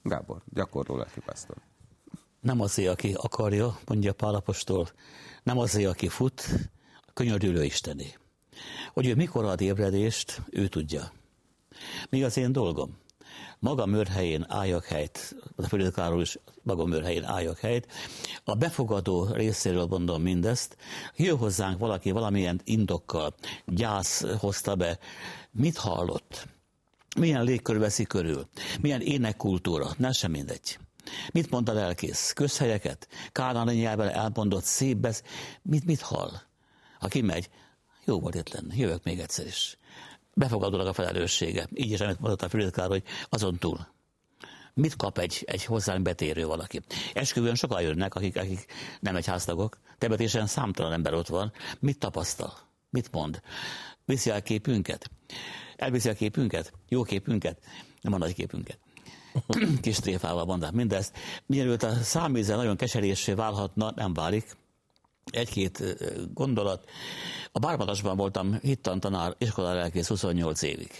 Gábor, 0.03 0.43
gyakorló 0.53 0.97
lelkipásztor. 0.97 1.57
Nem 2.43 2.61
azért, 2.61 2.88
aki 2.88 3.14
akarja, 3.16 3.78
mondja 3.86 4.12
Pálapostól, 4.12 4.88
nem 5.43 5.59
azért, 5.59 5.90
aki 5.90 6.09
fut, 6.09 6.49
a 7.07 7.12
könyörülő 7.12 7.64
Istené. 7.64 8.14
Hogy 8.93 9.07
ő 9.07 9.14
mikor 9.14 9.45
ad 9.45 9.61
ébredést, 9.61 10.43
ő 10.51 10.68
tudja. 10.68 11.12
Mi 12.11 12.22
az 12.22 12.36
én 12.36 12.53
dolgom? 12.53 12.99
Maga 13.59 13.86
mörhelyén 13.86 14.45
álljak 14.49 14.84
helyt, 14.84 15.36
a 15.57 15.66
főnökáról 15.66 16.20
is 16.20 16.38
maga 16.62 16.84
mörhelyén 16.84 17.24
álljak 17.24 17.59
helyt. 17.59 17.86
A 18.45 18.55
befogadó 18.55 19.24
részéről 19.32 19.86
mondom 19.86 20.22
mindezt. 20.22 20.76
Jön 21.16 21.36
hozzánk 21.36 21.78
valaki 21.78 22.11
valamilyen 22.11 22.61
indokkal, 22.64 23.34
gyász 23.66 24.24
hozta 24.38 24.74
be. 24.74 24.99
Mit 25.51 25.76
hallott? 25.76 26.49
Milyen 27.16 27.45
légkör 27.45 27.78
veszi 27.78 28.05
körül? 28.05 28.49
Milyen 28.80 29.01
énekkultúra? 29.01 29.90
Nem 29.99 30.12
sem 30.12 30.30
mindegy. 30.30 30.78
Mit 31.32 31.50
mond 31.50 31.68
a 31.68 31.72
lelkész? 31.72 32.32
Közhelyeket? 32.32 33.09
Kánáni 33.32 33.74
nyelven 33.74 34.09
elmondott 34.09 34.64
szép 34.64 34.96
besz... 34.96 35.22
Mit, 35.62 35.84
mit 35.84 36.00
hall? 36.00 36.30
Aki 37.00 37.20
megy, 37.20 37.48
jó 38.05 38.20
volt 38.20 38.34
itt 38.34 38.53
lenni, 38.53 38.78
jövök 38.78 39.05
még 39.05 39.20
egyszer 39.20 39.46
is. 39.46 39.78
Befogadólag 40.34 40.86
a 40.86 40.92
felelőssége. 40.92 41.68
Így 41.74 41.90
is, 41.90 42.00
amit 42.00 42.20
mondott 42.20 42.42
a 42.42 42.48
Fülötkár, 42.48 42.88
hogy 42.88 43.03
azon 43.28 43.59
túl. 43.59 43.86
Mit 44.74 44.96
kap 44.96 45.18
egy, 45.18 45.42
egy 45.46 45.64
hozzánk 45.64 46.03
betérő 46.03 46.46
valaki? 46.46 46.80
Esküvőn 47.14 47.55
sokan 47.55 47.82
jönnek, 47.82 48.14
akik, 48.14 48.36
akik 48.36 48.66
nem 49.00 49.16
egy 49.16 49.26
háztagok. 49.26 49.78
Temetésen 49.98 50.46
számtalan 50.46 50.92
ember 50.92 51.14
ott 51.14 51.28
van. 51.28 51.53
Mit 51.78 51.98
tapasztal? 51.98 52.59
Mit 52.90 53.12
mond? 53.12 53.42
Viszi 54.05 54.30
el 54.30 54.42
képünket? 54.42 55.11
Elviszi 55.76 56.09
a 56.09 56.14
képünket? 56.14 56.72
Jó 56.88 57.03
képünket? 57.03 57.59
Nem 58.00 58.12
a 58.12 58.18
nagy 58.18 58.34
képünket. 58.34 58.78
Kis 59.83 59.97
tréfával 59.99 60.45
mondták 60.45 60.72
mindezt. 60.72 61.16
Mielőtt 61.47 61.83
a 61.83 61.93
számízzel 62.03 62.57
nagyon 62.57 62.76
keserésé 62.76 63.33
válhatna, 63.33 63.93
nem 63.97 64.12
válik. 64.14 64.57
Egy-két 65.24 65.83
gondolat. 66.35 66.89
A 67.53 67.59
Bármadasban 67.59 68.16
voltam 68.16 68.59
hittan 68.61 69.01
tanár, 69.01 69.35
iskola 69.39 69.72
lelkész 69.74 70.09
28 70.09 70.62
évig. 70.62 70.91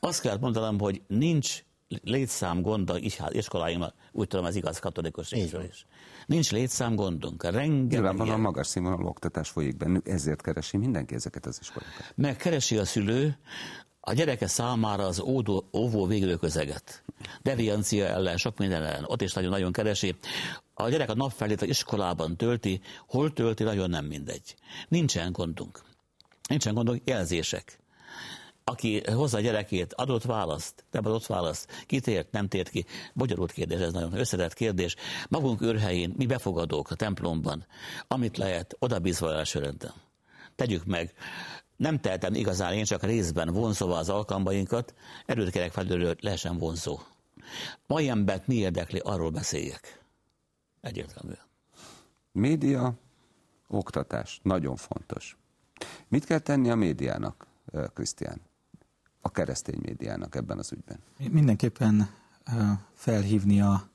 Azt 0.00 0.20
kell 0.20 0.38
mondanom, 0.40 0.78
hogy 0.78 1.02
nincs 1.06 1.62
létszám 2.02 2.62
gond 2.62 2.90
a 2.90 2.98
iskoláinkban, 3.30 3.92
úgy 4.12 4.28
tudom, 4.28 4.44
ez 4.46 4.56
igaz 4.56 4.78
katolikus 4.78 5.30
részről 5.30 5.64
is. 5.64 5.86
Nincs 6.26 6.50
létszám 6.52 6.94
gondunk. 6.94 7.42
Rengeteg 7.42 7.88
Nyilvánvalóan 7.88 8.26
ilyen- 8.26 8.40
magas 8.40 8.66
színvonalú 8.66 9.06
oktatás 9.06 9.48
folyik 9.48 9.76
bennük, 9.76 10.08
ezért 10.08 10.42
keresi 10.42 10.76
mindenki 10.76 11.14
ezeket 11.14 11.46
az 11.46 11.58
iskolákat. 11.60 12.12
megkeresi 12.14 12.76
a 12.76 12.84
szülő 12.84 13.38
a 14.00 14.12
gyereke 14.12 14.46
számára 14.46 15.04
az 15.04 15.20
ódó, 15.20 15.68
óvó 15.72 16.06
végzőközeget. 16.06 17.04
Deviancia 17.42 18.06
ellen, 18.06 18.36
sok 18.36 18.58
minden 18.58 18.84
ellen. 18.84 19.04
Ott 19.06 19.22
is 19.22 19.32
nagyon-nagyon 19.32 19.72
keresi. 19.72 20.16
A 20.74 20.88
gyerek 20.88 21.10
a 21.10 21.14
napfelét 21.14 21.62
az 21.62 21.68
iskolában 21.68 22.36
tölti, 22.36 22.80
hol 23.06 23.32
tölti, 23.32 23.62
nagyon 23.62 23.90
nem 23.90 24.04
mindegy. 24.04 24.54
Nincsen 24.88 25.32
gondunk. 25.32 25.82
Nincsen 26.48 26.74
gondunk, 26.74 27.02
jelzések. 27.04 27.78
Aki 28.64 29.02
hozza 29.12 29.36
a 29.36 29.40
gyerekét, 29.40 29.94
adott 29.94 30.22
választ, 30.22 30.84
nem 30.90 31.06
adott 31.06 31.26
választ, 31.26 31.84
kitért, 31.86 32.30
nem 32.30 32.48
tért 32.48 32.68
ki. 32.68 32.84
Bonyolult 33.14 33.52
kérdés, 33.52 33.80
ez 33.80 33.92
nagyon 33.92 34.18
összetett 34.18 34.54
kérdés. 34.54 34.96
Magunk 35.28 35.62
őrhelyén, 35.62 36.14
mi 36.16 36.26
befogadók 36.26 36.90
a 36.90 36.94
templomban, 36.94 37.66
amit 38.08 38.36
lehet, 38.36 38.76
oda 38.78 38.98
bízva 38.98 39.32
elsőrendben. 39.32 39.92
Tegyük 40.56 40.84
meg. 40.84 41.14
Nem 41.78 42.00
tehetem 42.00 42.34
igazán 42.34 42.72
én 42.72 42.84
csak 42.84 43.02
részben 43.02 43.52
vonzóvá 43.52 43.98
az 43.98 44.08
alkalmainkat, 44.08 44.94
erőt 45.26 45.50
kérek 45.50 45.72
felülről 45.72 46.16
lehessen 46.20 46.58
vonzó. 46.58 46.98
Mai 47.86 48.08
embert 48.08 48.46
mi 48.46 48.54
érdekli, 48.54 48.98
arról 48.98 49.30
beszéljek. 49.30 50.02
Egyértelműen. 50.80 51.46
Média, 52.32 52.94
oktatás, 53.66 54.40
nagyon 54.42 54.76
fontos. 54.76 55.36
Mit 56.08 56.24
kell 56.24 56.38
tenni 56.38 56.70
a 56.70 56.74
médiának, 56.74 57.46
eh, 57.72 57.84
Krisztián? 57.94 58.40
A 59.20 59.30
keresztény 59.30 59.78
médiának 59.82 60.34
ebben 60.34 60.58
az 60.58 60.72
ügyben? 60.72 60.98
Mindenképpen 61.30 62.10
ö, 62.54 62.72
felhívni 62.94 63.60
a 63.60 63.88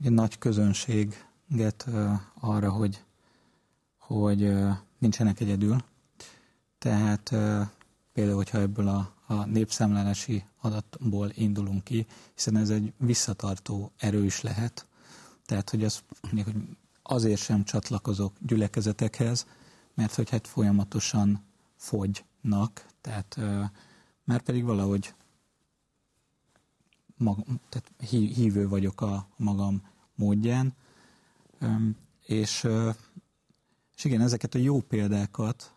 ugye, 0.00 0.10
nagy 0.10 0.38
közönséget 0.38 1.84
ö, 1.86 2.10
arra, 2.40 2.70
hogy, 2.70 3.04
hogy 3.98 4.52
nincsenek 4.98 5.40
egyedül. 5.40 5.76
Tehát 6.80 7.28
például, 8.12 8.36
hogyha 8.36 8.58
ebből 8.58 8.88
a, 8.88 9.14
a 9.26 9.44
népszámlálási 9.44 10.44
adatból 10.60 11.30
indulunk 11.34 11.84
ki, 11.84 12.06
hiszen 12.34 12.56
ez 12.56 12.70
egy 12.70 12.92
visszatartó 12.96 13.92
erő 13.96 14.24
is 14.24 14.40
lehet. 14.40 14.86
Tehát, 15.46 15.70
hogy 15.70 16.02
hogy 16.44 16.54
azért 17.02 17.40
sem 17.40 17.64
csatlakozok 17.64 18.36
gyülekezetekhez, 18.46 19.46
mert 19.94 20.14
hogy 20.14 20.30
hát 20.30 20.46
folyamatosan 20.46 21.44
fogynak, 21.76 22.86
tehát 23.00 23.36
már 24.24 24.42
pedig 24.42 24.64
valahogy 24.64 25.14
mag, 27.16 27.44
tehát 27.68 27.92
hí- 28.10 28.34
hívő 28.34 28.68
vagyok 28.68 29.00
a 29.00 29.26
magam 29.36 29.82
módján, 30.14 30.74
és, 32.26 32.68
és 33.96 34.04
igen, 34.04 34.20
ezeket 34.20 34.54
a 34.54 34.58
jó 34.58 34.80
példákat 34.80 35.74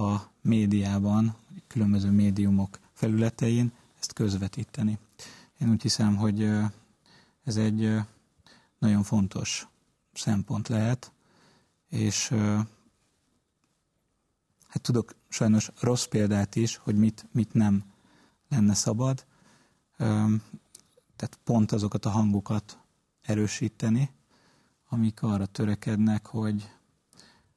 a 0.00 0.30
médiában, 0.40 1.36
különböző 1.66 2.10
médiumok 2.10 2.78
felületein 2.92 3.72
ezt 3.98 4.12
közvetíteni. 4.12 4.98
Én 5.60 5.70
úgy 5.70 5.82
hiszem, 5.82 6.16
hogy 6.16 6.42
ez 7.44 7.56
egy 7.56 7.96
nagyon 8.78 9.02
fontos 9.02 9.68
szempont 10.12 10.68
lehet, 10.68 11.12
és 11.88 12.28
hát 14.68 14.82
tudok 14.82 15.14
sajnos 15.28 15.70
rossz 15.80 16.04
példát 16.04 16.56
is, 16.56 16.76
hogy 16.76 16.96
mit, 16.96 17.26
mit 17.32 17.52
nem 17.52 17.84
lenne 18.48 18.74
szabad. 18.74 19.26
Tehát 21.16 21.38
pont 21.44 21.72
azokat 21.72 22.04
a 22.04 22.10
hangokat 22.10 22.78
erősíteni, 23.22 24.10
amik 24.88 25.22
arra 25.22 25.46
törekednek, 25.46 26.26
hogy, 26.26 26.70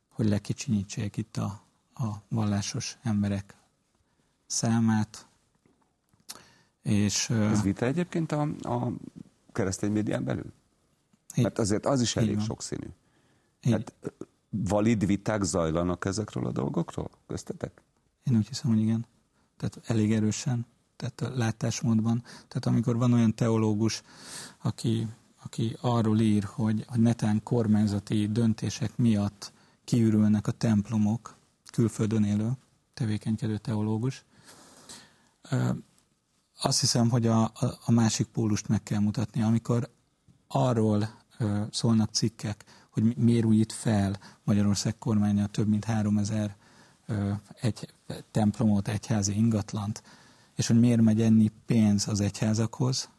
hogy 0.08 0.26
lekicsinyítsék 0.28 1.18
itt 1.18 1.38
a, 1.38 1.63
a 2.04 2.22
vallásos 2.30 2.98
emberek 3.04 3.56
számát. 4.46 5.28
És 6.82 7.30
Ez 7.30 7.62
vita 7.62 7.86
egyébként 7.86 8.32
a, 8.32 8.42
a 8.62 8.92
keresztény 9.52 9.92
médián 9.92 10.24
belül? 10.24 10.52
így- 11.36 11.44
Mert 11.44 11.60
azért 11.60 11.86
az 11.86 12.02
is 12.02 12.16
elég 12.16 12.40
sokszínű. 12.40 12.88
így- 13.62 13.72
Hát 13.72 13.94
valid 14.50 15.06
viták 15.06 15.44
zajlanak 15.44 16.06
ezekről 16.06 16.46
a 16.46 16.52
dolgokról 16.52 17.10
köztetek? 17.28 17.82
Én 18.24 18.36
úgy 18.38 18.48
hiszem, 18.48 18.72
hogy 18.72 18.80
igen. 18.82 19.06
Tehát 19.58 19.80
elég 19.90 20.14
erősen, 20.14 20.66
tehát 20.96 21.22
a 21.22 21.38
látásmódban. 21.38 22.22
Tehát 22.24 22.66
amikor 22.66 22.98
van 22.98 23.14
olyan 23.14 23.36
teológus, 23.36 24.02
aki, 24.62 25.08
aki 25.44 25.78
arról 25.82 26.20
ír, 26.20 26.44
hogy, 26.44 26.86
hogy 26.88 27.00
netán 27.00 27.44
kormányzati 27.44 28.28
döntések 28.28 28.98
miatt 28.98 29.54
kiürülnek 29.84 30.48
a 30.48 30.52
templomok, 30.52 31.36
külföldön 31.74 32.24
élő, 32.24 32.52
tevékenykedő 32.94 33.58
teológus, 33.58 34.26
azt 36.62 36.80
hiszem, 36.80 37.10
hogy 37.10 37.28
a, 37.28 37.44
a, 37.86 37.92
másik 37.92 38.28
pólust 38.28 38.68
meg 38.68 38.84
kell 38.84 39.00
mutatni. 39.00 39.42
Amikor 39.42 39.90
arról 40.48 41.10
szólnak 41.72 42.14
cikkek, 42.14 42.66
hogy 42.90 43.04
mi- 43.04 43.16
miért 43.18 43.46
újít 43.46 43.72
fel 43.72 44.20
Magyarország 44.44 44.98
kormánya 44.98 45.48
több 45.48 45.68
mint 45.68 45.86
3000 45.86 46.56
ö, 47.06 47.32
egy 47.62 47.94
templomot, 48.32 48.88
egyházi 48.88 49.36
ingatlant, 49.36 50.04
és 50.56 50.68
hogy 50.68 50.80
miért 50.80 51.02
megy 51.02 51.22
ennyi 51.22 51.52
pénz 51.66 52.08
az 52.08 52.22
egyházakhoz, 52.22 53.10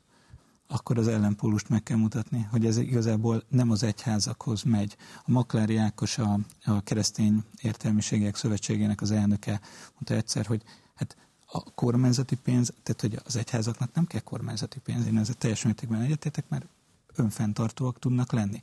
akkor 0.74 0.98
az 0.98 1.08
ellenpólust 1.08 1.68
meg 1.68 1.82
kell 1.82 1.96
mutatni, 1.96 2.48
hogy 2.50 2.66
ez 2.66 2.76
igazából 2.76 3.42
nem 3.48 3.70
az 3.70 3.82
egyházakhoz 3.82 4.62
megy. 4.62 4.96
A 5.16 5.30
Maklári 5.30 5.76
Ákos, 5.76 6.18
a, 6.18 6.38
a 6.64 6.80
Keresztény 6.80 7.44
Értelmiségek 7.62 8.36
Szövetségének 8.36 9.00
az 9.00 9.10
elnöke 9.10 9.60
mondta 9.92 10.14
egyszer, 10.14 10.46
hogy 10.46 10.62
hát 10.94 11.16
a 11.46 11.62
kormányzati 11.74 12.36
pénz, 12.36 12.72
tehát 12.82 13.00
hogy 13.00 13.20
az 13.24 13.36
egyházaknak 13.36 13.94
nem 13.94 14.06
kell 14.06 14.20
kormányzati 14.20 14.78
pénz, 14.78 15.06
én 15.06 15.18
ezzel 15.18 15.34
teljes 15.34 15.62
mértékben 15.62 16.00
egyetétek, 16.00 16.48
mert 16.48 16.66
önfenntartóak 17.14 17.98
tudnak 17.98 18.32
lenni. 18.32 18.62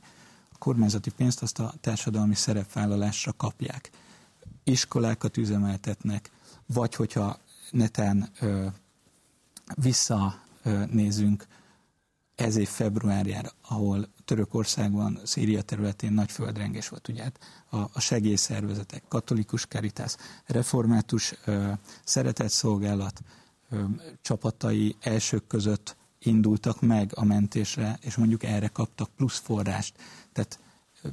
A 0.52 0.58
kormányzati 0.58 1.10
pénzt 1.10 1.42
azt 1.42 1.58
a 1.58 1.74
társadalmi 1.80 2.34
szerepvállalásra 2.34 3.32
kapják. 3.32 3.90
Iskolákat 4.64 5.36
üzemeltetnek, 5.36 6.30
vagy 6.66 6.94
hogyha 6.94 7.38
netán 7.70 8.28
ö, 8.40 8.66
visszanézünk 9.74 11.46
ez 12.42 12.56
év 12.56 12.68
februárjára, 12.68 13.50
ahol 13.68 14.08
Törökországban, 14.24 15.18
Szíria 15.24 15.62
területén 15.62 16.12
nagy 16.12 16.30
földrengés 16.30 16.88
volt, 16.88 17.08
ugye 17.08 17.22
hát 17.22 17.38
a, 17.70 17.76
a 17.76 18.00
segélyszervezetek, 18.00 19.02
katolikus 19.08 19.66
karitász, 19.66 20.16
református 20.46 21.34
ö, 21.44 21.72
szeretetszolgálat 22.04 23.20
ö, 23.70 23.84
csapatai 24.22 24.96
elsők 25.00 25.46
között 25.46 25.96
indultak 26.18 26.80
meg 26.80 27.12
a 27.14 27.24
mentésre, 27.24 27.98
és 28.00 28.16
mondjuk 28.16 28.42
erre 28.42 28.68
kaptak 28.68 29.10
plusz 29.16 29.38
forrást. 29.38 29.94
Tehát 30.32 30.58
ö, 31.02 31.08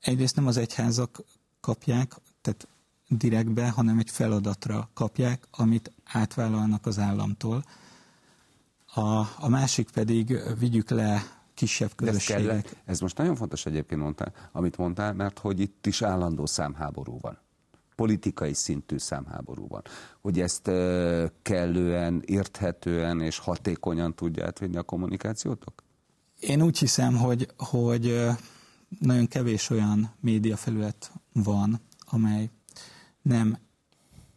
egyrészt 0.00 0.36
nem 0.36 0.46
az 0.46 0.56
egyházak 0.56 1.22
kapják, 1.60 2.14
tehát 2.40 2.68
direktbe, 3.08 3.68
hanem 3.68 3.98
egy 3.98 4.10
feladatra 4.10 4.88
kapják, 4.94 5.46
amit 5.50 5.92
átvállalnak 6.04 6.86
az 6.86 6.98
államtól. 6.98 7.64
A, 8.94 9.18
a 9.18 9.48
másik 9.48 9.90
pedig 9.90 10.38
vigyük 10.58 10.90
le 10.90 11.22
kisebb 11.54 11.90
De 11.96 12.10
ez, 12.10 12.24
kell, 12.24 12.36
közösségek. 12.36 12.82
ez 12.84 13.00
most 13.00 13.16
nagyon 13.16 13.34
fontos 13.34 13.66
egyébként, 13.66 14.00
mondtál, 14.00 14.32
amit 14.52 14.76
mondtál, 14.76 15.12
mert 15.14 15.38
hogy 15.38 15.60
itt 15.60 15.86
is 15.86 16.02
állandó 16.02 16.46
számháború 16.46 17.18
van. 17.20 17.38
Politikai 17.96 18.54
szintű 18.54 18.98
számháború 18.98 19.68
van. 19.68 19.82
Hogy 20.20 20.40
ezt 20.40 20.70
kellően, 21.42 22.22
érthetően 22.24 23.20
és 23.20 23.38
hatékonyan 23.38 24.14
tudja 24.14 24.46
átvinni 24.46 24.76
a 24.76 24.82
kommunikációtok? 24.82 25.82
Én 26.38 26.62
úgy 26.62 26.78
hiszem, 26.78 27.16
hogy, 27.16 27.48
hogy 27.56 28.26
nagyon 28.98 29.26
kevés 29.26 29.70
olyan 29.70 30.12
médiafelület 30.20 31.12
van, 31.32 31.80
amely 32.00 32.50
nem 33.22 33.58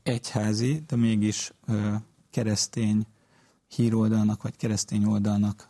egyházi, 0.03 0.83
de 0.87 0.95
mégis 0.95 1.53
keresztény 2.31 3.05
híroldalnak 3.75 4.41
vagy 4.41 4.55
keresztény 4.55 5.05
oldalnak 5.05 5.69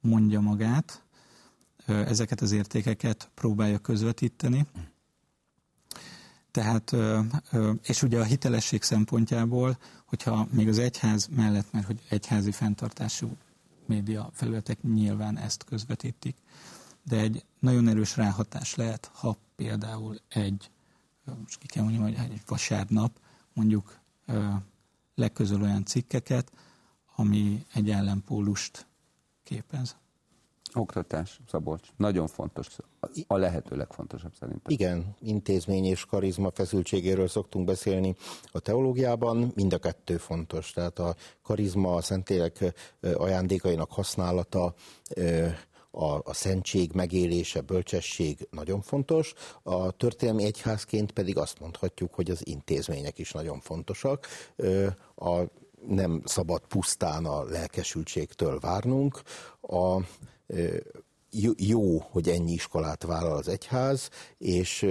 mondja 0.00 0.40
magát. 0.40 1.02
Ezeket 1.86 2.40
az 2.40 2.52
értékeket 2.52 3.30
próbálja 3.34 3.78
közvetíteni. 3.78 4.66
Tehát, 6.50 6.96
és 7.82 8.02
ugye 8.02 8.20
a 8.20 8.24
hitelesség 8.24 8.82
szempontjából, 8.82 9.78
hogyha 10.04 10.46
még 10.50 10.68
az 10.68 10.78
egyház 10.78 11.26
mellett, 11.26 11.72
mert 11.72 11.86
hogy 11.86 12.02
egyházi 12.08 12.52
fenntartású 12.52 13.36
média 13.86 14.30
felületek 14.32 14.82
nyilván 14.82 15.38
ezt 15.38 15.64
közvetítik, 15.64 16.36
de 17.02 17.16
egy 17.16 17.44
nagyon 17.58 17.88
erős 17.88 18.16
ráhatás 18.16 18.74
lehet, 18.74 19.10
ha 19.14 19.36
például 19.56 20.18
egy, 20.28 20.70
most 21.42 21.58
ki 21.58 21.66
kell 21.66 21.82
mondjam, 21.82 22.04
hogy 22.04 22.14
egy 22.14 22.42
vasárnap 22.46 23.18
mondjuk 23.52 23.98
ö, 24.26 24.48
leközöl 25.14 25.62
olyan 25.62 25.84
cikkeket, 25.84 26.52
ami 27.18 27.64
egy 27.74 27.90
ellenpólust 27.90 28.86
képez. 29.42 29.96
Oktatás, 30.74 31.40
Szabolcs. 31.48 31.88
Nagyon 31.96 32.26
fontos. 32.26 32.66
A 33.26 33.36
lehető 33.36 33.76
legfontosabb 33.76 34.32
szerintem. 34.34 34.72
Igen, 34.72 35.16
intézmény 35.20 35.84
és 35.84 36.04
karizma 36.04 36.50
feszültségéről 36.50 37.28
szoktunk 37.28 37.66
beszélni 37.66 38.16
a 38.52 38.58
teológiában, 38.58 39.52
mind 39.54 39.72
a 39.72 39.78
kettő 39.78 40.16
fontos. 40.16 40.72
Tehát 40.72 40.98
a 40.98 41.14
karizma, 41.42 41.94
a 41.94 42.02
szentélek 42.02 42.74
ajándékainak 43.00 43.92
használata, 43.92 44.74
a, 45.90 46.04
a 46.04 46.32
szentség 46.32 46.92
megélése, 46.92 47.60
bölcsesség 47.60 48.48
nagyon 48.50 48.80
fontos. 48.80 49.34
A 49.62 49.90
történelmi 49.90 50.44
egyházként 50.44 51.12
pedig 51.12 51.36
azt 51.36 51.60
mondhatjuk, 51.60 52.14
hogy 52.14 52.30
az 52.30 52.46
intézmények 52.46 53.18
is 53.18 53.32
nagyon 53.32 53.60
fontosak. 53.60 54.26
A 55.16 55.42
nem 55.86 56.22
szabad 56.24 56.60
pusztán 56.66 57.24
a 57.24 57.42
lelkesültségtől 57.42 58.58
várnunk. 58.58 59.22
A, 59.60 60.00
jó, 61.56 61.98
hogy 61.98 62.28
ennyi 62.28 62.52
iskolát 62.52 63.02
vállal 63.02 63.36
az 63.36 63.48
egyház, 63.48 64.10
és 64.38 64.86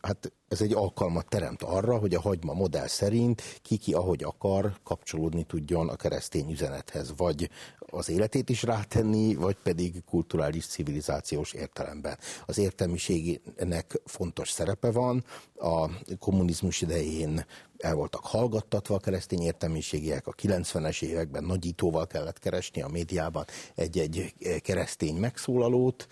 hát 0.00 0.32
ez 0.50 0.60
egy 0.60 0.72
alkalmat 0.72 1.28
teremt 1.28 1.62
arra, 1.62 1.98
hogy 1.98 2.14
a 2.14 2.20
hagyma 2.20 2.52
modell 2.52 2.86
szerint 2.86 3.42
ki-ki 3.62 3.92
ahogy 3.92 4.22
akar 4.22 4.72
kapcsolódni 4.84 5.42
tudjon 5.42 5.88
a 5.88 5.96
keresztény 5.96 6.50
üzenethez, 6.50 7.12
vagy 7.16 7.50
az 7.78 8.08
életét 8.08 8.48
is 8.48 8.62
rátenni, 8.62 9.34
vagy 9.34 9.56
pedig 9.62 10.04
kulturális 10.04 10.66
civilizációs 10.66 11.52
értelemben. 11.52 12.18
Az 12.46 12.58
értelmiségnek 12.58 14.00
fontos 14.04 14.50
szerepe 14.50 14.90
van, 14.90 15.24
a 15.56 15.90
kommunizmus 16.18 16.80
idején 16.80 17.46
el 17.78 17.94
voltak 17.94 18.24
hallgattatva 18.24 18.94
a 18.94 19.00
keresztény 19.00 19.42
értelmiségiek, 19.42 20.26
a 20.26 20.32
90-es 20.32 21.02
években 21.02 21.44
nagyítóval 21.44 22.06
kellett 22.06 22.38
keresni 22.38 22.82
a 22.82 22.88
médiában 22.88 23.44
egy-egy 23.74 24.34
keresztény 24.62 25.16
megszólalót, 25.16 26.06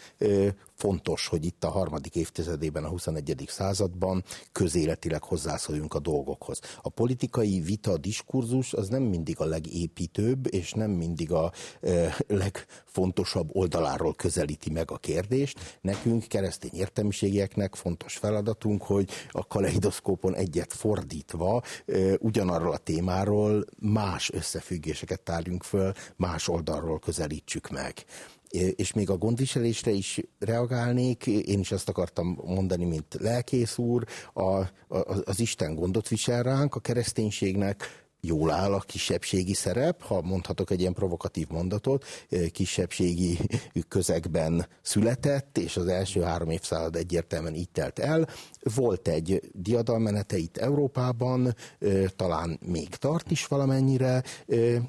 fontos, 0.79 1.27
hogy 1.27 1.45
itt 1.45 1.65
a 1.65 1.71
harmadik 1.71 2.17
évtizedében, 2.17 2.85
a 2.85 2.89
21. 2.89 3.45
században 3.49 4.25
közéletileg 4.53 5.23
hozzászóljunk 5.23 5.95
a 5.95 5.99
dolgokhoz. 5.99 6.61
A 6.83 6.89
politikai 6.89 7.61
vita, 7.61 7.97
diskurzus 7.97 8.73
az 8.73 8.89
nem 8.89 9.03
mindig 9.03 9.41
a 9.41 9.45
legépítőbb, 9.45 10.55
és 10.55 10.73
nem 10.73 10.91
mindig 10.91 11.33
a 11.33 11.53
e, 11.81 12.17
legfontosabb 12.27 13.51
oldaláról 13.53 14.15
közelíti 14.15 14.71
meg 14.71 14.91
a 14.91 14.97
kérdést. 14.97 15.79
Nekünk, 15.81 16.25
keresztény 16.25 16.75
értelmiségieknek 16.75 17.75
fontos 17.75 18.17
feladatunk, 18.17 18.83
hogy 18.83 19.11
a 19.31 19.47
kaleidoszkópon 19.47 20.35
egyet 20.35 20.73
fordítva 20.73 21.63
e, 21.87 22.17
ugyanarról 22.19 22.73
a 22.73 22.79
témáról 22.79 23.65
más 23.79 24.31
összefüggéseket 24.33 25.21
tárjunk 25.21 25.63
föl, 25.63 25.93
más 26.17 26.49
oldalról 26.49 26.99
közelítsük 26.99 27.69
meg 27.69 28.05
és 28.51 28.93
még 28.93 29.11
a 29.11 29.17
gondviselésre 29.17 29.91
is 29.91 30.21
reagálnék, 30.39 31.27
én 31.27 31.59
is 31.59 31.73
azt 31.73 31.89
akartam 31.89 32.39
mondani, 32.45 32.85
mint 32.85 33.17
lelkész 33.19 33.79
úr, 33.79 34.05
a, 34.33 34.43
a, 34.43 34.69
az 35.25 35.41
Isten 35.41 35.75
gondot 35.75 36.09
visel 36.09 36.43
ránk, 36.43 36.75
a 36.75 36.81
kereszténységnek 36.81 38.08
jól 38.21 38.51
áll 38.51 38.73
a 38.73 38.81
kisebbségi 38.81 39.55
szerep, 39.55 40.03
ha 40.03 40.23
mondhatok 40.23 40.71
egy 40.71 40.81
ilyen 40.81 40.93
provokatív 40.93 41.49
mondatot, 41.49 42.05
kisebbségi 42.53 43.39
közegben 43.89 44.67
született, 44.83 45.59
és 45.59 45.77
az 45.77 45.87
első 45.87 46.21
három 46.21 46.51
évszázad 46.51 46.97
egyértelműen 46.97 47.55
így 47.55 47.71
telt 47.71 47.99
el. 47.99 48.29
Volt 48.75 49.09
egy 49.09 49.41
diadalmenete 49.53 50.37
itt 50.37 50.57
Európában, 50.57 51.55
talán 52.17 52.59
még 52.67 52.89
tart 52.89 53.31
is 53.31 53.47
valamennyire, 53.47 54.23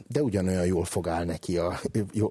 de 0.07 0.21
ugyanolyan 0.21 0.65
jól 0.65 0.86
fog, 0.86 1.07
áll 1.07 1.25
neki 1.25 1.57
a, 1.57 1.80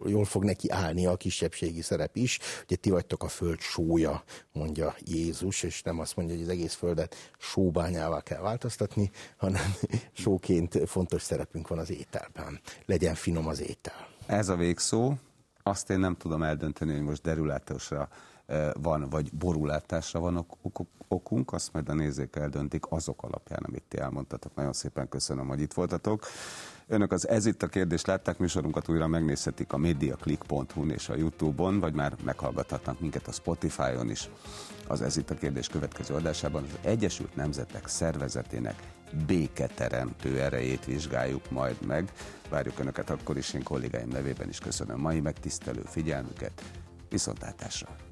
jól 0.07 0.24
fog 0.24 0.44
neki 0.44 0.70
állni 0.70 1.07
a 1.07 1.16
kisebbségi 1.16 1.82
szerep 1.82 2.16
is. 2.16 2.38
Ugye 2.64 2.76
ti 2.76 2.90
vagytok 2.90 3.22
a 3.22 3.28
föld 3.28 3.61
sója, 3.61 4.22
mondja 4.53 4.94
Jézus, 5.05 5.62
és 5.62 5.82
nem 5.82 5.99
azt 5.99 6.16
mondja, 6.16 6.34
hogy 6.34 6.44
az 6.44 6.51
egész 6.51 6.74
földet 6.74 7.14
sóbányává 7.38 8.20
kell 8.20 8.40
változtatni, 8.40 9.11
hanem 9.36 9.74
sóként 10.12 10.88
fontos 10.89 11.22
szerepünk 11.22 11.68
van 11.68 11.78
az 11.78 11.91
ételben. 11.91 12.61
Legyen 12.86 13.14
finom 13.14 13.47
az 13.47 13.61
étel. 13.61 14.09
Ez 14.26 14.49
a 14.49 14.57
végszó. 14.57 15.14
Azt 15.62 15.91
én 15.91 15.99
nem 15.99 16.16
tudom 16.16 16.43
eldönteni, 16.43 16.93
hogy 16.93 17.03
most 17.03 17.22
derülátásra 17.22 18.09
van, 18.72 19.09
vagy 19.11 19.32
borulátásra 19.32 20.20
van 20.20 20.36
ok- 20.36 20.86
okunk, 21.09 21.53
azt 21.53 21.72
majd 21.72 21.89
a 21.89 21.95
nézők 21.95 22.36
eldöntik 22.36 22.84
azok 22.89 23.22
alapján, 23.22 23.62
amit 23.66 23.82
ti 23.89 23.99
elmondtatok. 23.99 24.55
Nagyon 24.55 24.72
szépen 24.72 25.09
köszönöm, 25.09 25.49
hogy 25.49 25.61
itt 25.61 25.72
voltatok. 25.72 26.26
Önök 26.86 27.12
az 27.12 27.28
Ez 27.28 27.47
itt 27.47 27.62
a 27.62 27.66
kérdés 27.66 28.05
látták, 28.05 28.39
műsorunkat 28.39 28.89
újra 28.89 29.07
megnézhetik 29.07 29.72
a 29.72 29.76
mediaclick.hu-n 29.76 30.91
és 30.91 31.09
a 31.09 31.16
Youtube-on, 31.16 31.80
vagy 31.80 31.95
már 31.95 32.16
meghallgathatnak 32.24 33.01
minket 33.01 33.26
a 33.26 33.32
Spotify-on 33.32 34.11
is. 34.11 34.28
Az 34.86 35.03
Ez 35.03 35.16
itt 35.16 35.30
a 35.30 35.34
kérdés 35.34 35.68
következő 35.68 36.14
adásában 36.14 36.62
az 36.62 36.78
Egyesült 36.82 37.36
Nemzetek 37.36 37.86
Szervezetének 37.86 38.82
béketeremtő 39.26 40.40
erejét 40.40 40.84
vizsgáljuk 40.84 41.50
majd 41.50 41.86
meg. 41.86 42.12
Várjuk 42.48 42.78
Önöket 42.78 43.11
akkor 43.11 43.36
is, 43.36 43.52
én 43.52 43.62
kollégáim 43.62 44.09
nevében 44.09 44.48
is 44.48 44.59
köszönöm 44.59 45.00
mai 45.00 45.20
megtisztelő 45.20 45.82
figyelmüket. 45.86 46.62
Viszontlátásra! 47.09 48.07